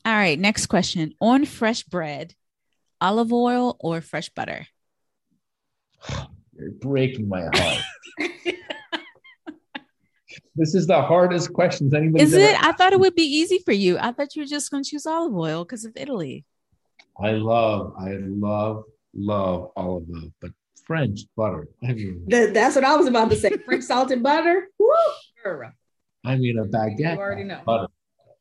All 0.03 0.13
right. 0.13 0.39
Next 0.39 0.65
question. 0.65 1.13
On 1.21 1.45
fresh 1.45 1.83
bread, 1.83 2.33
olive 2.99 3.31
oil 3.31 3.77
or 3.79 4.01
fresh 4.01 4.29
butter? 4.29 4.65
You're 6.57 6.71
breaking 6.71 7.27
my 7.29 7.41
heart. 7.53 7.81
this 10.55 10.73
is 10.75 10.87
the 10.87 11.01
hardest 11.01 11.53
questions 11.53 11.93
anybody. 11.93 12.23
Is 12.23 12.33
it? 12.33 12.41
Ever- 12.55 12.65
I 12.65 12.71
thought 12.73 12.93
it 12.93 12.99
would 12.99 13.15
be 13.15 13.23
easy 13.23 13.59
for 13.59 13.71
you. 13.73 13.97
I 13.99 14.11
thought 14.11 14.35
you 14.35 14.41
were 14.41 14.47
just 14.47 14.71
going 14.71 14.83
to 14.83 14.89
choose 14.89 15.05
olive 15.05 15.35
oil 15.35 15.63
because 15.63 15.85
of 15.85 15.93
Italy. 15.95 16.45
I 17.21 17.31
love, 17.31 17.93
I 17.99 18.13
love, 18.19 18.83
love 19.15 19.71
olive 19.75 20.05
oil, 20.09 20.31
but 20.39 20.51
French 20.85 21.21
butter. 21.35 21.67
I 21.83 21.93
mean, 21.93 22.23
that's 22.27 22.75
what 22.75 22.83
I 22.83 22.95
was 22.95 23.07
about 23.07 23.29
to 23.29 23.35
say. 23.35 23.51
French 23.65 23.83
salted 23.83 24.23
butter. 24.23 24.67
Woo! 24.79 24.87
I 26.23 26.37
mean, 26.37 26.57
a 26.59 26.65
baguette. 26.65 27.15
You 27.15 27.19
already 27.19 27.43
know. 27.43 27.61
Butter. 27.65 27.87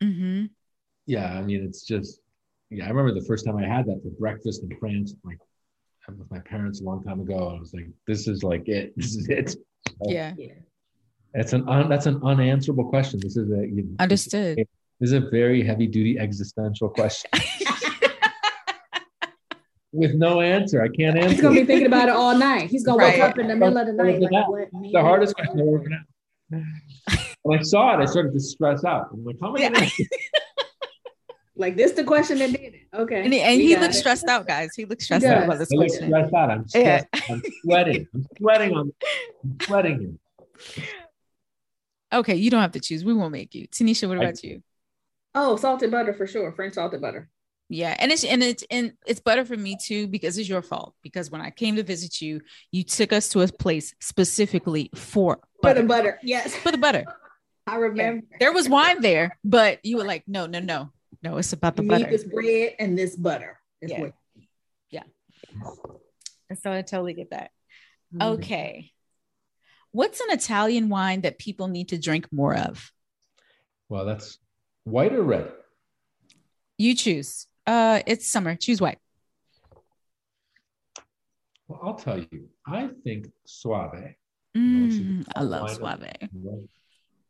Mm-hmm. 0.02 0.46
Yeah, 1.06 1.32
I 1.32 1.42
mean, 1.42 1.64
it's 1.64 1.82
just. 1.82 2.20
Yeah, 2.70 2.84
I 2.84 2.88
remember 2.88 3.18
the 3.18 3.26
first 3.26 3.44
time 3.44 3.56
I 3.56 3.66
had 3.66 3.86
that 3.86 4.00
for 4.02 4.10
breakfast 4.10 4.62
in 4.62 4.76
France, 4.78 5.14
like 5.24 5.38
with 6.18 6.30
my 6.30 6.38
parents 6.40 6.80
a 6.80 6.84
long 6.84 7.02
time 7.02 7.20
ago. 7.20 7.54
I 7.56 7.58
was 7.58 7.72
like, 7.74 7.88
"This 8.06 8.28
is 8.28 8.42
like 8.42 8.68
it. 8.68 8.92
This 8.96 9.14
is 9.16 9.28
it." 9.28 9.50
So, 9.50 9.56
yeah. 10.02 10.34
It's 11.34 11.52
an 11.52 11.68
un, 11.68 11.88
that's 11.88 12.06
an 12.06 12.20
unanswerable 12.24 12.88
question. 12.88 13.20
This 13.20 13.36
is 13.36 13.50
a 13.50 13.66
you, 13.66 13.94
understood. 13.98 14.58
This 14.58 14.66
is 15.08 15.12
a 15.12 15.20
very 15.20 15.62
heavy 15.62 15.86
duty 15.86 16.18
existential 16.18 16.88
question. 16.88 17.30
with 19.92 20.14
no 20.14 20.40
answer. 20.40 20.82
I 20.82 20.88
can't 20.88 21.16
answer. 21.16 21.30
He's 21.30 21.40
gonna 21.40 21.60
be 21.60 21.64
thinking 21.64 21.86
about 21.86 22.08
it 22.08 22.14
all 22.14 22.36
night. 22.36 22.70
He's 22.70 22.84
gonna 22.84 22.98
right. 22.98 23.14
wake 23.14 23.22
up 23.22 23.38
in 23.38 23.48
the 23.48 23.56
middle 23.56 23.78
of 23.78 23.86
the 23.86 23.92
night. 23.92 24.20
Like, 24.20 24.92
the 24.92 25.00
hardest 25.00 25.34
question 25.34 25.58
to 25.58 25.64
work 25.64 25.86
out. 25.92 26.62
When 27.42 27.58
I 27.58 27.62
saw 27.62 27.98
it, 27.98 28.02
I 28.02 28.04
started 28.06 28.32
to 28.32 28.40
stress 28.40 28.84
out. 28.84 29.08
I'm 29.12 29.24
like, 29.24 29.36
how 29.40 29.48
am 29.48 29.56
I 29.56 29.60
yeah. 29.60 29.70
gonna 29.70 29.86
Like 31.56 31.76
this 31.76 31.92
the 31.92 32.04
question 32.04 32.38
that 32.38 32.52
did 32.52 32.74
it. 32.74 32.88
Okay. 32.94 33.22
And 33.22 33.32
he, 33.32 33.40
and 33.40 33.60
he 33.60 33.76
looks 33.76 33.98
stressed 33.98 34.26
out, 34.26 34.46
guys. 34.46 34.70
He 34.74 34.86
looks 34.86 35.04
stressed 35.04 35.26
out 35.26 35.44
about 35.44 35.58
this 35.58 35.68
I 35.70 35.76
question. 35.76 36.08
stressed 36.08 36.32
out. 36.32 36.50
I'm, 36.50 36.66
stressed. 36.66 37.06
Yeah. 37.12 37.20
I'm 37.28 37.42
sweating. 37.62 38.06
I'm 38.14 38.26
sweating 38.38 38.74
on 38.74 38.92
I'm 39.44 39.58
sweating 39.60 40.18
Okay, 42.12 42.34
you 42.34 42.50
don't 42.50 42.62
have 42.62 42.72
to 42.72 42.80
choose. 42.80 43.04
We 43.04 43.14
won't 43.14 43.32
make 43.32 43.54
you. 43.54 43.68
Tanisha, 43.68 44.08
what 44.08 44.16
about 44.16 44.40
I, 44.42 44.46
you? 44.46 44.62
Oh, 45.34 45.56
salted 45.56 45.90
butter 45.90 46.14
for 46.14 46.26
sure. 46.26 46.50
French 46.52 46.74
salted 46.74 47.00
butter. 47.00 47.28
Yeah, 47.72 47.94
and 48.00 48.10
it's 48.10 48.24
and 48.24 48.42
it's 48.42 48.64
and 48.68 48.94
it's 49.06 49.20
better 49.20 49.44
for 49.44 49.56
me 49.56 49.76
too 49.80 50.08
because 50.08 50.36
it's 50.36 50.48
your 50.48 50.60
fault. 50.60 50.92
Because 51.04 51.30
when 51.30 51.40
I 51.40 51.50
came 51.50 51.76
to 51.76 51.84
visit 51.84 52.20
you, 52.20 52.40
you 52.72 52.82
took 52.82 53.12
us 53.12 53.28
to 53.28 53.42
a 53.42 53.46
place 53.46 53.94
specifically 54.00 54.90
for 54.96 55.38
butter. 55.62 55.76
for 55.76 55.82
the 55.82 55.86
butter. 55.86 56.18
Yes, 56.20 56.56
for 56.56 56.72
the 56.72 56.78
butter. 56.78 57.04
I 57.68 57.76
remember 57.76 58.26
yeah. 58.28 58.36
there 58.40 58.52
was 58.52 58.68
wine 58.68 59.00
there, 59.00 59.38
but 59.44 59.78
you 59.84 59.98
were 59.98 60.04
like, 60.04 60.24
no, 60.26 60.46
no, 60.46 60.58
no, 60.58 60.90
no. 61.22 61.36
It's 61.36 61.52
about 61.52 61.76
the 61.76 61.84
you 61.84 61.88
butter. 61.88 62.10
this 62.10 62.24
bread 62.24 62.74
and 62.80 62.98
this 62.98 63.14
butter. 63.14 63.60
yeah. 63.80 64.00
What- 64.00 64.14
yeah. 64.90 65.04
And 66.48 66.58
so 66.58 66.72
I 66.72 66.82
totally 66.82 67.14
get 67.14 67.30
that. 67.30 67.52
Mm-hmm. 68.12 68.32
Okay. 68.34 68.90
What's 69.92 70.18
an 70.18 70.30
Italian 70.30 70.88
wine 70.88 71.20
that 71.20 71.38
people 71.38 71.68
need 71.68 71.90
to 71.90 71.98
drink 71.98 72.26
more 72.32 72.56
of? 72.56 72.90
Well, 73.88 74.06
that's 74.06 74.38
white 74.82 75.12
or 75.12 75.22
red. 75.22 75.52
You 76.76 76.96
choose. 76.96 77.46
Uh, 77.70 78.02
it's 78.04 78.26
summer. 78.26 78.56
Choose 78.56 78.80
white. 78.80 78.98
Well, 81.68 81.78
I'll 81.84 81.94
tell 81.94 82.18
you. 82.18 82.48
I 82.66 82.88
think 83.04 83.28
Soave. 83.46 84.16
Mm, 84.56 85.24
I 85.36 85.42
love 85.42 85.70
Soave. 85.70 86.10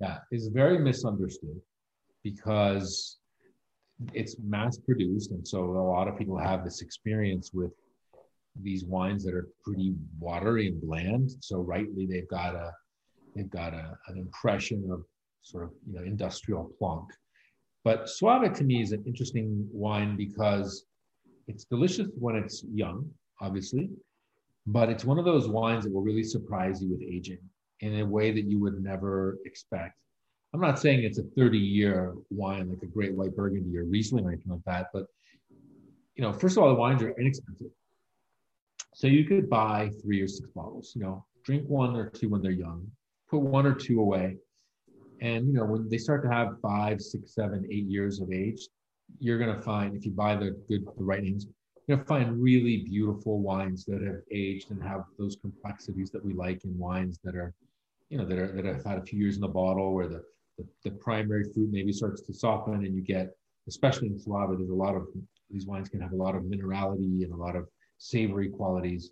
Yeah, 0.01 0.17
is 0.33 0.49
very 0.49 0.79
misunderstood 0.79 1.61
because 2.25 3.19
it's 4.15 4.37
mass 4.43 4.79
produced, 4.79 5.33
and 5.33 5.47
so 5.47 5.63
a 5.63 5.87
lot 5.95 6.09
of 6.09 6.17
people 6.17 6.39
have 6.39 6.65
this 6.65 6.81
experience 6.81 7.51
with 7.53 7.73
these 8.63 8.87
wines 8.87 9.23
that 9.25 9.35
are 9.35 9.49
pretty 9.63 9.93
watery 10.19 10.69
and 10.69 10.81
bland. 10.81 11.33
So 11.41 11.61
rightly, 11.61 12.07
they've 12.07 12.29
got 12.29 12.55
a 12.55 12.73
they've 13.37 13.51
got 13.51 13.75
a, 13.75 13.95
an 14.09 14.17
impression 14.17 14.89
of 14.91 15.05
sort 15.43 15.65
of 15.65 15.73
you 15.87 15.99
know 15.99 16.03
industrial 16.03 16.73
plunk. 16.79 17.11
But 17.85 18.09
Soave 18.09 18.53
to 18.55 18.65
me 18.65 18.83
is 18.83 18.93
an 18.93 19.03
interesting 19.07 19.67
wine 19.73 20.17
because 20.17 20.85
it's 21.49 21.65
delicious 21.65 22.09
when 22.19 22.37
it's 22.37 22.65
young, 22.73 23.11
obviously, 23.41 23.91
but 24.67 24.89
it's 24.91 25.05
one 25.05 25.19
of 25.19 25.25
those 25.25 25.49
wines 25.49 25.85
that 25.85 25.93
will 25.93 26.03
really 26.03 26.23
surprise 26.23 26.83
you 26.83 26.91
with 26.91 27.03
aging 27.03 27.39
in 27.81 28.01
a 28.01 28.07
way 28.07 28.31
that 28.31 28.45
you 28.45 28.59
would 28.61 28.83
never 28.83 29.39
expect. 29.45 29.95
I'm 30.53 30.61
not 30.61 30.79
saying 30.79 31.05
it's 31.05 31.19
a 31.19 31.23
30 31.23 31.59
year 31.59 32.15
wine 32.31 32.69
like 32.69 32.83
a 32.83 32.87
great 32.87 33.15
white 33.15 33.35
burgundy 33.35 33.77
or 33.79 33.85
Riesling 33.85 34.27
or 34.27 34.33
anything 34.33 34.53
like 34.53 34.65
that, 34.67 34.89
but 34.93 35.07
you 36.17 36.23
know, 36.23 36.33
first 36.33 36.57
of 36.57 36.63
all, 36.63 36.69
the 36.69 36.75
wines 36.75 37.03
are 37.03 37.13
inexpensive. 37.19 37.71
So 38.95 39.07
you 39.07 39.25
could 39.25 39.49
buy 39.49 39.91
three 40.03 40.21
or 40.21 40.29
six 40.29 40.51
bottles, 40.51 40.93
you 40.95 41.03
know, 41.03 41.25
drink 41.45 41.67
one 41.67 41.97
or 41.97 42.11
two 42.11 42.29
when 42.29 42.43
they're 42.43 42.51
young, 42.51 42.87
put 43.31 43.41
one 43.41 43.65
or 43.65 43.75
two 43.75 44.01
away, 44.01 44.37
and 45.21 45.47
you 45.47 45.53
know, 45.53 45.65
when 45.65 45.89
they 45.89 45.99
start 45.99 46.23
to 46.25 46.31
have 46.31 46.61
five, 46.61 47.01
six, 47.01 47.35
seven, 47.35 47.67
eight 47.71 47.87
years 47.87 48.21
of 48.21 48.33
age, 48.33 48.69
you're 49.19 49.39
gonna 49.39 49.61
find 49.61 49.97
if 49.97 50.05
you 50.05 50.13
buy 50.13 50.35
the 50.37 50.51
good, 50.69 50.87
the 50.97 51.05
right 51.05 51.23
names, 51.23 51.47
you're 51.87 51.97
gonna 51.97 52.07
find 52.07 52.43
really 52.43 52.79
beautiful 52.79 53.41
wines 53.41 53.85
that 53.85 54.03
have 54.03 54.21
aged 54.31 54.71
and 54.71 54.83
have 54.83 55.03
those 55.19 55.37
complexities 55.37 56.11
that 56.11 56.25
we 56.25 56.33
like 56.33 56.65
in 56.65 56.77
wines 56.79 57.19
that 57.25 57.35
are, 57.35 57.53
you 58.09 58.19
know, 58.19 58.25
that 58.25 58.39
are 58.39 58.53
that 58.53 58.65
have 58.65 58.85
had 58.85 58.99
a 58.99 59.03
few 59.03 59.19
years 59.19 59.37
in 59.37 59.43
the 59.43 59.49
bottle, 59.49 59.93
where 59.95 60.09
the 60.09 60.23
the, 60.59 60.67
the 60.85 60.97
primary 60.97 61.45
fruit 61.53 61.71
maybe 61.71 61.93
starts 61.93 62.23
to 62.23 62.33
soften, 62.33 62.75
and 62.75 62.95
you 62.95 63.03
get, 63.03 63.31
especially 63.69 64.09
in 64.09 64.19
Soave, 64.19 64.57
there's 64.57 64.71
a 64.71 64.75
lot 64.75 64.95
of 64.95 65.07
these 65.51 65.67
wines 65.67 65.89
can 65.89 66.01
have 66.01 66.13
a 66.13 66.17
lot 66.17 66.35
of 66.35 66.43
minerality 66.45 67.25
and 67.25 67.33
a 67.33 67.37
lot 67.37 67.57
of 67.57 67.69
savory 67.99 68.49
qualities. 68.49 69.11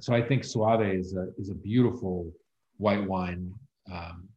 So 0.00 0.14
I 0.14 0.22
think 0.22 0.44
Soave 0.44 0.94
is 0.94 1.14
a 1.14 1.28
is 1.38 1.50
a 1.50 1.54
beautiful 1.54 2.32
white 2.78 3.06
wine. 3.06 3.52
Um, 3.92 4.28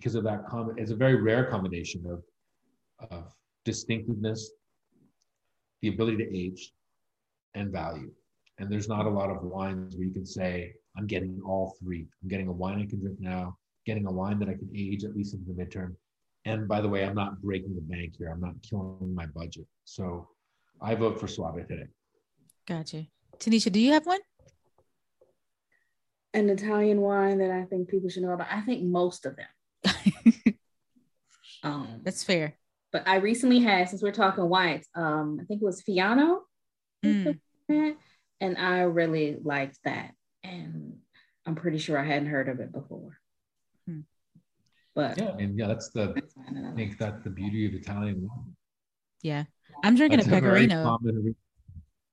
because 0.00 0.14
of 0.14 0.24
that 0.24 0.46
comment, 0.46 0.78
it's 0.80 0.90
a 0.90 0.96
very 0.96 1.16
rare 1.16 1.44
combination 1.44 2.02
of, 2.06 3.10
of 3.10 3.34
distinctiveness, 3.66 4.50
the 5.82 5.88
ability 5.88 6.16
to 6.16 6.36
age, 6.36 6.72
and 7.54 7.70
value. 7.70 8.10
And 8.58 8.72
there's 8.72 8.88
not 8.88 9.04
a 9.04 9.10
lot 9.10 9.28
of 9.28 9.42
wines 9.42 9.96
where 9.96 10.06
you 10.06 10.12
can 10.12 10.24
say, 10.24 10.72
I'm 10.96 11.06
getting 11.06 11.38
all 11.44 11.76
three. 11.78 12.06
I'm 12.22 12.28
getting 12.28 12.48
a 12.48 12.52
wine 12.52 12.80
I 12.80 12.86
can 12.86 13.00
drink 13.00 13.18
now, 13.20 13.58
getting 13.84 14.06
a 14.06 14.10
wine 14.10 14.38
that 14.38 14.48
I 14.48 14.54
can 14.54 14.70
age 14.74 15.04
at 15.04 15.14
least 15.14 15.34
into 15.34 15.52
the 15.52 15.62
midterm. 15.62 15.94
And 16.46 16.66
by 16.66 16.80
the 16.80 16.88
way, 16.88 17.04
I'm 17.04 17.14
not 17.14 17.42
breaking 17.42 17.74
the 17.74 17.82
bank 17.82 18.14
here. 18.16 18.30
I'm 18.30 18.40
not 18.40 18.54
killing 18.62 19.14
my 19.14 19.26
budget. 19.26 19.66
So 19.84 20.28
I 20.80 20.94
vote 20.94 21.20
for 21.20 21.28
Soave 21.28 21.68
today. 21.68 21.88
Gotcha. 22.66 23.06
Tanisha, 23.38 23.70
do 23.70 23.80
you 23.80 23.92
have 23.92 24.06
one? 24.06 24.20
An 26.32 26.48
Italian 26.48 27.02
wine 27.02 27.38
that 27.38 27.50
I 27.50 27.64
think 27.64 27.88
people 27.88 28.08
should 28.08 28.22
know 28.22 28.32
about. 28.32 28.48
I 28.50 28.62
think 28.62 28.82
most 28.82 29.26
of 29.26 29.36
them. 29.36 29.46
um, 31.62 32.00
That's 32.02 32.24
fair. 32.24 32.54
But 32.92 33.06
I 33.06 33.16
recently 33.16 33.60
had, 33.60 33.88
since 33.88 34.02
we're 34.02 34.12
talking 34.12 34.48
wines, 34.48 34.86
um, 34.94 35.38
I 35.40 35.44
think 35.44 35.62
it 35.62 35.64
was 35.64 35.82
Fiano. 35.82 36.40
Mm. 37.04 37.38
And 38.40 38.58
I 38.58 38.80
really 38.80 39.36
liked 39.42 39.78
that. 39.84 40.12
And 40.42 40.96
I'm 41.46 41.54
pretty 41.54 41.78
sure 41.78 41.98
I 41.98 42.04
hadn't 42.04 42.28
heard 42.28 42.48
of 42.48 42.60
it 42.60 42.72
before. 42.72 43.18
Hmm. 43.86 44.00
But 44.94 45.18
yeah, 45.18 45.30
I 45.30 45.36
mean, 45.36 45.56
yeah, 45.56 45.68
that's 45.68 45.90
the 45.90 46.14
I 46.48 46.74
think 46.74 46.98
that's 46.98 47.22
the 47.22 47.30
beauty 47.30 47.66
of 47.66 47.74
Italian 47.74 48.22
wine. 48.22 48.56
Yeah. 49.22 49.44
I'm 49.84 49.94
drinking 49.94 50.18
that's 50.18 50.28
a 50.28 50.32
pecorino. 50.32 50.98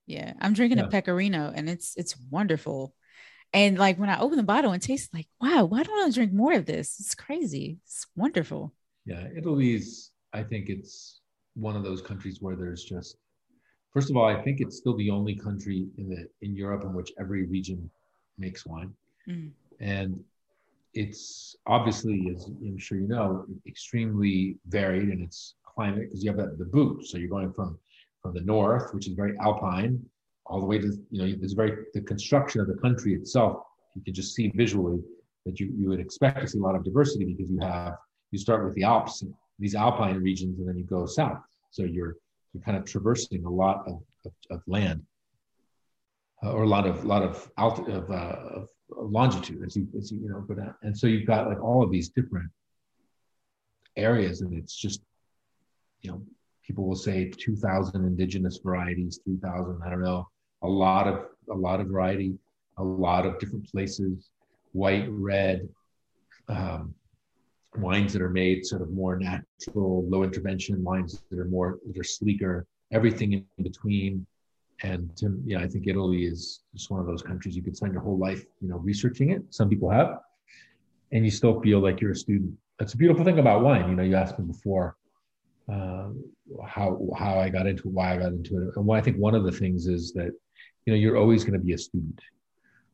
Yeah, 0.05 0.33
I'm 0.39 0.53
drinking 0.53 0.77
yeah. 0.77 0.85
a 0.85 0.89
pecorino 0.89 1.51
and 1.53 1.69
it's 1.69 1.95
it's 1.97 2.15
wonderful. 2.29 2.93
And 3.53 3.77
like 3.77 3.97
when 3.97 4.09
I 4.09 4.19
open 4.19 4.37
the 4.37 4.43
bottle 4.43 4.71
and 4.71 4.81
taste 4.81 5.13
like, 5.13 5.27
wow, 5.41 5.65
why 5.65 5.83
don't 5.83 6.07
I 6.07 6.11
drink 6.11 6.33
more 6.33 6.53
of 6.53 6.65
this? 6.65 6.99
It's 6.99 7.15
crazy. 7.15 7.79
It's 7.85 8.05
wonderful. 8.15 8.73
Yeah, 9.05 9.27
Italy's 9.35 10.11
I 10.33 10.43
think 10.43 10.69
it's 10.69 11.21
one 11.55 11.75
of 11.75 11.83
those 11.83 12.01
countries 12.01 12.41
where 12.41 12.55
there's 12.55 12.83
just 12.83 13.17
first 13.91 14.09
of 14.09 14.17
all, 14.17 14.25
I 14.25 14.41
think 14.43 14.61
it's 14.61 14.77
still 14.77 14.95
the 14.97 15.09
only 15.09 15.35
country 15.35 15.87
in 15.97 16.09
the 16.09 16.27
in 16.41 16.55
Europe 16.55 16.83
in 16.83 16.93
which 16.93 17.11
every 17.19 17.45
region 17.45 17.89
makes 18.37 18.65
wine. 18.65 18.93
Mm. 19.27 19.51
And 19.79 20.23
it's 20.93 21.55
obviously, 21.65 22.31
as 22.35 22.45
I'm 22.47 22.77
sure 22.77 22.99
you 22.99 23.07
know, 23.07 23.45
extremely 23.65 24.57
varied 24.67 25.09
in 25.09 25.21
its 25.21 25.55
climate 25.63 26.05
because 26.05 26.23
you 26.23 26.29
have 26.31 26.37
that, 26.37 26.57
the 26.57 26.65
boot. 26.65 27.05
So 27.07 27.17
you're 27.17 27.29
going 27.29 27.53
from 27.53 27.79
from 28.21 28.33
the 28.33 28.41
north, 28.41 28.93
which 28.93 29.07
is 29.07 29.13
very 29.13 29.37
alpine, 29.39 30.03
all 30.49 30.59
the 30.59 30.65
way 30.65 30.79
to 30.79 30.87
you 31.11 31.21
know, 31.21 31.35
there's 31.39 31.53
very 31.53 31.85
the 31.93 32.01
construction 32.01 32.61
of 32.61 32.67
the 32.67 32.75
country 32.75 33.13
itself. 33.13 33.63
You 33.95 34.01
can 34.03 34.13
just 34.13 34.35
see 34.35 34.49
visually 34.55 34.99
that 35.45 35.59
you, 35.59 35.73
you 35.77 35.89
would 35.89 35.99
expect 35.99 36.41
to 36.41 36.47
see 36.47 36.59
a 36.59 36.61
lot 36.61 36.75
of 36.75 36.83
diversity 36.83 37.25
because 37.25 37.49
you 37.49 37.59
have 37.61 37.95
you 38.31 38.39
start 38.39 38.65
with 38.65 38.75
the 38.75 38.83
Alps, 38.83 39.23
these 39.59 39.75
alpine 39.75 40.21
regions, 40.21 40.59
and 40.59 40.67
then 40.67 40.77
you 40.77 40.83
go 40.83 41.05
south. 41.05 41.39
So 41.71 41.83
you're 41.83 42.17
you're 42.53 42.63
kind 42.63 42.77
of 42.77 42.85
traversing 42.85 43.45
a 43.45 43.49
lot 43.49 43.83
of, 43.87 44.01
of, 44.25 44.31
of 44.49 44.61
land 44.67 45.03
uh, 46.43 46.51
or 46.51 46.63
a 46.63 46.67
lot 46.67 46.85
of 46.85 47.05
lot 47.05 47.23
of 47.23 47.49
alt 47.57 47.87
of, 47.89 48.09
uh, 48.09 48.13
of 48.13 48.69
longitude 48.89 49.63
as 49.65 49.75
you 49.75 49.87
as 49.97 50.11
you 50.11 50.19
you 50.19 50.29
know 50.29 50.41
go 50.41 50.53
down 50.53 50.73
and 50.83 50.97
so 50.97 51.07
you've 51.07 51.27
got 51.27 51.47
like 51.47 51.61
all 51.61 51.83
of 51.83 51.91
these 51.91 52.09
different 52.09 52.49
areas 53.95 54.41
and 54.41 54.53
it's 54.53 54.75
just 54.75 55.01
you 56.01 56.11
know 56.11 56.21
people 56.65 56.87
will 56.87 56.95
say 56.95 57.29
2000 57.29 58.05
indigenous 58.05 58.59
varieties 58.63 59.19
3000 59.25 59.81
i 59.85 59.89
don't 59.89 60.01
know 60.01 60.27
a 60.63 60.67
lot 60.67 61.07
of 61.07 61.25
a 61.49 61.53
lot 61.53 61.79
of 61.79 61.87
variety 61.87 62.33
a 62.77 62.83
lot 62.83 63.25
of 63.25 63.39
different 63.39 63.69
places 63.71 64.29
white 64.73 65.07
red 65.09 65.67
um, 66.49 66.93
wines 67.77 68.13
that 68.13 68.21
are 68.21 68.29
made 68.29 68.65
sort 68.65 68.81
of 68.81 68.89
more 68.91 69.17
natural 69.17 70.07
low 70.09 70.23
intervention 70.23 70.83
wines 70.83 71.21
that 71.29 71.39
are 71.39 71.45
more 71.45 71.79
that 71.85 71.99
are 71.99 72.03
sleeker 72.03 72.65
everything 72.91 73.33
in 73.33 73.45
between. 73.63 74.25
And 74.83 75.15
to, 75.17 75.41
yeah 75.43 75.59
i 75.59 75.67
think 75.67 75.87
italy 75.87 76.25
is 76.25 76.61
just 76.75 76.91
one 76.91 76.99
of 76.99 77.07
those 77.07 77.23
countries 77.23 77.55
you 77.55 77.63
could 77.63 77.75
spend 77.75 77.93
your 77.93 78.03
whole 78.03 78.19
life 78.19 78.45
you 78.61 78.69
know 78.69 78.77
researching 78.77 79.31
it. 79.31 79.41
Some 79.49 79.69
people 79.69 79.89
have. 79.89 80.19
And 81.11 81.25
you 81.25 81.31
still 81.31 81.59
feel 81.61 81.79
like 81.79 82.01
you're 82.01 82.11
a 82.11 82.15
student. 82.15 82.53
That's 82.77 82.93
a 82.93 82.97
beautiful 82.97 83.23
thing 83.25 83.39
about 83.39 83.63
wine. 83.63 83.89
You 83.89 83.95
know 83.95 84.03
you 84.03 84.15
asked 84.15 84.37
me 84.37 84.45
before 84.45 84.95
uh, 85.71 86.09
how 86.65 86.99
how 87.17 87.39
i 87.39 87.49
got 87.49 87.65
into 87.65 87.87
it 87.87 87.93
why 87.93 88.13
i 88.13 88.17
got 88.17 88.33
into 88.33 88.61
it. 88.61 88.75
And 88.75 88.91
i 88.91 89.01
think 89.01 89.17
one 89.17 89.35
of 89.35 89.43
the 89.43 89.51
things 89.51 89.87
is 89.87 90.13
that 90.13 90.31
you 90.87 90.93
know 90.93 90.97
you're 90.97 91.17
always 91.17 91.43
going 91.43 91.59
to 91.59 91.63
be 91.63 91.73
a 91.73 91.77
student. 91.77 92.19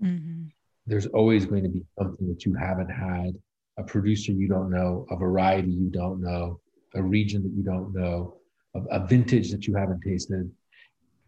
Mm-hmm. 0.04 0.48
there's 0.88 1.06
always 1.06 1.46
going 1.46 1.64
to 1.64 1.70
be 1.70 1.82
something 1.98 2.28
that 2.28 2.44
you 2.46 2.54
haven't 2.56 2.90
had 2.90 3.36
a 3.78 3.84
producer 3.84 4.34
you 4.34 4.50
don't 4.50 4.70
know 4.70 5.06
a 5.12 5.16
variety 5.16 5.70
you 5.70 5.90
don't 5.90 6.20
know 6.20 6.60
a 6.96 7.02
region 7.02 7.42
that 7.44 7.54
you 7.56 7.64
don't 7.64 7.94
know 7.94 8.36
a, 8.76 8.80
a 8.98 9.08
vintage 9.08 9.52
that 9.52 9.66
you 9.68 9.76
haven't 9.76 10.02
tasted. 10.02 10.52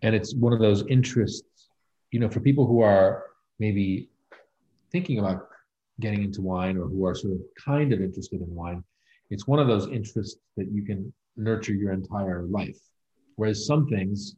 And 0.01 0.13
it's 0.13 0.35
one 0.35 0.51
of 0.51 0.59
those 0.59 0.83
interests 0.87 1.69
you 2.11 2.19
know 2.19 2.29
for 2.29 2.41
people 2.41 2.65
who 2.65 2.81
are 2.81 3.23
maybe 3.59 4.09
thinking 4.91 5.19
about 5.19 5.47
getting 6.01 6.23
into 6.23 6.41
wine 6.41 6.77
or 6.77 6.87
who 6.87 7.05
are 7.05 7.15
sort 7.15 7.33
of 7.33 7.41
kind 7.63 7.93
of 7.93 8.01
interested 8.01 8.41
in 8.41 8.53
wine 8.53 8.83
it's 9.29 9.47
one 9.47 9.59
of 9.59 9.67
those 9.67 9.87
interests 9.87 10.37
that 10.57 10.71
you 10.71 10.83
can 10.83 11.13
nurture 11.35 11.73
your 11.73 11.91
entire 11.91 12.43
life. 12.43 12.79
Whereas 13.35 13.65
some 13.65 13.87
things 13.87 14.35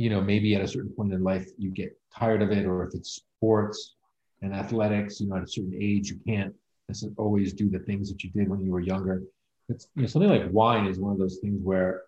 you 0.00 0.08
know 0.08 0.20
maybe 0.20 0.54
at 0.54 0.62
a 0.62 0.68
certain 0.74 0.90
point 0.90 1.12
in 1.12 1.22
life 1.22 1.46
you 1.58 1.70
get 1.70 1.94
tired 2.18 2.40
of 2.40 2.50
it 2.50 2.64
or 2.64 2.84
if 2.86 2.94
it's 2.94 3.10
sports 3.10 3.96
and 4.40 4.54
athletics 4.54 5.20
you 5.20 5.28
know 5.28 5.36
at 5.36 5.42
a 5.42 5.46
certain 5.46 5.76
age 5.78 6.08
you 6.10 6.18
can't 6.26 6.54
always 7.18 7.52
do 7.52 7.68
the 7.68 7.78
things 7.80 8.10
that 8.10 8.24
you 8.24 8.30
did 8.30 8.48
when 8.48 8.64
you 8.64 8.72
were 8.72 8.80
younger. 8.80 9.22
It's 9.68 9.88
you 9.94 10.02
know 10.02 10.08
something 10.08 10.30
like 10.30 10.46
wine 10.50 10.86
is 10.86 10.98
one 10.98 11.12
of 11.12 11.18
those 11.18 11.38
things 11.42 11.60
where 11.62 12.02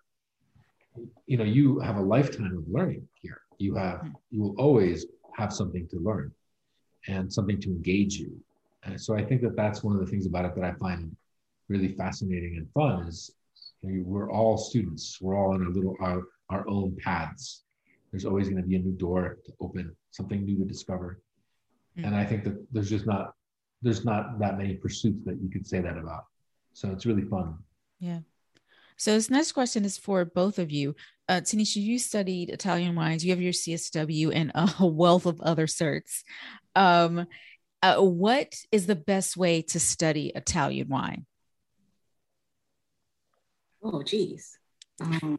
you 1.27 1.37
know 1.37 1.43
you 1.43 1.79
have 1.79 1.97
a 1.97 2.01
lifetime 2.01 2.57
of 2.57 2.65
learning 2.67 3.07
here. 3.21 3.41
You 3.59 3.75
have 3.75 3.99
hmm. 4.01 4.09
you 4.31 4.41
will 4.41 4.55
always 4.57 5.05
have 5.37 5.53
something 5.53 5.87
to 5.89 5.97
learn 5.97 6.31
and 7.07 7.31
something 7.31 7.59
to 7.61 7.69
engage 7.69 8.15
you. 8.15 8.31
And 8.85 8.99
so 8.99 9.15
i 9.15 9.23
think 9.23 9.41
that 9.41 9.55
that's 9.55 9.83
one 9.83 9.93
of 9.95 10.01
the 10.03 10.11
things 10.11 10.25
about 10.25 10.45
it 10.45 10.55
that 10.55 10.65
i 10.65 10.73
find 10.73 11.15
really 11.69 11.91
fascinating 12.03 12.57
and 12.57 12.67
fun 12.71 13.07
is 13.07 13.31
you 13.81 13.91
know, 13.91 14.03
we're 14.05 14.31
all 14.31 14.57
students. 14.57 15.19
We're 15.21 15.37
all 15.37 15.53
on 15.53 15.61
our 15.65 15.71
little 15.77 15.95
our, 16.01 16.23
our 16.49 16.67
own 16.67 16.97
paths 17.01 17.63
there's 18.13 18.25
always 18.25 18.47
going 18.47 18.61
to 18.61 18.67
be 18.67 18.75
a 18.75 18.79
new 18.79 18.91
door 18.91 19.39
to 19.43 19.51
open 19.59 19.93
something 20.11 20.45
new 20.45 20.55
to 20.59 20.65
discover 20.65 21.19
mm-hmm. 21.97 22.05
and 22.05 22.15
i 22.15 22.23
think 22.23 22.43
that 22.43 22.55
there's 22.71 22.89
just 22.89 23.07
not 23.07 23.33
there's 23.81 24.05
not 24.05 24.39
that 24.39 24.57
many 24.57 24.75
pursuits 24.75 25.25
that 25.25 25.41
you 25.41 25.49
could 25.49 25.65
say 25.65 25.81
that 25.81 25.97
about 25.97 26.25
so 26.73 26.91
it's 26.91 27.07
really 27.07 27.23
fun 27.23 27.57
yeah 27.99 28.19
so 28.97 29.13
this 29.13 29.29
next 29.29 29.53
question 29.53 29.85
is 29.85 29.97
for 29.97 30.25
both 30.25 30.59
of 30.59 30.71
you. 30.71 30.95
Uh, 31.27 31.41
Tanisha, 31.41 31.77
you 31.77 31.97
studied 31.97 32.49
Italian 32.49 32.95
wines. 32.95 33.25
You 33.25 33.31
have 33.31 33.41
your 33.41 33.53
CSW 33.53 34.31
and 34.33 34.51
a 34.53 34.85
wealth 34.85 35.25
of 35.25 35.41
other 35.41 35.67
certs. 35.67 36.23
Um, 36.75 37.27
uh, 37.81 37.97
what 37.97 38.55
is 38.71 38.85
the 38.85 38.95
best 38.95 39.35
way 39.35 39.61
to 39.61 39.79
study 39.79 40.31
Italian 40.35 40.89
wine? 40.89 41.25
Oh, 43.83 44.01
geez. 44.03 44.57
Um, 45.01 45.37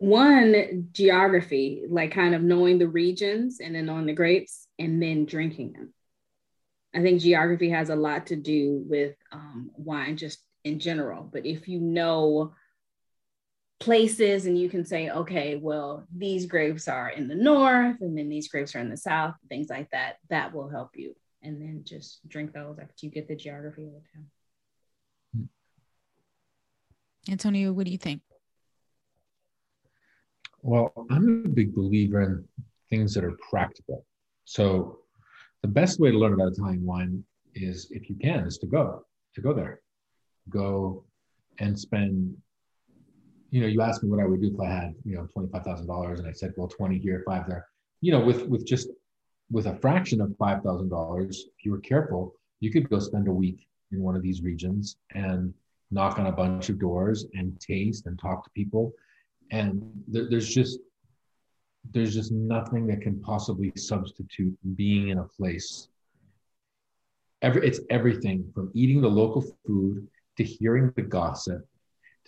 one, 0.00 0.88
geography, 0.92 1.82
like 1.86 2.10
kind 2.12 2.34
of 2.34 2.40
knowing 2.40 2.78
the 2.78 2.88
regions 2.88 3.60
and 3.60 3.74
then 3.74 3.84
knowing 3.84 4.06
the 4.06 4.14
grapes 4.14 4.66
and 4.78 5.00
then 5.00 5.26
drinking 5.26 5.74
them. 5.74 5.92
I 6.94 7.02
think 7.02 7.20
geography 7.20 7.68
has 7.68 7.90
a 7.90 7.96
lot 7.96 8.28
to 8.28 8.36
do 8.36 8.82
with 8.88 9.14
um, 9.30 9.70
wine 9.76 10.16
just 10.16 10.42
in 10.64 10.78
general. 10.80 11.28
But 11.30 11.44
if 11.44 11.68
you 11.68 11.80
know 11.80 12.54
places 13.78 14.46
and 14.46 14.58
you 14.58 14.70
can 14.70 14.86
say, 14.86 15.10
okay, 15.10 15.56
well, 15.56 16.06
these 16.16 16.46
grapes 16.46 16.88
are 16.88 17.10
in 17.10 17.28
the 17.28 17.34
north 17.34 18.00
and 18.00 18.16
then 18.16 18.30
these 18.30 18.48
grapes 18.48 18.74
are 18.74 18.80
in 18.80 18.88
the 18.88 18.96
south, 18.96 19.34
things 19.50 19.68
like 19.68 19.90
that, 19.90 20.16
that 20.30 20.54
will 20.54 20.70
help 20.70 20.92
you. 20.94 21.14
And 21.42 21.60
then 21.60 21.82
just 21.84 22.26
drink 22.26 22.54
those 22.54 22.78
after 22.78 22.94
you 23.04 23.10
get 23.10 23.28
the 23.28 23.36
geography 23.36 23.84
of 23.84 23.92
the 23.92 24.00
town. 24.14 25.48
Antonio, 27.28 27.74
what 27.74 27.84
do 27.84 27.92
you 27.92 27.98
think? 27.98 28.22
Well, 30.62 30.92
I'm 31.10 31.44
a 31.46 31.48
big 31.48 31.74
believer 31.74 32.22
in 32.22 32.44
things 32.90 33.14
that 33.14 33.24
are 33.24 33.36
practical. 33.50 34.04
So 34.44 34.98
the 35.62 35.68
best 35.68 36.00
way 36.00 36.10
to 36.10 36.18
learn 36.18 36.34
about 36.34 36.52
Italian 36.52 36.84
wine 36.84 37.24
is, 37.54 37.88
if 37.90 38.10
you 38.10 38.16
can, 38.16 38.46
is 38.46 38.58
to 38.58 38.66
go 38.66 39.04
to 39.34 39.40
go 39.40 39.52
there, 39.52 39.80
go 40.48 41.04
and 41.58 41.78
spend. 41.78 42.36
You 43.50 43.62
know, 43.62 43.66
you 43.66 43.82
asked 43.82 44.02
me 44.02 44.10
what 44.10 44.20
I 44.20 44.26
would 44.26 44.40
do 44.40 44.52
if 44.54 44.60
I 44.60 44.70
had 44.70 44.94
you 45.04 45.16
know 45.16 45.26
twenty 45.32 45.48
five 45.48 45.64
thousand 45.64 45.86
dollars, 45.86 46.20
and 46.20 46.28
I 46.28 46.32
said, 46.32 46.52
well, 46.56 46.68
twenty 46.68 46.98
here, 46.98 47.22
five 47.26 47.46
there. 47.48 47.66
You 48.00 48.12
know, 48.12 48.20
with 48.20 48.46
with 48.46 48.66
just 48.66 48.88
with 49.50 49.66
a 49.66 49.76
fraction 49.76 50.20
of 50.20 50.36
five 50.38 50.62
thousand 50.62 50.90
dollars, 50.90 51.46
if 51.58 51.64
you 51.64 51.72
were 51.72 51.80
careful, 51.80 52.34
you 52.60 52.70
could 52.70 52.88
go 52.88 52.98
spend 52.98 53.28
a 53.28 53.32
week 53.32 53.66
in 53.92 54.02
one 54.02 54.14
of 54.14 54.22
these 54.22 54.42
regions 54.42 54.96
and 55.14 55.52
knock 55.90 56.18
on 56.18 56.26
a 56.26 56.32
bunch 56.32 56.68
of 56.68 56.78
doors 56.78 57.26
and 57.34 57.58
taste 57.60 58.06
and 58.06 58.18
talk 58.18 58.44
to 58.44 58.50
people. 58.50 58.92
And 59.50 59.82
there, 60.06 60.28
there's 60.30 60.48
just 60.48 60.78
there's 61.92 62.14
just 62.14 62.30
nothing 62.30 62.86
that 62.88 63.00
can 63.00 63.20
possibly 63.20 63.72
substitute 63.76 64.56
being 64.76 65.08
in 65.08 65.18
a 65.18 65.24
place. 65.24 65.88
Every, 67.42 67.66
it's 67.66 67.80
everything 67.88 68.50
from 68.54 68.70
eating 68.74 69.00
the 69.00 69.08
local 69.08 69.42
food 69.66 70.06
to 70.36 70.44
hearing 70.44 70.92
the 70.94 71.02
gossip 71.02 71.66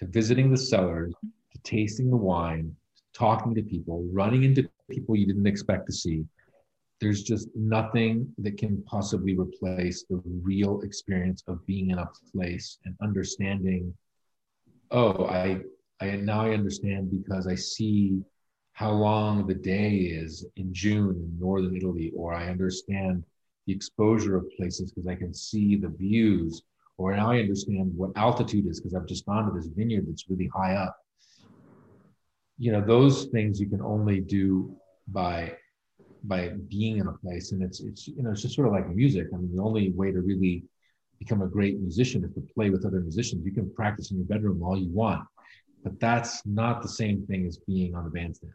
to 0.03 0.09
visiting 0.09 0.51
the 0.51 0.57
cellars 0.57 1.15
to 1.53 1.59
tasting 1.63 2.11
the 2.11 2.17
wine, 2.17 2.75
to 2.97 3.03
talking 3.13 3.55
to 3.55 3.63
people, 3.63 4.05
running 4.13 4.43
into 4.43 4.69
people 4.91 5.15
you 5.15 5.27
didn't 5.27 5.47
expect 5.47 5.87
to 5.87 5.93
see. 5.93 6.25
There's 7.01 7.23
just 7.23 7.49
nothing 7.55 8.33
that 8.39 8.59
can 8.59 8.83
possibly 8.83 9.37
replace 9.37 10.05
the 10.09 10.21
real 10.25 10.81
experience 10.81 11.43
of 11.47 11.65
being 11.67 11.91
in 11.91 11.99
a 11.99 12.09
place 12.33 12.79
and 12.85 12.97
understanding, 13.03 13.95
oh, 14.91 15.27
I, 15.27 15.61
I 16.03 16.17
now 16.17 16.41
I 16.41 16.51
understand 16.51 17.11
because 17.11 17.47
I 17.47 17.55
see 17.55 18.23
how 18.73 18.91
long 18.91 19.47
the 19.47 19.55
day 19.55 19.91
is 19.91 20.45
in 20.57 20.75
June 20.75 21.11
in 21.11 21.39
northern 21.39 21.77
Italy, 21.77 22.13
or 22.17 22.35
I 22.35 22.49
understand 22.49 23.23
the 23.67 23.73
exposure 23.73 24.37
of 24.37 24.51
places 24.57 24.91
because 24.91 25.07
I 25.07 25.15
can 25.15 25.33
see 25.33 25.77
the 25.77 25.89
views, 25.89 26.63
or 26.99 27.15
now 27.15 27.31
I 27.31 27.39
understand 27.39 27.93
what 27.95 28.11
altitude 28.17 28.67
is 28.67 28.81
because 28.81 28.95
I've 28.95 29.07
just 29.07 29.27
gone 29.27 29.47
to 29.47 29.53
this 29.53 29.69
vineyard 29.69 30.07
that's 30.09 30.29
really 30.29 30.51
high 30.53 30.75
up. 30.75 30.97
You 32.59 32.73
know, 32.73 32.81
those 32.81 33.27
things 33.27 33.61
you 33.61 33.69
can 33.69 33.83
only 33.83 34.21
do 34.21 34.75
by 35.07 35.57
by 36.25 36.49
being 36.69 36.99
in 36.99 37.07
a 37.07 37.13
place, 37.13 37.53
and 37.53 37.63
it's 37.63 37.79
it's 37.81 38.09
you 38.09 38.23
know 38.25 38.33
it's 38.33 38.43
just 38.43 38.57
sort 38.57 38.67
of 38.67 38.73
like 38.73 38.89
music. 38.89 39.29
I 39.33 39.37
mean, 39.37 39.55
the 39.55 39.63
only 39.63 39.91
way 39.93 40.11
to 40.11 40.21
really 40.21 40.65
become 41.21 41.43
a 41.43 41.47
great 41.47 41.79
musician 41.79 42.25
is 42.25 42.35
to 42.35 42.41
play 42.55 42.71
with 42.71 42.85
other 42.85 43.01
musicians. 43.01 43.45
You 43.45 43.53
can 43.53 43.73
practice 43.73 44.11
in 44.11 44.17
your 44.17 44.27
bedroom 44.27 44.61
all 44.65 44.77
you 44.77 44.91
want, 44.91 45.25
but 45.83 45.99
that's 46.01 46.45
not 46.47 46.83
the 46.83 46.89
same 46.89 47.27
thing 47.27 47.47
as 47.47 47.59
being 47.59 47.95
on 47.95 48.05
the 48.05 48.11
bandstand. 48.11 48.53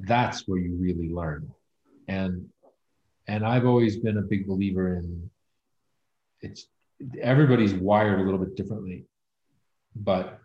That's 0.00 0.46
where 0.46 0.58
you 0.58 0.76
really 0.76 1.08
learn. 1.08 1.50
And 2.08 2.48
and 3.28 3.44
i've 3.44 3.66
always 3.66 3.98
been 3.98 4.16
a 4.18 4.22
big 4.22 4.46
believer 4.46 4.96
in 4.96 5.30
it's 6.40 6.66
everybody's 7.20 7.74
wired 7.74 8.20
a 8.20 8.22
little 8.22 8.38
bit 8.38 8.56
differently. 8.56 9.04
But 9.94 10.40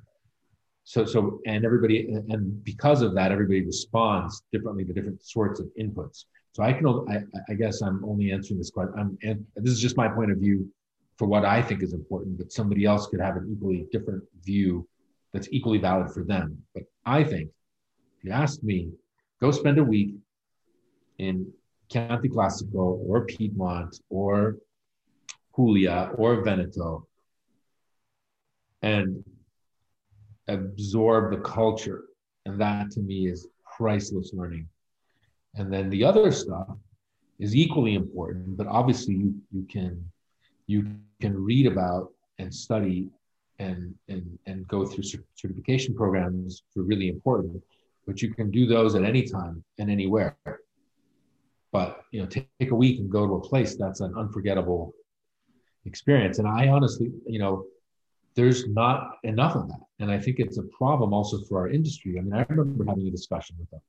so 0.83 1.05
so 1.05 1.39
and 1.45 1.65
everybody 1.65 2.09
and 2.09 2.63
because 2.63 3.01
of 3.01 3.15
that 3.15 3.31
everybody 3.31 3.65
responds 3.65 4.43
differently 4.51 4.83
to 4.85 4.93
different 4.93 5.23
sorts 5.23 5.59
of 5.59 5.67
inputs. 5.79 6.25
So 6.51 6.63
i 6.63 6.73
can 6.73 6.85
i, 7.09 7.23
I 7.49 7.53
guess 7.55 7.81
i'm 7.81 8.03
only 8.05 8.31
answering 8.31 8.59
this 8.59 8.69
question. 8.69 8.93
I'm 8.97 9.17
and 9.23 9.45
this 9.55 9.71
is 9.73 9.81
just 9.81 9.97
my 9.97 10.07
point 10.07 10.31
of 10.31 10.37
view 10.37 10.69
for 11.17 11.27
what 11.27 11.45
i 11.45 11.61
think 11.61 11.81
is 11.83 11.93
important 11.93 12.37
but 12.37 12.51
somebody 12.51 12.85
else 12.85 13.07
could 13.07 13.21
have 13.21 13.37
an 13.37 13.49
equally 13.51 13.87
different 13.91 14.23
view 14.43 14.87
that's 15.33 15.47
equally 15.51 15.79
valid 15.79 16.11
for 16.11 16.23
them 16.23 16.57
but 16.73 16.83
i 17.05 17.23
think 17.23 17.49
if 18.17 18.23
you 18.23 18.31
ask 18.31 18.61
me 18.63 18.91
go 19.41 19.51
spend 19.51 19.77
a 19.77 19.83
week 19.83 20.15
in 21.19 21.51
Chianti 21.91 22.29
Classico 22.29 22.99
or 23.05 23.25
Piedmont 23.25 23.99
or 24.09 24.57
Puglia 25.55 26.11
or 26.15 26.41
Veneto 26.41 27.07
and 28.81 29.23
absorb 30.47 31.31
the 31.31 31.41
culture. 31.41 32.03
And 32.45 32.59
that 32.59 32.91
to 32.91 32.99
me 32.99 33.27
is 33.27 33.47
priceless 33.77 34.31
learning. 34.33 34.67
And 35.55 35.71
then 35.71 35.89
the 35.89 36.03
other 36.03 36.31
stuff 36.31 36.67
is 37.39 37.55
equally 37.55 37.93
important, 37.93 38.57
but 38.57 38.67
obviously 38.67 39.15
you, 39.15 39.35
you 39.51 39.65
can 39.69 40.03
you 40.65 40.95
can 41.21 41.41
read 41.41 41.67
about 41.67 42.09
and 42.39 42.53
study 42.53 43.09
and 43.59 43.93
and 44.09 44.39
and 44.45 44.67
go 44.67 44.85
through 44.85 45.03
certification 45.35 45.93
programs 45.95 46.63
for 46.73 46.83
really 46.83 47.09
important 47.09 47.61
but 48.05 48.21
you 48.21 48.33
can 48.33 48.51
do 48.51 48.65
those 48.65 48.95
at 48.95 49.03
any 49.03 49.23
time 49.23 49.63
and 49.79 49.89
anywhere. 49.89 50.37
But 51.71 52.01
you 52.11 52.21
know, 52.21 52.27
take, 52.27 52.47
take 52.59 52.71
a 52.71 52.75
week 52.75 52.99
and 52.99 53.09
go 53.09 53.25
to 53.25 53.33
a 53.35 53.41
place 53.41 53.75
that's 53.75 54.01
an 54.01 54.13
unforgettable 54.17 54.93
experience. 55.85 56.39
And 56.39 56.47
I 56.47 56.67
honestly, 56.67 57.11
you 57.25 57.39
know, 57.39 57.65
there's 58.35 58.67
not 58.67 59.17
enough 59.23 59.55
of 59.55 59.67
that. 59.69 59.81
And 59.99 60.11
I 60.11 60.19
think 60.19 60.39
it's 60.39 60.57
a 60.57 60.63
problem 60.63 61.13
also 61.13 61.41
for 61.43 61.59
our 61.59 61.69
industry. 61.69 62.17
I 62.17 62.21
mean, 62.21 62.33
I 62.33 62.45
remember 62.49 62.85
having 62.85 63.07
a 63.07 63.11
discussion 63.11 63.55
with 63.59 63.69
them. 63.69 63.81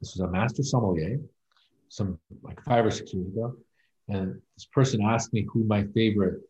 This 0.00 0.14
was 0.14 0.20
a 0.20 0.30
master 0.30 0.62
sommelier, 0.62 1.18
some 1.88 2.18
like 2.42 2.62
five 2.64 2.84
or 2.84 2.90
six 2.90 3.12
years 3.12 3.28
ago. 3.28 3.54
And 4.08 4.40
this 4.56 4.66
person 4.66 5.02
asked 5.02 5.32
me 5.32 5.46
who 5.52 5.64
my 5.64 5.84
favorite 5.94 6.40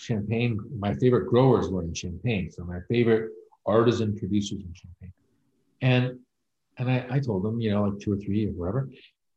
champagne, 0.00 0.58
my 0.78 0.94
favorite 0.94 1.28
growers 1.28 1.68
were 1.68 1.82
in 1.82 1.94
Champagne. 1.94 2.50
So 2.50 2.64
my 2.64 2.80
favorite 2.88 3.30
artisan 3.66 4.16
producers 4.18 4.60
in 4.60 4.74
Champagne. 4.74 5.12
And 5.82 6.18
and 6.78 6.90
I, 6.90 7.06
I 7.10 7.18
told 7.20 7.44
him, 7.44 7.60
you 7.60 7.70
know, 7.70 7.84
like 7.84 8.00
two 8.00 8.12
or 8.12 8.16
three 8.16 8.46
or 8.46 8.52
whatever. 8.52 8.88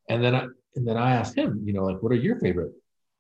And 0.10 0.24
then 0.24 0.36
I 0.36 0.48
and 0.76 0.88
then 0.88 0.98
I 0.98 1.16
asked 1.16 1.38
him, 1.38 1.62
you 1.66 1.74
know, 1.74 1.84
like, 1.84 2.02
what 2.02 2.12
are 2.12 2.16
your 2.16 2.40
favorite 2.40 2.72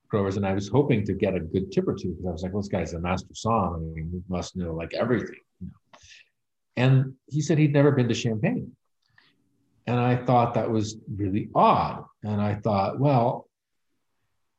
growers? 0.07 0.37
And 0.37 0.45
I 0.45 0.53
was 0.53 0.67
hoping 0.67 1.05
to 1.05 1.13
get 1.13 1.35
a 1.35 1.39
good 1.39 1.71
tip 1.71 1.87
or 1.87 1.93
two 1.93 2.09
because 2.09 2.25
I 2.25 2.31
was 2.31 2.43
like, 2.43 2.53
well, 2.53 2.61
this 2.61 2.69
guy's 2.69 2.93
a 2.93 2.99
master 2.99 3.33
som. 3.33 3.75
I 3.75 3.77
mean, 3.79 4.09
he 4.11 4.21
must 4.27 4.55
know 4.55 4.73
like 4.73 4.93
everything. 4.93 5.39
You 5.59 5.67
know? 5.67 5.99
And 6.75 7.13
he 7.27 7.41
said 7.41 7.57
he'd 7.57 7.73
never 7.73 7.91
been 7.91 8.07
to 8.07 8.15
Champagne. 8.15 8.75
And 9.85 9.99
I 9.99 10.15
thought 10.15 10.53
that 10.53 10.71
was 10.71 10.97
really 11.13 11.49
odd. 11.53 12.05
And 12.23 12.41
I 12.41 12.55
thought, 12.55 12.99
well, 12.99 13.47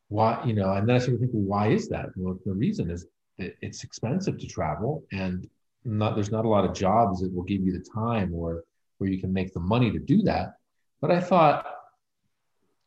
why, 0.09 0.43
you 0.45 0.55
know, 0.55 0.73
and 0.73 0.89
then 0.89 0.97
I 0.97 0.99
started 0.99 1.21
thinking, 1.21 1.47
why 1.47 1.69
is 1.69 1.89
that? 1.89 2.11
Well, 2.17 2.39
the 2.45 2.53
reason 2.53 2.91
is 2.91 3.07
that 3.39 3.55
it's 3.63 3.85
expensive 3.85 4.39
to 4.39 4.47
travel 4.47 5.05
and 5.13 5.49
not 5.85 6.15
there's 6.15 6.31
not 6.31 6.45
a 6.45 6.49
lot 6.49 6.65
of 6.65 6.75
jobs 6.75 7.21
that 7.21 7.35
will 7.35 7.43
give 7.43 7.63
you 7.63 7.73
the 7.73 7.85
time 7.95 8.33
or 8.35 8.65
where 8.99 9.11
you 9.11 9.21
can 9.21 9.33
make 9.33 9.53
the 9.53 9.61
money 9.61 9.91
to 9.91 9.99
do 9.99 10.23
that. 10.23 10.57
But 11.01 11.11
I 11.11 11.21
thought, 11.21 11.67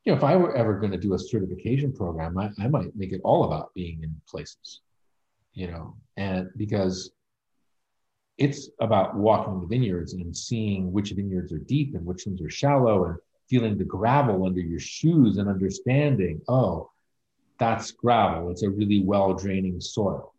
you 0.03 0.11
know, 0.11 0.18
if 0.18 0.24
I 0.24 0.36
were 0.36 0.55
ever 0.55 0.80
going 0.80 0.93
to 0.93 0.97
do 0.97 1.13
a 1.13 1.20
certification 1.20 1.93
program, 1.93 2.38
I, 2.38 2.49
I 2.59 2.68
might 2.68 2.95
make 2.95 3.11
it 3.11 3.22
all 3.24 3.43
about 3.43 3.74
being 3.74 3.99
in 4.03 4.15
places, 4.28 4.82
you 5.53 5.68
know, 5.68 5.95
and 6.15 6.49
because 6.55 7.11
it's 8.38 8.70
about 8.80 9.15
walking 9.15 9.59
the 9.59 9.68
vineyards 9.68 10.13
and 10.13 10.36
seeing 10.36 10.91
which 10.91 11.11
vineyards 11.11 11.51
are 11.51 11.59
deep 11.59 11.95
and 11.95 12.05
which 12.05 12.26
ones 12.26 12.41
are 12.41 12.49
shallow 12.49 13.05
and 13.05 13.18
feeling 13.49 13.78
the 13.78 13.84
gravel 13.84 14.45
under 14.45 14.61
your 14.61 14.80
shoes 14.80 15.38
and 15.38 15.49
understanding, 15.49 16.39
oh, 16.47 16.89
that's 17.59 17.91
gravel. 17.91 18.51
It's 18.51 18.63
a 18.63 18.69
really 18.69 19.03
well 19.03 19.33
draining 19.33 19.79
soil. 19.81 20.33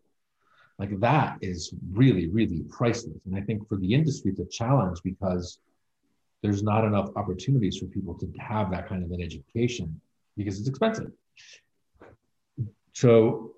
Like 0.79 0.99
that 1.01 1.39
is 1.41 1.75
really 1.93 2.29
really 2.29 2.63
priceless. 2.69 3.19
And 3.27 3.37
i 3.37 3.41
think 3.41 3.69
for 3.69 3.77
the 3.77 3.93
industry 3.93 4.31
it's 4.31 4.41
a 4.41 4.47
challenge 4.47 5.01
because 5.03 5.59
there's 6.43 6.63
not 6.63 6.85
enough 6.85 7.11
opportunities 7.17 7.79
for 7.79 7.87
people 7.87 8.15
to 8.15 8.33
have 8.39 8.71
that 8.71 8.89
kind 8.89 9.03
of 9.05 9.11
an 9.11 9.21
education 9.21 10.01
because 10.37 10.61
it's 10.61 10.69
expensive. 10.69 11.11
So 12.93 13.55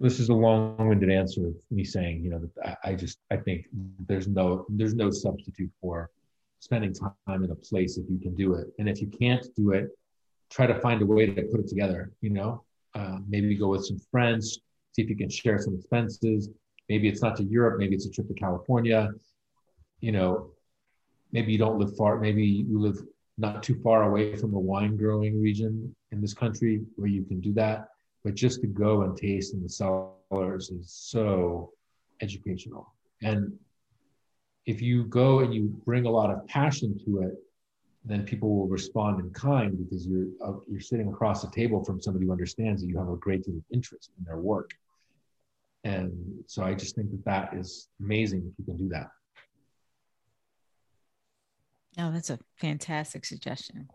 this 0.00 0.18
is 0.18 0.28
a 0.28 0.34
long-winded 0.34 1.10
answer 1.10 1.46
of 1.48 1.54
me 1.70 1.84
saying 1.84 2.24
you 2.24 2.30
know 2.30 2.40
that 2.40 2.78
i 2.84 2.94
just 2.94 3.18
i 3.30 3.36
think 3.36 3.66
there's 4.08 4.26
no 4.26 4.64
there's 4.70 4.94
no 4.94 5.10
substitute 5.10 5.70
for 5.80 6.10
spending 6.58 6.92
time 6.92 7.44
in 7.44 7.50
a 7.50 7.54
place 7.54 7.96
if 7.96 8.04
you 8.10 8.18
can 8.18 8.34
do 8.34 8.54
it. 8.54 8.66
And 8.78 8.88
if 8.88 9.00
you 9.00 9.08
can't 9.08 9.46
do 9.56 9.70
it 9.72 9.88
try 10.50 10.66
to 10.66 10.78
find 10.80 11.00
a 11.00 11.06
way 11.06 11.26
to 11.26 11.42
put 11.42 11.60
it 11.60 11.68
together 11.68 12.12
you 12.20 12.30
know 12.30 12.64
uh, 12.94 13.18
maybe 13.28 13.54
go 13.56 13.68
with 13.68 13.84
some 13.84 14.00
friends 14.10 14.60
see 14.92 15.02
if 15.02 15.08
you 15.08 15.16
can 15.16 15.30
share 15.30 15.58
some 15.58 15.74
expenses. 15.74 16.48
Maybe 16.88 17.08
it's 17.08 17.22
not 17.22 17.36
to 17.36 17.44
Europe, 17.44 17.78
maybe 17.78 17.94
it's 17.94 18.06
a 18.06 18.10
trip 18.10 18.28
to 18.28 18.34
California. 18.34 19.10
You 20.00 20.12
know, 20.12 20.50
maybe 21.32 21.52
you 21.52 21.58
don't 21.58 21.78
live 21.78 21.96
far, 21.96 22.18
maybe 22.18 22.44
you 22.44 22.80
live 22.80 22.98
not 23.38 23.62
too 23.62 23.80
far 23.82 24.04
away 24.04 24.36
from 24.36 24.54
a 24.54 24.58
wine 24.58 24.96
growing 24.96 25.40
region 25.40 25.94
in 26.10 26.20
this 26.20 26.34
country 26.34 26.82
where 26.96 27.08
you 27.08 27.24
can 27.24 27.40
do 27.40 27.52
that. 27.54 27.88
But 28.24 28.34
just 28.34 28.60
to 28.60 28.66
go 28.66 29.02
and 29.02 29.16
taste 29.16 29.54
in 29.54 29.62
the 29.62 29.68
cellars 29.68 30.70
is 30.70 30.90
so 30.90 31.72
educational. 32.20 32.92
And 33.22 33.52
if 34.66 34.82
you 34.82 35.04
go 35.04 35.40
and 35.40 35.54
you 35.54 35.68
bring 35.86 36.06
a 36.06 36.10
lot 36.10 36.30
of 36.30 36.46
passion 36.46 36.98
to 37.06 37.22
it, 37.22 37.34
then 38.04 38.24
people 38.24 38.56
will 38.56 38.68
respond 38.68 39.20
in 39.20 39.30
kind 39.30 39.76
because 39.76 40.06
you're 40.06 40.26
uh, 40.42 40.58
you're 40.68 40.80
sitting 40.80 41.08
across 41.08 41.42
the 41.42 41.50
table 41.50 41.84
from 41.84 42.00
somebody 42.00 42.26
who 42.26 42.32
understands 42.32 42.80
that 42.80 42.88
you 42.88 42.98
have 42.98 43.08
a 43.08 43.16
great 43.16 43.44
deal 43.44 43.56
of 43.56 43.64
interest 43.72 44.10
in 44.18 44.24
their 44.24 44.38
work. 44.38 44.70
And 45.84 46.12
so 46.46 46.62
I 46.62 46.74
just 46.74 46.94
think 46.94 47.10
that 47.10 47.24
that 47.24 47.54
is 47.54 47.88
amazing 48.00 48.40
if 48.46 48.58
you 48.58 48.64
can 48.64 48.76
do 48.76 48.88
that. 48.90 49.08
Oh, 51.98 52.10
that's 52.12 52.30
a 52.30 52.38
fantastic 52.56 53.24
suggestion. 53.24 53.88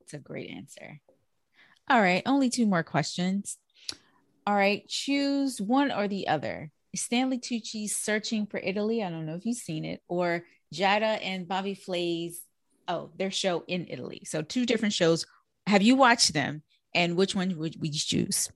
It's 0.00 0.14
a 0.14 0.18
great 0.18 0.50
answer. 0.50 1.00
All 1.88 2.00
right, 2.00 2.22
only 2.26 2.50
two 2.50 2.66
more 2.66 2.82
questions. 2.82 3.58
All 4.46 4.54
right, 4.54 4.86
choose 4.88 5.60
one 5.60 5.92
or 5.92 6.08
the 6.08 6.28
other. 6.28 6.70
Stanley 6.94 7.38
Tucci's 7.38 7.96
Searching 7.96 8.46
for 8.46 8.58
Italy. 8.58 9.02
I 9.02 9.10
don't 9.10 9.26
know 9.26 9.34
if 9.34 9.46
you've 9.46 9.56
seen 9.56 9.84
it, 9.84 10.02
or 10.08 10.44
Giada 10.74 11.18
and 11.22 11.46
Bobby 11.46 11.74
Flay's 11.74 12.40
oh, 12.88 13.10
their 13.16 13.30
show 13.30 13.64
in 13.66 13.86
Italy. 13.88 14.22
So 14.24 14.42
two 14.42 14.66
different 14.66 14.94
shows. 14.94 15.26
Have 15.66 15.82
you 15.82 15.96
watched 15.96 16.32
them? 16.32 16.62
And 16.94 17.16
which 17.16 17.34
one 17.34 17.56
would 17.56 17.80
we 17.80 17.90
choose? 17.90 18.50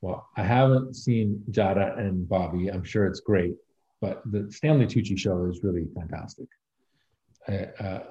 Well, 0.00 0.26
I 0.36 0.42
haven't 0.42 0.96
seen 0.96 1.42
Giada 1.50 1.98
and 1.98 2.28
Bobby. 2.28 2.68
I'm 2.68 2.84
sure 2.84 3.06
it's 3.06 3.20
great, 3.20 3.54
but 4.00 4.22
the 4.30 4.50
Stanley 4.50 4.86
Tucci 4.86 5.16
show 5.16 5.44
is 5.44 5.60
really 5.62 5.86
fantastic. 5.94 6.46
I, 7.46 7.54
uh, 7.78 8.02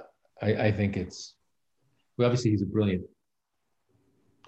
I, 0.41 0.67
I 0.67 0.71
think 0.71 0.97
it's 0.97 1.35
well, 2.17 2.27
obviously 2.27 2.51
he's 2.51 2.61
a 2.61 2.65
brilliant 2.65 3.03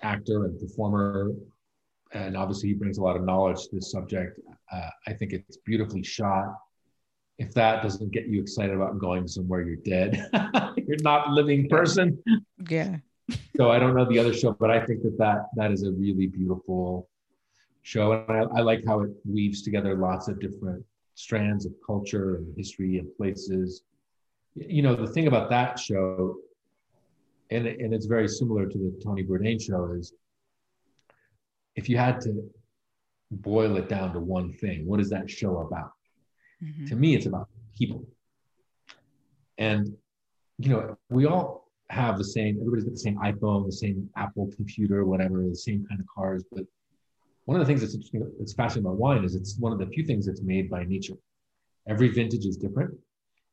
actor 0.02 0.46
and 0.46 0.60
performer, 0.60 1.32
and 2.14 2.38
obviously 2.38 2.70
he 2.70 2.76
brings 2.76 2.98
a 2.98 3.02
lot 3.02 3.16
of 3.16 3.24
knowledge 3.24 3.62
to 3.64 3.70
this 3.76 3.92
subject. 3.92 4.40
Uh, 4.72 4.90
I 5.08 5.14
think 5.14 5.34
it's 5.34 5.58
beautifully 5.66 6.04
shot. 6.04 6.54
If 7.42 7.56
that 7.56 7.82
doesn't 7.82 8.12
get 8.12 8.28
you 8.28 8.40
excited 8.40 8.76
about 8.76 9.00
going 9.00 9.28
somewhere, 9.28 9.64
you're 9.64 9.78
dead. 9.78 10.30
you're 10.88 11.02
not 11.02 11.30
living 11.30 11.68
person. 11.68 12.22
Yeah. 12.70 12.98
so 13.58 13.72
I 13.72 13.80
don't 13.80 13.96
know 13.96 14.06
the 14.06 14.20
other 14.20 14.32
show, 14.32 14.52
but 14.54 14.70
I 14.70 14.86
think 14.86 15.02
that 15.02 15.18
that, 15.18 15.48
that 15.56 15.72
is 15.72 15.82
a 15.82 15.92
really 15.92 16.28
beautiful 16.28 17.10
show, 17.82 18.12
and 18.12 18.38
I, 18.38 18.60
I 18.60 18.62
like 18.62 18.84
how 18.86 19.00
it 19.02 19.10
weaves 19.26 19.64
together 19.64 19.96
lots 19.96 20.28
of 20.28 20.40
different 20.40 20.86
strands 21.16 21.66
of 21.66 21.74
culture 21.84 22.36
and 22.36 22.56
history 22.56 23.00
and 23.00 23.10
places. 23.18 23.82
You 24.54 24.84
know, 24.84 24.96
the 24.96 25.08
thing 25.08 25.26
about 25.26 25.50
that 25.50 25.80
show, 25.80 26.36
and, 27.50 27.66
and 27.66 27.92
it's 27.92 28.06
very 28.06 28.28
similar 28.28 28.68
to 28.68 28.78
the 28.78 29.02
Tony 29.04 29.24
Bourdain 29.24 29.60
show, 29.60 29.94
is 29.94 30.14
if 31.76 31.90
you 31.90 31.98
had 31.98 32.22
to 32.22 32.48
boil 33.32 33.78
it 33.78 33.90
down 33.90 34.14
to 34.14 34.20
one 34.20 34.54
thing, 34.54 34.86
what 34.86 35.00
is 35.00 35.10
that 35.10 35.28
show 35.28 35.58
about? 35.62 35.94
Mm-hmm. 36.64 36.86
To 36.86 36.96
me, 36.96 37.16
it's 37.16 37.26
about 37.26 37.50
people. 37.78 38.06
And, 39.58 39.96
you 40.58 40.70
know, 40.70 40.98
we 41.10 41.26
all 41.26 41.72
have 41.90 42.18
the 42.18 42.24
same, 42.24 42.58
everybody's 42.60 42.86
got 42.86 42.94
the 42.94 43.00
same 43.00 43.18
iPhone, 43.18 43.66
the 43.66 43.72
same 43.72 44.10
Apple 44.16 44.50
computer, 44.56 45.06
whatever, 45.06 45.44
the 45.44 45.56
same 45.56 45.86
kind 45.88 46.00
of 46.00 46.08
cars. 46.08 46.44
But 46.52 46.66
one 47.46 47.60
of 47.60 47.66
the 47.66 47.70
things 47.70 47.82
that's 47.82 47.94
interesting, 47.94 48.32
that's 48.40 48.54
fascinating 48.54 48.88
about 48.88 48.98
wine 48.98 49.24
is 49.24 49.36
it's 49.36 49.58
one 49.58 49.72
of 49.72 49.80
the 49.80 49.88
few 49.88 50.06
things 50.06 50.26
that's 50.26 50.42
made 50.42 50.70
by 50.70 50.84
nature. 50.84 51.16
Every 51.88 52.10
vintage 52.10 52.46
is 52.46 52.58
different. 52.58 52.94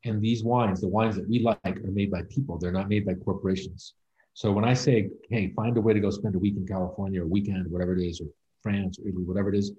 And 0.04 0.22
these 0.22 0.44
wines, 0.44 0.80
the 0.80 0.88
wines 0.88 1.16
that 1.16 1.28
we 1.28 1.40
like, 1.40 1.58
are 1.64 1.90
made 1.90 2.10
by 2.10 2.22
people. 2.30 2.58
They're 2.58 2.70
not 2.70 2.88
made 2.88 3.04
by 3.04 3.14
corporations. 3.14 3.94
So 4.34 4.52
when 4.52 4.64
I 4.64 4.74
say, 4.74 5.10
hey, 5.28 5.52
find 5.56 5.76
a 5.76 5.80
way 5.80 5.92
to 5.94 6.00
go 6.00 6.10
spend 6.10 6.36
a 6.36 6.38
week 6.38 6.56
in 6.56 6.66
California 6.66 7.22
or 7.22 7.26
weekend, 7.26 7.68
whatever 7.68 7.96
it 7.96 8.06
is, 8.06 8.20
or 8.20 8.28
France 8.62 8.98
or 9.00 9.08
Italy, 9.08 9.24
whatever 9.24 9.52
it 9.52 9.58
is, 9.58 9.72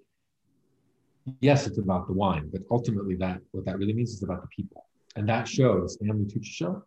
yes, 1.41 1.67
it's 1.67 1.77
about 1.77 2.07
the 2.07 2.13
wine, 2.13 2.49
but 2.51 2.61
ultimately 2.71 3.15
that 3.15 3.39
what 3.51 3.65
that 3.65 3.77
really 3.77 3.93
means 3.93 4.11
is 4.11 4.23
about 4.23 4.41
the 4.41 4.47
people. 4.47 4.85
And 5.15 5.27
that 5.27 5.47
show, 5.47 5.81
the 5.81 5.89
Stanley 5.89 6.25
Tucci 6.25 6.45
show, 6.45 6.83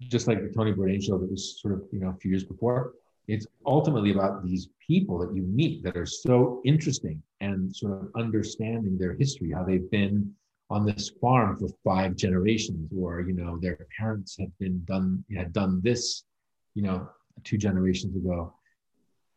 just 0.00 0.26
like 0.28 0.40
the 0.40 0.52
Tony 0.52 0.72
Bourdain 0.72 1.02
show 1.02 1.18
that 1.18 1.30
was 1.30 1.60
sort 1.60 1.74
of, 1.74 1.82
you 1.92 2.00
know, 2.00 2.08
a 2.10 2.16
few 2.16 2.30
years 2.30 2.44
before, 2.44 2.94
it's 3.28 3.46
ultimately 3.66 4.12
about 4.12 4.44
these 4.44 4.68
people 4.86 5.18
that 5.18 5.34
you 5.34 5.42
meet 5.42 5.82
that 5.84 5.96
are 5.96 6.06
so 6.06 6.60
interesting 6.64 7.22
and 7.40 7.74
sort 7.74 7.92
of 7.92 8.10
understanding 8.16 8.98
their 8.98 9.14
history, 9.14 9.52
how 9.52 9.62
they've 9.62 9.90
been 9.90 10.34
on 10.68 10.84
this 10.84 11.10
farm 11.20 11.58
for 11.58 11.68
five 11.84 12.16
generations, 12.16 12.90
or 12.96 13.20
you 13.20 13.32
know, 13.32 13.58
their 13.58 13.86
parents 13.98 14.36
had 14.38 14.52
been 14.58 14.82
done 14.84 15.24
had 15.34 15.52
done 15.52 15.80
this 15.82 16.24
you 16.74 16.82
know, 16.82 17.08
two 17.44 17.58
generations 17.58 18.16
ago. 18.16 18.54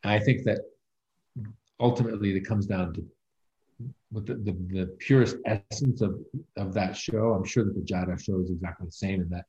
And 0.02 0.12
I 0.12 0.18
think 0.18 0.44
that 0.44 0.60
ultimately 1.80 2.36
it 2.36 2.46
comes 2.46 2.66
down 2.66 2.94
to 2.94 3.04
with 4.14 4.26
the, 4.26 4.34
the, 4.34 4.52
the, 4.72 4.86
purest 4.98 5.36
essence 5.44 6.00
of, 6.00 6.18
of 6.56 6.72
that 6.72 6.96
show. 6.96 7.32
I'm 7.34 7.44
sure 7.44 7.64
that 7.64 7.74
the 7.74 7.80
Giada 7.80 8.18
show 8.18 8.40
is 8.40 8.50
exactly 8.50 8.86
the 8.86 8.92
same 8.92 9.20
in 9.20 9.28
that 9.30 9.44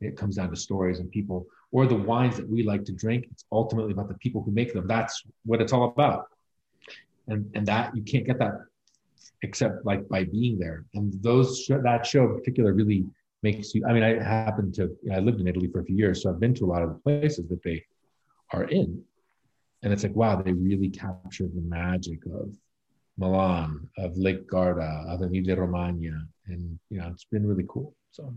it 0.00 0.16
comes 0.16 0.36
down 0.36 0.50
to 0.50 0.56
stories 0.56 0.98
and 0.98 1.10
people 1.10 1.46
or 1.70 1.86
the 1.86 1.94
wines 1.94 2.36
that 2.36 2.48
we 2.48 2.62
like 2.62 2.84
to 2.86 2.92
drink. 2.92 3.26
It's 3.30 3.44
ultimately 3.52 3.92
about 3.92 4.08
the 4.08 4.14
people 4.14 4.42
who 4.42 4.50
make 4.50 4.72
them. 4.72 4.86
That's 4.86 5.22
what 5.44 5.60
it's 5.60 5.72
all 5.72 5.84
about. 5.84 6.26
And, 7.28 7.50
and 7.54 7.66
that 7.66 7.96
you 7.96 8.02
can't 8.02 8.26
get 8.26 8.38
that 8.38 8.52
except 9.42 9.86
like 9.86 10.08
by 10.08 10.24
being 10.24 10.58
there. 10.58 10.84
And 10.94 11.12
those 11.22 11.66
that 11.68 12.04
show 12.04 12.24
in 12.24 12.34
particular 12.34 12.72
really 12.72 13.06
makes 13.42 13.74
you 13.74 13.84
i 13.86 13.92
mean 13.92 14.02
i 14.02 14.20
happen 14.20 14.72
to 14.72 14.82
you 15.02 15.10
know, 15.10 15.16
i 15.16 15.20
lived 15.20 15.40
in 15.40 15.46
italy 15.46 15.68
for 15.68 15.80
a 15.80 15.84
few 15.84 15.96
years 15.96 16.22
so 16.22 16.30
i've 16.30 16.40
been 16.40 16.54
to 16.54 16.64
a 16.64 16.66
lot 16.66 16.82
of 16.82 16.88
the 16.88 16.98
places 16.98 17.46
that 17.48 17.62
they 17.62 17.80
are 18.52 18.64
in 18.64 19.00
and 19.82 19.92
it's 19.92 20.02
like 20.02 20.16
wow 20.16 20.40
they 20.40 20.52
really 20.52 20.90
captured 20.90 21.54
the 21.54 21.60
magic 21.60 22.18
of 22.26 22.52
milan 23.18 23.88
of 23.98 24.16
lake 24.16 24.48
garda 24.48 25.04
of 25.08 25.22
emilia 25.22 25.56
romagna 25.56 26.26
and 26.46 26.78
you 26.90 26.98
know 26.98 27.08
it's 27.08 27.24
been 27.24 27.46
really 27.46 27.66
cool 27.68 27.94
so 28.10 28.32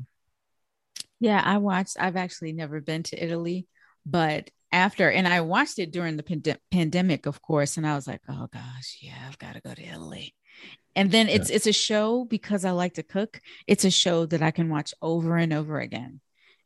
yeah 1.20 1.42
i 1.46 1.58
watched 1.58 1.96
i've 2.00 2.18
actually 2.18 2.52
never 2.52 2.82
been 2.82 3.04
to 3.04 3.24
italy 3.24 3.68
but 4.06 4.50
after 4.72 5.10
and 5.10 5.28
i 5.28 5.42
watched 5.42 5.80
it 5.80 5.92
during 5.92 6.18
the 6.18 6.24
pand- 6.24 6.58
pandemic 6.72 7.26
of 7.26 7.42
course 7.42 7.78
and 7.78 7.86
i 7.86 7.96
was 7.96 8.08
like 8.08 8.22
oh 8.30 8.48
gosh 8.52 8.98
yeah 9.02 9.18
i've 9.28 9.38
got 9.38 9.54
to 9.54 9.62
go 9.62 9.74
to 9.74 9.84
italy 9.84 10.34
and 10.96 11.12
then 11.12 11.30
it's 11.30 11.50
yeah. 11.50 11.56
it's 11.56 11.68
a 11.68 11.74
show 11.74 12.26
because 12.26 12.66
I 12.66 12.72
like 12.72 12.96
to 12.96 13.04
cook. 13.04 13.42
It's 13.68 13.86
a 13.86 13.92
show 13.92 14.26
that 14.26 14.42
I 14.42 14.52
can 14.52 14.70
watch 14.70 14.94
over 15.02 15.38
and 15.38 15.54
over 15.54 15.80
again. 15.80 16.20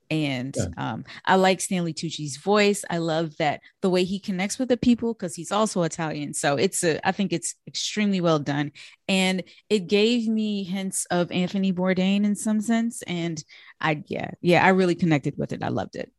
And 0.10 0.56
yeah. 0.58 0.94
um, 0.94 1.06
I 1.26 1.36
like 1.36 1.62
Stanley 1.62 1.94
Tucci's 1.94 2.38
voice. 2.38 2.84
I 2.90 2.98
love 2.98 3.36
that 3.38 3.62
the 3.82 3.90
way 3.90 4.04
he 4.04 4.20
connects 4.20 4.60
with 4.60 4.70
the 4.70 4.78
people 4.78 5.14
because 5.14 5.36
he's 5.36 5.52
also 5.52 5.84
Italian. 5.84 6.34
So 6.34 6.56
it's 6.56 6.84
a 6.84 7.06
I 7.08 7.12
think 7.12 7.34
it's 7.34 7.56
extremely 7.68 8.22
well 8.22 8.40
done. 8.40 8.72
And 9.08 9.44
it 9.70 9.88
gave 9.88 10.28
me 10.28 10.64
hints 10.64 11.06
of 11.12 11.32
Anthony 11.32 11.74
Bourdain 11.74 12.26
in 12.26 12.36
some 12.36 12.62
sense. 12.62 13.02
And 13.04 13.44
I 13.80 14.04
yeah, 14.08 14.32
yeah, 14.42 14.66
I 14.66 14.70
really 14.70 14.96
connected 14.96 15.36
with 15.38 15.54
it. 15.54 15.64
I 15.64 15.70
loved 15.70 15.96
it. 15.96 16.12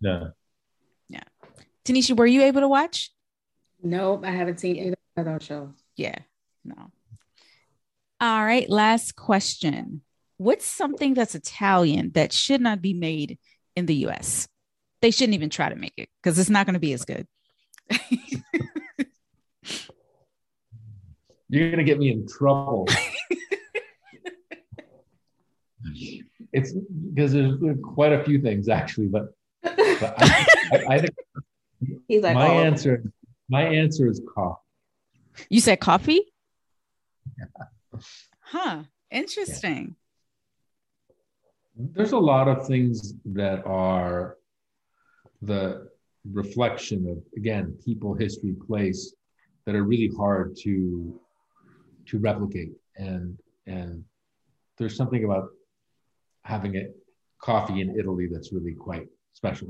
Yeah. 0.00 0.28
Yeah. 1.08 1.24
Tanisha, 1.84 2.16
were 2.16 2.26
you 2.26 2.42
able 2.42 2.60
to 2.60 2.68
watch? 2.68 3.10
Nope, 3.82 4.24
I 4.24 4.30
haven't 4.30 4.60
seen 4.60 4.76
either 4.76 4.96
of 5.16 5.24
those 5.24 5.42
shows. 5.44 5.70
Yeah, 5.96 6.18
no. 6.64 6.90
All 8.20 8.44
right, 8.44 8.68
last 8.68 9.14
question. 9.14 10.02
What's 10.38 10.66
something 10.66 11.14
that's 11.14 11.34
Italian 11.34 12.12
that 12.14 12.32
should 12.32 12.60
not 12.60 12.80
be 12.80 12.94
made 12.94 13.38
in 13.76 13.86
the 13.86 14.06
US? 14.06 14.48
They 15.02 15.10
shouldn't 15.10 15.34
even 15.34 15.50
try 15.50 15.68
to 15.68 15.76
make 15.76 15.94
it 15.96 16.08
because 16.22 16.38
it's 16.38 16.48
not 16.50 16.64
going 16.66 16.74
to 16.74 16.80
be 16.80 16.92
as 16.92 17.04
good. 17.04 17.26
You're 21.50 21.70
going 21.70 21.78
to 21.78 21.84
get 21.84 21.98
me 21.98 22.10
in 22.10 22.26
trouble. 22.26 22.88
it's 26.52 26.72
because 26.72 27.32
there's 27.32 27.58
quite 27.82 28.12
a 28.12 28.22
few 28.24 28.40
things 28.40 28.68
actually, 28.68 29.06
but, 29.06 29.34
but 29.62 30.14
I, 30.18 30.46
I, 30.72 30.84
I, 30.94 30.98
think 30.98 31.14
He's 32.08 32.22
like, 32.22 32.34
my 32.34 32.48
oh. 32.48 32.60
answer. 32.60 33.02
My 33.48 33.62
answer 33.62 34.08
is 34.08 34.20
coffee. 34.34 34.60
You 35.48 35.60
said 35.60 35.80
coffee. 35.80 36.20
Yeah. 37.38 38.00
Huh. 38.40 38.82
Interesting. 39.10 39.96
Yeah. 39.96 40.07
There's 41.78 42.12
a 42.12 42.18
lot 42.18 42.48
of 42.48 42.66
things 42.66 43.14
that 43.24 43.64
are 43.64 44.36
the 45.42 45.88
reflection 46.32 47.08
of 47.08 47.18
again 47.36 47.78
people, 47.84 48.14
history, 48.14 48.54
place 48.66 49.14
that 49.64 49.76
are 49.76 49.84
really 49.84 50.10
hard 50.16 50.56
to 50.64 51.18
to 52.06 52.18
replicate. 52.18 52.72
And 52.96 53.38
and 53.66 54.04
there's 54.76 54.96
something 54.96 55.24
about 55.24 55.50
having 56.42 56.76
a 56.76 56.86
coffee 57.40 57.80
in 57.80 57.96
Italy 57.98 58.28
that's 58.30 58.52
really 58.52 58.74
quite 58.74 59.06
special. 59.34 59.68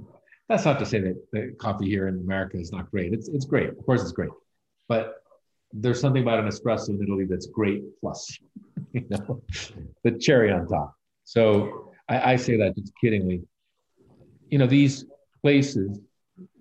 That's 0.48 0.64
not 0.64 0.78
to 0.78 0.86
say 0.86 1.00
that 1.00 1.16
the 1.32 1.54
coffee 1.58 1.88
here 1.88 2.08
in 2.08 2.20
America 2.20 2.58
is 2.58 2.72
not 2.72 2.90
great. 2.90 3.12
It's 3.12 3.28
it's 3.28 3.44
great. 3.44 3.68
Of 3.68 3.84
course, 3.84 4.00
it's 4.00 4.12
great. 4.12 4.30
But 4.88 5.16
there's 5.72 6.00
something 6.00 6.22
about 6.22 6.38
an 6.38 6.46
espresso 6.46 6.88
in 6.88 7.02
Italy 7.02 7.26
that's 7.28 7.46
great 7.46 7.82
plus, 8.00 8.38
you 8.92 9.06
know, 9.10 9.42
the 10.04 10.12
cherry 10.12 10.50
on 10.50 10.66
top. 10.66 10.94
So 11.24 11.92
I, 12.08 12.32
I, 12.32 12.36
say 12.36 12.56
that 12.56 12.74
just 12.76 12.92
kiddingly. 13.02 13.42
You 14.50 14.58
know, 14.58 14.66
these 14.66 15.04
places, 15.42 15.98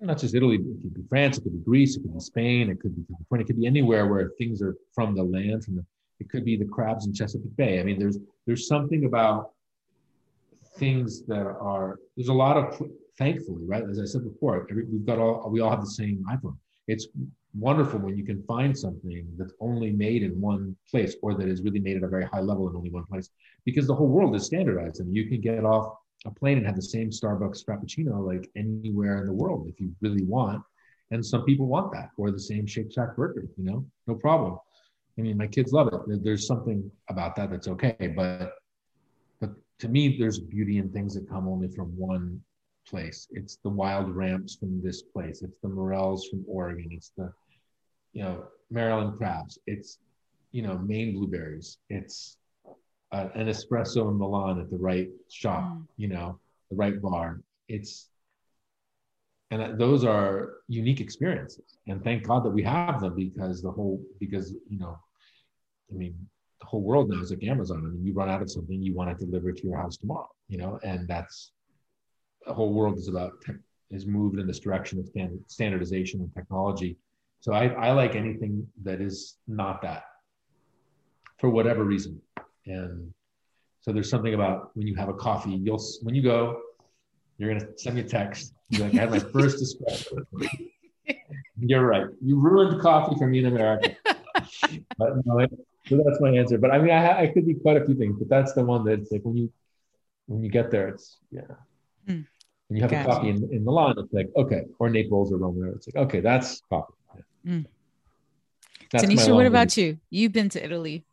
not 0.02 0.18
just 0.18 0.36
Italy, 0.36 0.56
it 0.56 0.82
could 0.82 0.94
be 0.94 1.04
France, 1.10 1.38
it 1.38 1.42
could 1.42 1.54
be 1.54 1.60
Greece, 1.60 1.96
it 1.96 2.02
could 2.02 2.14
be 2.14 2.20
Spain, 2.20 2.70
it 2.70 2.80
could 2.80 2.96
be 2.96 3.04
California, 3.04 3.44
it 3.44 3.48
could 3.48 3.60
be 3.60 3.68
anywhere 3.68 4.08
where 4.08 4.32
things 4.38 4.62
are 4.62 4.76
from 4.94 5.16
the 5.16 5.24
land, 5.24 5.64
from 5.64 5.76
the 5.78 5.86
it 6.20 6.30
could 6.30 6.44
be 6.44 6.58
the 6.58 6.66
crabs 6.66 7.06
in 7.06 7.14
Chesapeake 7.14 7.56
Bay. 7.56 7.80
I 7.80 7.84
mean, 7.84 8.00
there's 8.00 8.18
there's 8.46 8.68
something 8.68 9.06
about 9.06 9.52
things 10.78 11.24
that 11.24 11.46
are 11.46 12.00
there's 12.16 12.30
a 12.30 12.34
lot 12.34 12.58
of 12.58 12.82
thankfully, 13.18 13.66
right? 13.66 13.84
As 13.84 14.00
I 14.00 14.06
said 14.06 14.24
before, 14.24 14.68
every, 14.70 14.86
we've 14.86 15.06
got 15.06 15.20
all 15.20 15.50
we 15.50 15.60
all 15.60 15.70
have 15.70 15.82
the 15.82 15.88
same 15.88 16.26
iPhone. 16.30 16.58
It's 16.88 17.08
wonderful 17.54 18.00
when 18.00 18.18
you 18.18 18.26
can 18.26 18.44
find 18.44 18.78
something 18.78 19.28
that's 19.38 19.54
only 19.60 19.92
made 19.92 20.24
in 20.24 20.40
one 20.40 20.76
place 20.90 21.16
or 21.22 21.34
that 21.36 21.48
is 21.48 21.62
really 21.62 21.80
made 21.80 21.98
at 21.98 22.04
a 22.04 22.08
very 22.08 22.26
high 22.26 22.42
level 22.42 22.70
in 22.70 22.76
only 22.76 22.90
one 22.90 23.06
place 23.06 23.30
because 23.66 23.88
the 23.88 23.96
whole 23.96 24.08
world 24.08 24.36
is 24.36 24.46
standardized 24.46 25.00
and 25.00 25.16
you 25.16 25.28
can 25.28 25.42
get 25.42 25.64
off 25.64 25.94
a 26.26 26.32
plane 26.32 26.58
and 26.58 26.66
have 26.66 26.76
the 26.76 26.82
same 26.82 27.10
starbucks 27.10 27.64
frappuccino 27.64 28.26
like 28.26 28.50
anywhere 28.56 29.20
in 29.20 29.28
the 29.28 29.34
world 29.34 29.68
if 29.68 29.80
you 29.80 29.92
really 30.02 30.24
want. 30.24 30.62
And 31.12 31.26
some 31.26 31.46
people 31.46 31.68
want 31.68 31.94
that 31.94 32.10
or 32.18 32.32
the 32.32 32.40
same 32.40 32.68
shake 32.68 32.92
shack 32.92 33.16
burger 33.16 33.46
you 33.58 33.64
know 33.64 33.86
no 34.08 34.16
problem. 34.16 34.58
I 35.18 35.22
mean 35.22 35.38
my 35.38 35.48
kids 35.48 35.72
love 35.72 35.88
it. 35.94 36.24
There's 36.24 36.46
something 36.46 36.92
about 37.10 37.36
that 37.38 37.50
that's 37.50 37.68
okay 37.70 38.14
but 38.16 38.54
but 39.40 39.52
to 39.80 39.88
me 39.88 40.18
there's 40.18 40.40
beauty 40.40 40.80
in 40.80 40.92
things 40.92 41.16
that 41.16 41.30
come 41.30 41.48
only 41.48 41.70
from 41.70 41.88
one 41.98 42.42
place. 42.90 43.28
It's 43.32 43.58
the 43.64 43.70
wild 43.70 44.10
ramps 44.16 44.56
from 44.56 44.82
this 44.82 45.02
place. 45.02 45.42
It's 45.42 45.60
the 45.62 45.70
morels 45.70 46.28
from 46.28 46.46
Oregon. 46.48 46.90
It's 46.92 47.12
the, 47.18 47.32
you 48.14 48.24
know, 48.24 48.46
Maryland 48.70 49.18
crabs. 49.18 49.60
It's, 49.68 50.00
you 50.52 50.62
know, 50.62 50.78
Maine 50.78 51.14
blueberries. 51.14 51.78
It's 51.90 52.38
uh, 53.12 53.30
an 53.36 53.48
espresso 53.48 54.10
in 54.10 54.18
Milan 54.18 54.60
at 54.60 54.70
the 54.70 54.78
right 54.78 55.10
shop, 55.30 55.64
mm. 55.64 55.86
you 55.98 56.08
know, 56.08 56.40
the 56.70 56.76
right 56.76 57.02
bar. 57.02 57.42
It's, 57.68 58.10
and 59.52 59.80
those 59.80 60.04
are 60.04 60.56
unique 60.68 61.00
experiences. 61.00 61.78
And 61.88 62.04
thank 62.04 62.28
God 62.28 62.44
that 62.44 62.50
we 62.50 62.64
have 62.64 63.00
them 63.00 63.16
because 63.16 63.62
the 63.62 63.72
whole 63.72 64.02
because 64.20 64.54
you 64.70 64.78
know, 64.78 65.00
I 65.90 65.96
mean, 65.96 66.16
the 66.60 66.66
whole 66.66 66.82
world 66.82 67.10
now 67.10 67.22
is 67.22 67.32
like 67.32 67.44
Amazon. 67.44 67.78
I 67.78 67.90
mean, 67.90 68.06
you 68.06 68.14
run 68.14 68.30
out 68.30 68.42
of 68.42 68.52
something, 68.52 68.82
you 68.82 68.94
want 68.94 69.10
it 69.10 69.20
delivered 69.20 69.56
to 69.58 69.68
your 69.68 69.78
house 69.78 69.96
tomorrow. 69.96 70.30
You 70.50 70.58
know, 70.58 70.80
and 70.84 71.08
that's 71.08 71.52
the 72.48 72.54
whole 72.54 72.74
world 72.74 72.98
is 72.98 73.08
about 73.08 73.42
tech, 73.42 73.56
is 73.92 74.06
moved 74.06 74.40
in 74.40 74.48
this 74.48 74.60
direction 74.60 75.00
of 75.00 75.08
standard, 75.08 75.40
standardization 75.48 76.22
and 76.22 76.34
technology. 76.34 76.98
So 77.42 77.54
I, 77.54 77.68
I 77.68 77.92
like 77.92 78.16
anything 78.16 78.68
that 78.84 79.02
is 79.02 79.38
not 79.48 79.82
that 79.84 80.04
for 81.40 81.50
whatever 81.50 81.84
reason. 81.84 82.20
And 82.66 83.14
so 83.82 83.92
there's 83.92 84.10
something 84.10 84.34
about 84.34 84.76
when 84.76 84.88
you 84.88 84.96
have 84.96 85.10
a 85.10 85.14
coffee, 85.14 85.52
you'll 85.52 85.82
when 86.02 86.16
you 86.16 86.22
go, 86.22 86.62
you're 87.38 87.54
gonna 87.54 87.68
send 87.78 87.96
me 87.96 88.02
a 88.02 88.06
text. 88.06 88.54
You're 88.70 88.88
like, 88.88 88.96
I 88.96 89.02
had 89.02 89.12
my 89.12 89.20
first 89.34 89.64
espresso. 89.64 90.26
You're 91.60 91.86
right. 91.86 92.08
You 92.22 92.40
ruined 92.40 92.82
coffee 92.82 93.16
for 93.18 93.28
me 93.28 93.40
in 93.40 93.46
America. 93.46 93.96
but 94.98 95.26
no, 95.26 95.48
so 95.86 96.04
that's 96.04 96.20
my 96.20 96.32
answer. 96.32 96.58
But 96.58 96.72
I 96.72 96.80
mean, 96.80 96.92
I, 96.92 97.22
I 97.22 97.28
could 97.28 97.46
be 97.46 97.54
quite 97.54 97.78
a 97.78 97.86
few 97.86 97.96
things, 97.96 98.18
but 98.20 98.30
that's 98.30 98.54
the 98.54 98.64
one 98.64 98.84
that's 98.84 99.12
like 99.12 99.22
when 99.22 99.38
you 99.38 99.52
when 100.26 100.44
you 100.44 100.50
get 100.50 100.72
there, 100.72 100.90
it's 100.90 101.18
yeah. 101.32 101.42
When 102.68 102.78
you 102.78 102.82
have 102.82 102.92
gotcha. 102.92 103.10
a 103.10 103.14
coffee 103.14 103.30
in, 103.30 103.50
in 103.52 103.64
Milan, 103.64 103.96
it's 103.98 104.14
like 104.14 104.28
okay, 104.36 104.64
or 104.80 104.90
Naples 104.90 105.32
or 105.32 105.38
Rome, 105.38 105.74
it's 105.76 105.88
like 105.88 106.06
okay, 106.08 106.20
that's 106.20 106.62
coffee. 106.70 106.94
Yeah. 107.16 107.54
Mm. 107.54 107.66
That's 108.92 109.04
Tanisha, 109.04 109.34
what 109.34 109.46
about 109.46 109.76
you? 109.78 109.98
You've 110.10 110.32
been 110.32 110.50
to 110.50 110.64
Italy. 110.64 111.06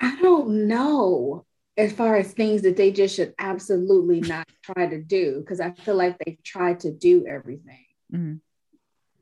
I 0.00 0.16
don't 0.20 0.68
know 0.68 1.44
as 1.76 1.92
far 1.92 2.16
as 2.16 2.32
things 2.32 2.62
that 2.62 2.76
they 2.76 2.90
just 2.90 3.14
should 3.14 3.34
absolutely 3.38 4.20
not 4.20 4.48
try 4.62 4.86
to 4.86 5.02
do 5.02 5.40
because 5.40 5.60
I 5.60 5.72
feel 5.72 5.94
like 5.94 6.18
they 6.18 6.38
try 6.42 6.74
to 6.74 6.92
do 6.92 7.26
everything. 7.26 7.84
Mm-hmm. 8.12 8.34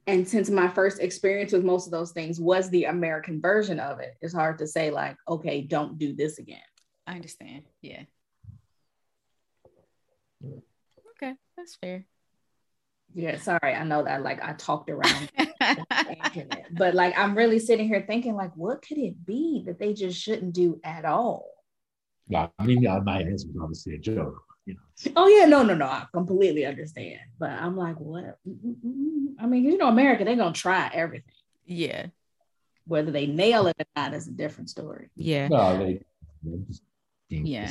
And 0.07 0.28
since 0.28 0.50
my 0.50 0.68
first 0.68 1.00
experience 1.00 1.52
with 1.52 1.64
most 1.64 1.86
of 1.86 1.90
those 1.90 2.12
things 2.12 2.38
was 2.38 2.68
the 2.68 2.84
American 2.84 3.40
version 3.40 3.80
of 3.80 4.00
it, 4.00 4.14
it's 4.20 4.34
hard 4.34 4.59
to 4.59 4.66
say, 4.66 4.90
like, 4.90 5.16
okay, 5.26 5.62
don't 5.62 5.98
do 5.98 6.14
this 6.14 6.38
again. 6.38 6.59
I 7.07 7.14
understand. 7.14 7.64
Yeah. 7.80 8.02
Okay, 11.16 11.34
that's 11.57 11.76
fair. 11.76 12.07
Yeah, 13.14 13.38
sorry. 13.38 13.74
I 13.74 13.84
know 13.84 14.03
that 14.03 14.22
like 14.22 14.42
I 14.42 14.55
talked 14.55 14.90
around 14.90 15.30
but 16.72 16.95
like 16.95 17.16
I'm 17.16 17.36
really 17.36 17.59
sitting 17.59 17.86
here 17.86 18.05
thinking, 18.07 18.34
like, 18.34 18.53
what 18.57 18.82
could 18.82 18.99
it 18.99 19.24
be 19.24 19.62
that 19.66 19.78
they 19.78 19.95
just 19.95 20.20
shouldn't 20.20 20.55
do 20.55 20.80
at 20.82 21.05
all? 21.05 21.51
Yeah, 22.28 22.49
I 22.59 22.64
mean, 22.64 22.82
yeah, 22.82 22.99
my 23.05 23.20
answer 23.20 23.49
is 23.49 23.57
obviously 23.61 23.95
a 23.95 23.99
joke. 23.99 24.42
You 24.66 24.74
know. 24.74 25.12
Oh 25.16 25.28
yeah, 25.28 25.45
no, 25.45 25.62
no, 25.62 25.74
no. 25.74 25.86
I 25.86 26.07
completely 26.12 26.64
understand. 26.64 27.20
But 27.38 27.51
I'm 27.51 27.76
like, 27.76 27.97
what? 28.01 28.38
I 29.38 29.47
mean, 29.47 29.64
you 29.64 29.76
know, 29.76 29.88
America, 29.88 30.24
they're 30.24 30.36
gonna 30.36 30.53
try 30.53 30.90
everything. 30.92 31.34
Yeah. 31.66 32.07
Whether 32.86 33.11
they 33.11 33.26
nail 33.26 33.66
it 33.66 33.76
or 33.78 33.86
not 33.97 34.14
is 34.14 34.26
a 34.26 34.32
different 34.32 34.70
story. 34.70 35.11
Yeah. 35.16 35.49
No, 35.49 35.78
they, 35.78 36.01
just 36.66 36.82
yeah. 37.28 37.70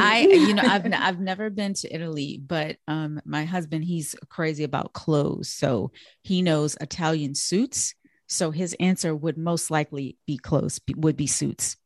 I 0.00 0.20
you 0.20 0.54
know 0.54 0.62
I've 0.62 0.92
I've 0.92 1.20
never 1.20 1.50
been 1.50 1.74
to 1.74 1.94
Italy, 1.94 2.40
but 2.44 2.76
um 2.88 3.20
my 3.24 3.44
husband 3.44 3.84
he's 3.84 4.14
crazy 4.28 4.64
about 4.64 4.92
clothes, 4.92 5.48
so 5.50 5.92
he 6.22 6.42
knows 6.42 6.76
Italian 6.80 7.34
suits. 7.34 7.94
So 8.28 8.50
his 8.50 8.74
answer 8.80 9.14
would 9.14 9.38
most 9.38 9.70
likely 9.70 10.16
be 10.26 10.36
clothes, 10.36 10.80
would 10.96 11.16
be 11.16 11.28
suits. 11.28 11.76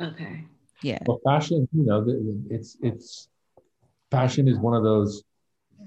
Okay. 0.00 0.46
Yeah. 0.82 0.98
Well, 1.06 1.20
fashion, 1.24 1.68
you 1.72 1.84
know, 1.84 2.04
it's 2.48 2.76
it's 2.80 3.28
fashion 4.10 4.48
is 4.48 4.58
one 4.58 4.74
of 4.74 4.82
those 4.82 5.24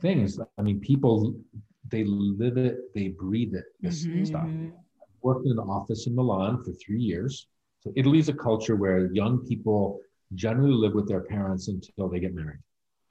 things. 0.01 0.39
I 0.57 0.61
mean, 0.61 0.79
people 0.79 1.35
they 1.89 2.03
live 2.03 2.57
it, 2.57 2.93
they 2.93 3.09
breathe 3.09 3.55
it. 3.55 3.65
This 3.81 4.05
mm-hmm. 4.05 4.25
stuff. 4.25 4.45
I 4.45 4.71
worked 5.21 5.45
in 5.45 5.53
an 5.53 5.59
office 5.59 6.05
in 6.07 6.15
Milan 6.15 6.63
for 6.63 6.73
three 6.73 7.01
years. 7.01 7.47
So 7.81 7.91
Italy's 7.95 8.29
a 8.29 8.33
culture 8.33 8.75
where 8.75 9.11
young 9.13 9.45
people 9.45 9.99
generally 10.35 10.73
live 10.73 10.93
with 10.93 11.07
their 11.07 11.21
parents 11.21 11.67
until 11.67 12.09
they 12.09 12.19
get 12.19 12.33
married. 12.33 12.59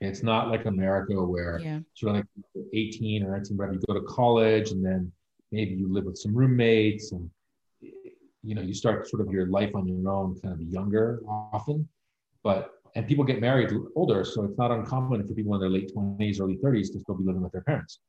It's 0.00 0.22
not 0.22 0.48
like 0.48 0.66
America 0.66 1.14
where 1.14 1.60
yeah. 1.62 1.80
sort 1.94 2.16
of 2.16 2.26
like 2.56 2.64
18 2.72 3.24
or 3.24 3.30
19, 3.30 3.56
whatever, 3.56 3.74
you 3.74 3.80
go 3.86 3.94
to 3.94 4.02
college 4.02 4.72
and 4.72 4.84
then 4.84 5.12
maybe 5.52 5.74
you 5.74 5.92
live 5.92 6.04
with 6.04 6.18
some 6.18 6.34
roommates 6.34 7.12
and 7.12 7.30
you 8.42 8.56
know 8.56 8.62
you 8.62 8.74
start 8.74 9.08
sort 9.08 9.22
of 9.22 9.32
your 9.32 9.46
life 9.46 9.70
on 9.74 9.86
your 9.86 10.10
own 10.10 10.38
kind 10.40 10.54
of 10.54 10.60
younger 10.62 11.20
often. 11.26 11.88
But 12.42 12.70
and 12.94 13.06
people 13.06 13.24
get 13.24 13.40
married 13.40 13.72
older, 13.94 14.24
so 14.24 14.44
it's 14.44 14.58
not 14.58 14.70
uncommon 14.70 15.26
for 15.26 15.34
people 15.34 15.54
in 15.54 15.60
their 15.60 15.70
late 15.70 15.94
20s, 15.94 16.40
early 16.40 16.56
30s 16.56 16.92
to 16.92 17.00
still 17.00 17.14
be 17.14 17.24
living 17.24 17.42
with 17.42 17.52
their 17.52 17.62
parents. 17.62 18.00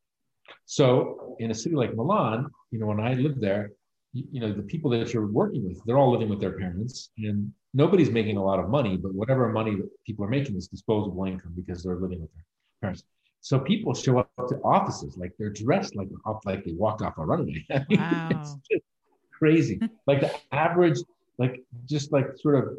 So 0.66 1.36
in 1.40 1.52
a 1.52 1.54
city 1.54 1.76
like 1.76 1.96
Milan, 1.96 2.48
you 2.72 2.80
know, 2.80 2.88
when 2.88 3.00
I 3.00 3.14
lived 3.14 3.40
there, 3.40 3.72
you, 4.14 4.40
know, 4.40 4.54
the 4.54 4.62
people 4.62 4.92
that 4.92 5.14
you're 5.14 5.28
working 5.28 5.68
with, 5.68 5.84
they're 5.86 5.98
all 5.98 6.12
living 6.12 6.30
with 6.30 6.40
their 6.40 6.52
parents 6.52 7.10
and 7.18 7.52
nobody's 7.74 8.12
making 8.12 8.38
a 8.38 8.44
lot 8.44 8.60
of 8.60 8.70
money, 8.70 8.96
but 8.96 9.14
whatever 9.14 9.50
money 9.50 9.76
that 9.76 9.90
people 10.06 10.24
are 10.24 10.30
making 10.30 10.56
is 10.56 10.68
disposable 10.68 11.26
income 11.26 11.54
because 11.56 11.84
they're 11.84 11.96
living 11.96 12.22
with 12.22 12.32
their 12.34 12.46
parents. 12.82 13.04
So 13.42 13.60
people 13.60 13.94
show 13.94 14.20
up 14.20 14.30
to 14.48 14.56
offices 14.64 15.18
like 15.18 15.34
they're 15.38 15.50
dressed 15.50 15.96
like 15.96 16.08
like 16.46 16.64
they 16.64 16.72
walked 16.74 17.02
off 17.02 17.18
a 17.18 17.26
runway. 17.26 17.66
Wow. 17.90 18.30
it's 18.32 18.56
just 18.72 18.84
crazy. 19.32 19.82
like 20.08 20.22
the 20.22 20.34
average, 20.54 21.00
like 21.40 21.64
just 21.86 22.12
like 22.12 22.38
sort 22.38 22.56
of 22.56 22.78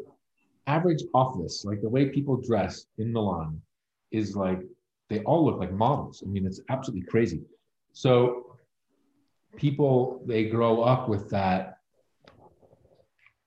average 0.67 1.03
office, 1.13 1.65
like 1.65 1.81
the 1.81 1.89
way 1.89 2.09
people 2.09 2.37
dress 2.37 2.87
in 2.97 3.11
Milan 3.11 3.61
is 4.11 4.35
like 4.35 4.61
they 5.09 5.19
all 5.19 5.45
look 5.45 5.59
like 5.59 5.71
models. 5.71 6.23
I 6.25 6.29
mean, 6.29 6.45
it's 6.47 6.61
absolutely 6.69 7.05
crazy. 7.05 7.41
So 7.93 8.54
people 9.55 10.21
they 10.25 10.45
grow 10.45 10.81
up 10.83 11.09
with 11.09 11.29
that 11.29 11.77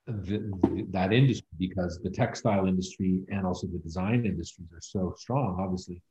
the, 0.07 0.87
that 0.89 1.13
industry 1.13 1.47
because 1.59 1.99
the 2.01 2.09
textile 2.09 2.65
industry 2.65 3.21
and 3.29 3.45
also 3.45 3.67
the 3.67 3.77
design 3.79 4.25
industries 4.25 4.67
are 4.73 4.81
so 4.81 5.13
strong 5.17 5.57
obviously. 5.59 6.01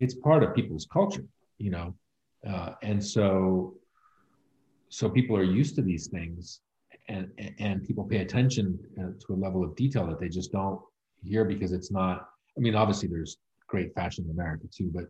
It's 0.00 0.14
part 0.14 0.42
of 0.42 0.54
people's 0.54 0.86
culture 0.92 1.24
you 1.60 1.70
know? 1.70 1.94
Uh, 2.46 2.72
and 2.82 3.04
so 3.04 3.74
so 4.88 5.08
people 5.08 5.36
are 5.36 5.44
used 5.44 5.76
to 5.76 5.82
these 5.82 6.08
things 6.08 6.60
and 7.08 7.30
and 7.58 7.86
people 7.86 8.02
pay 8.04 8.18
attention 8.18 8.78
uh, 8.98 9.10
to 9.20 9.34
a 9.34 9.38
level 9.38 9.62
of 9.62 9.76
detail 9.76 10.06
that 10.06 10.18
they 10.18 10.28
just 10.28 10.50
don't 10.50 10.80
hear 11.22 11.44
because 11.44 11.72
it's 11.72 11.92
not 11.92 12.30
i 12.56 12.60
mean 12.60 12.74
obviously 12.74 13.08
there's 13.08 13.36
great 13.66 13.94
fashion 13.94 14.24
in 14.24 14.30
america 14.30 14.64
too 14.74 14.90
but 14.94 15.04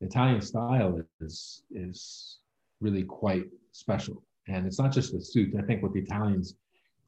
italian 0.00 0.40
style 0.40 1.02
is 1.20 1.64
is 1.72 2.38
really 2.80 3.02
quite 3.02 3.46
special 3.76 4.22
and 4.48 4.66
it's 4.66 4.78
not 4.78 4.92
just 4.92 5.12
the 5.12 5.20
suit 5.20 5.54
i 5.58 5.62
think 5.62 5.82
what 5.82 5.92
the 5.92 6.00
italians 6.00 6.54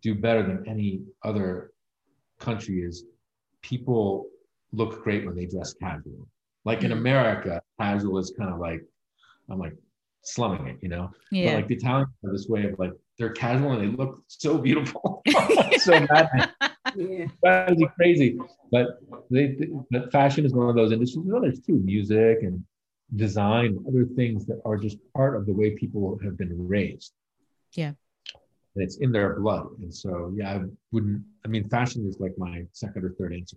do 0.03 0.15
better 0.15 0.43
than 0.43 0.67
any 0.69 1.03
other 1.25 1.73
country 2.39 2.83
is 2.83 3.05
people 3.63 4.27
look 4.73 5.03
great 5.03 5.27
when 5.27 5.37
they 5.37 5.47
dress 5.47 5.75
casual. 5.75 6.29
Like 6.65 6.83
in 6.83 6.91
mm. 6.91 6.99
America, 6.99 7.61
casual 7.81 8.19
is 8.19 8.33
kind 8.39 8.53
of 8.53 8.59
like 8.59 8.83
I'm 9.51 9.59
like 9.59 9.75
slumming 10.23 10.67
it, 10.67 10.79
you 10.83 10.89
know. 10.89 11.11
Yeah. 11.31 11.53
But 11.53 11.57
like 11.57 11.69
the 11.69 11.75
Italians 11.77 12.11
have 12.23 12.33
this 12.33 12.49
way 12.49 12.65
of 12.65 12.79
like 12.79 12.93
they're 13.19 13.31
casual 13.31 13.73
and 13.73 13.83
they 13.83 13.97
look 13.97 14.23
so 14.29 14.59
beautiful, 14.59 15.23
so 15.79 16.07
bad. 16.07 16.53
Yeah. 16.97 17.27
That 17.43 17.73
is 17.73 17.83
crazy. 17.97 18.39
But 18.71 19.01
they, 19.31 19.57
but 19.91 20.13
fashion 20.13 20.45
is 20.45 20.53
one 20.53 20.69
of 20.69 20.77
those 20.77 20.93
industries. 20.93 21.25
You 21.25 21.33
know, 21.33 21.41
There's 21.41 21.55
others 21.55 21.67
too, 21.67 21.81
music 21.85 22.39
and 22.43 22.63
design, 23.17 23.79
other 23.89 24.05
things 24.05 24.47
that 24.47 24.61
are 24.65 24.77
just 24.77 24.99
part 25.15 25.37
of 25.37 25.47
the 25.47 25.53
way 25.53 25.71
people 25.71 26.19
have 26.23 26.37
been 26.37 26.69
raised. 26.69 27.13
Yeah 27.73 27.93
and 28.79 28.85
it's 28.85 28.99
in 28.99 29.11
their 29.11 29.41
blood. 29.41 29.67
And 29.81 29.93
so, 29.93 30.33
yeah, 30.37 30.55
I 30.55 30.61
wouldn't, 30.93 31.23
I 31.45 31.49
mean, 31.49 31.69
fashion 31.69 32.07
is 32.09 32.21
like 32.21 32.35
my 32.39 32.63
second 32.73 33.05
or 33.05 33.11
third 33.19 33.35
answer 33.35 33.57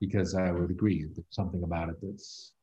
because 0.00 0.34
I 0.34 0.50
would 0.50 0.70
agree 0.70 1.04
there's 1.04 1.24
something 1.30 1.62
about 1.62 1.90
it 1.90 1.96
that's, 2.02 2.54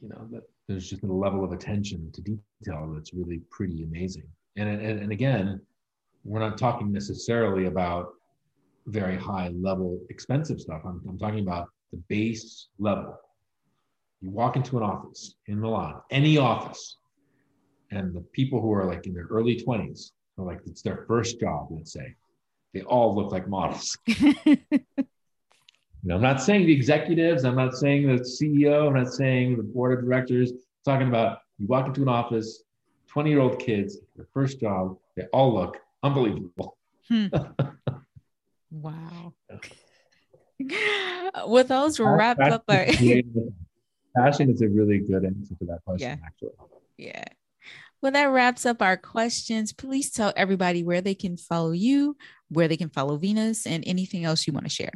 you 0.00 0.08
know, 0.08 0.26
that 0.32 0.42
there's 0.66 0.90
just 0.90 1.04
a 1.04 1.06
level 1.06 1.44
of 1.44 1.52
attention 1.52 2.10
to 2.12 2.20
detail 2.20 2.92
that's 2.92 3.14
really 3.14 3.42
pretty 3.50 3.84
amazing. 3.84 4.24
And, 4.56 4.68
and, 4.68 5.00
and 5.02 5.12
again, 5.12 5.60
we're 6.24 6.40
not 6.40 6.58
talking 6.58 6.92
necessarily 6.92 7.66
about 7.66 8.14
very 8.86 9.16
high 9.16 9.52
level 9.54 10.00
expensive 10.10 10.60
stuff. 10.60 10.82
I'm, 10.84 11.00
I'm 11.08 11.18
talking 11.18 11.40
about 11.40 11.68
the 11.92 11.98
base 12.08 12.68
level. 12.80 13.16
You 14.22 14.30
walk 14.30 14.56
into 14.56 14.76
an 14.76 14.84
office 14.84 15.34
in 15.46 15.60
Milan, 15.60 15.96
any 16.10 16.38
office, 16.38 16.96
and 17.90 18.14
the 18.14 18.20
people 18.20 18.60
who 18.60 18.72
are 18.72 18.84
like 18.84 19.06
in 19.06 19.14
their 19.14 19.26
early 19.26 19.56
20s 19.60 20.12
or 20.36 20.46
like 20.46 20.60
it's 20.64 20.80
their 20.80 21.04
first 21.08 21.40
job, 21.40 21.68
let's 21.70 21.92
say, 21.92 22.14
they 22.72 22.82
all 22.82 23.14
look 23.14 23.32
like 23.32 23.48
models. 23.48 23.98
you 24.06 24.78
know, 26.04 26.14
I'm 26.14 26.22
not 26.22 26.40
saying 26.40 26.66
the 26.66 26.72
executives, 26.72 27.44
I'm 27.44 27.56
not 27.56 27.74
saying 27.74 28.06
the 28.06 28.22
CEO, 28.22 28.86
I'm 28.86 28.94
not 28.94 29.12
saying 29.12 29.56
the 29.56 29.64
board 29.64 29.98
of 29.98 30.04
directors. 30.04 30.52
I'm 30.52 30.58
talking 30.84 31.08
about 31.08 31.40
you 31.58 31.66
walk 31.66 31.88
into 31.88 32.02
an 32.02 32.08
office, 32.08 32.62
20 33.08 33.28
year 33.28 33.40
old 33.40 33.58
kids, 33.58 33.98
their 34.16 34.26
first 34.32 34.60
job, 34.60 34.96
they 35.16 35.24
all 35.32 35.52
look 35.52 35.78
unbelievable. 36.02 36.76
Hmm. 37.08 37.26
wow. 38.70 39.34
With 41.46 41.68
those 41.68 41.98
wrapped 41.98 42.40
up 42.40 42.64
our 42.68 42.86
passion 44.16 44.50
is 44.50 44.62
a 44.62 44.68
really 44.68 44.98
good 44.98 45.24
answer 45.24 45.54
to 45.58 45.64
that 45.66 45.80
question, 45.84 46.18
yeah. 46.20 46.26
actually. 46.26 46.50
Yeah. 46.96 47.24
Well, 48.00 48.12
that 48.12 48.26
wraps 48.26 48.66
up 48.66 48.82
our 48.82 48.96
questions. 48.96 49.72
Please 49.72 50.10
tell 50.10 50.32
everybody 50.36 50.82
where 50.82 51.00
they 51.00 51.14
can 51.14 51.36
follow 51.36 51.70
you, 51.70 52.16
where 52.48 52.66
they 52.66 52.76
can 52.76 52.90
follow 52.90 53.16
Vinous, 53.16 53.66
and 53.66 53.84
anything 53.86 54.24
else 54.24 54.46
you 54.46 54.52
want 54.52 54.66
to 54.66 54.70
share. 54.70 54.92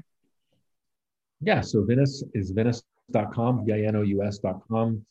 Yeah. 1.41 1.61
So 1.61 1.85
Vinous 1.85 2.25
is 2.35 2.51
vinous.com, 2.51 3.65
V-I-N-O-U-S.com. 3.65 5.07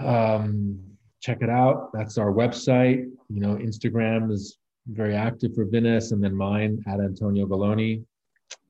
Um, 0.00 0.80
check 1.20 1.42
it 1.42 1.50
out. 1.50 1.92
That's 1.92 2.18
our 2.18 2.32
website. 2.32 3.04
You 3.28 3.40
know, 3.40 3.56
Instagram 3.56 4.32
is 4.32 4.58
very 4.86 5.14
active 5.14 5.54
for 5.54 5.64
Vinous, 5.64 6.12
and 6.12 6.22
then 6.22 6.34
mine 6.34 6.82
at 6.88 7.00
Antonio 7.00 7.46
Galloni, 7.46 8.04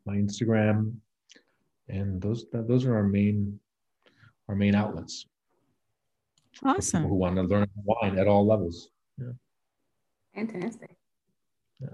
my 0.05 0.17
Instagram, 0.17 0.95
and 1.89 2.21
those 2.21 2.45
those 2.53 2.85
are 2.85 2.95
our 2.95 3.03
main 3.03 3.59
our 4.49 4.55
main 4.55 4.75
outlets. 4.75 5.27
Awesome. 6.65 7.05
Who 7.05 7.15
want 7.15 7.37
to 7.37 7.43
learn 7.43 7.67
wine 7.85 8.19
at 8.19 8.29
all 8.29 8.47
levels. 8.47 8.91
Yeah. 9.19 9.33
Fantastic. 10.35 10.97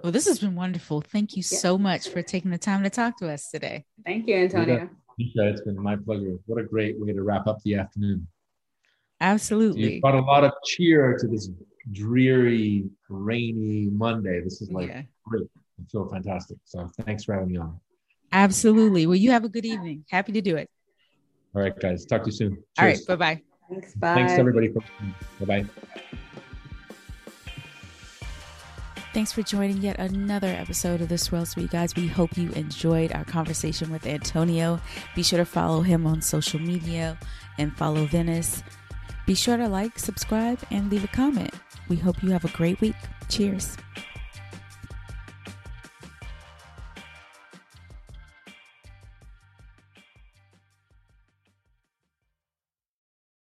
Well, 0.02 0.12
this 0.12 0.26
has 0.26 0.38
been 0.38 0.54
wonderful. 0.54 1.00
Thank 1.00 1.36
you 1.36 1.42
yeah. 1.50 1.58
so 1.58 1.78
much 1.78 2.08
for 2.08 2.22
taking 2.22 2.50
the 2.50 2.58
time 2.58 2.82
to 2.82 2.90
talk 2.90 3.18
to 3.18 3.30
us 3.30 3.50
today. 3.50 3.84
Thank 4.04 4.28
you, 4.28 4.36
Antonio. 4.36 4.88
it's 5.18 5.60
been 5.62 5.80
my 5.82 5.96
pleasure. 5.96 6.36
What 6.46 6.60
a 6.60 6.64
great 6.64 6.98
way 7.00 7.12
to 7.12 7.22
wrap 7.22 7.46
up 7.46 7.62
the 7.64 7.76
afternoon. 7.76 8.26
Absolutely. 9.20 9.94
You 9.94 10.00
brought 10.00 10.14
a 10.14 10.20
lot 10.20 10.44
of 10.44 10.52
cheer 10.64 11.16
to 11.18 11.26
this 11.26 11.50
dreary, 11.90 12.84
rainy 13.08 13.88
Monday. 13.90 14.40
This 14.40 14.60
is 14.60 14.70
like 14.70 14.88
yeah. 14.88 15.02
great. 15.24 15.48
I 15.80 15.84
feel 15.90 16.08
fantastic. 16.08 16.58
So 16.64 16.88
thanks 17.00 17.24
for 17.24 17.34
having 17.34 17.48
me 17.48 17.58
on. 17.58 17.80
Absolutely. 18.30 19.06
Well, 19.06 19.16
you 19.16 19.30
have 19.30 19.44
a 19.44 19.48
good 19.48 19.64
evening. 19.64 20.04
Happy 20.10 20.32
to 20.32 20.40
do 20.40 20.56
it. 20.56 20.68
All 21.54 21.62
right, 21.62 21.78
guys. 21.78 22.04
Talk 22.06 22.22
to 22.22 22.28
you 22.28 22.32
soon. 22.32 22.50
Cheers. 22.50 22.64
All 22.78 22.86
right. 22.86 23.06
Bye 23.06 23.16
bye. 23.16 23.42
Thanks. 23.70 23.94
Bye. 23.94 24.14
Thanks, 24.14 24.32
everybody. 24.32 24.68
Bye 24.68 24.82
bye. 25.40 25.64
Thanks 29.14 29.32
for 29.32 29.42
joining 29.42 29.78
yet 29.78 29.98
another 29.98 30.48
episode 30.48 31.00
of 31.00 31.08
the 31.08 31.18
Swirl 31.18 31.46
Suite, 31.46 31.70
guys. 31.70 31.96
We 31.96 32.06
hope 32.06 32.36
you 32.36 32.50
enjoyed 32.52 33.12
our 33.12 33.24
conversation 33.24 33.90
with 33.90 34.06
Antonio. 34.06 34.80
Be 35.16 35.22
sure 35.22 35.38
to 35.38 35.44
follow 35.44 35.80
him 35.80 36.06
on 36.06 36.22
social 36.22 36.60
media 36.60 37.18
and 37.56 37.76
follow 37.76 38.04
Vinous. 38.04 38.62
Be 39.26 39.34
sure 39.34 39.56
to 39.56 39.66
like, 39.66 39.98
subscribe, 39.98 40.60
and 40.70 40.90
leave 40.90 41.04
a 41.04 41.08
comment. 41.08 41.52
We 41.88 41.96
hope 41.96 42.22
you 42.22 42.30
have 42.30 42.44
a 42.44 42.48
great 42.56 42.80
week. 42.80 42.96
Cheers. 43.28 43.76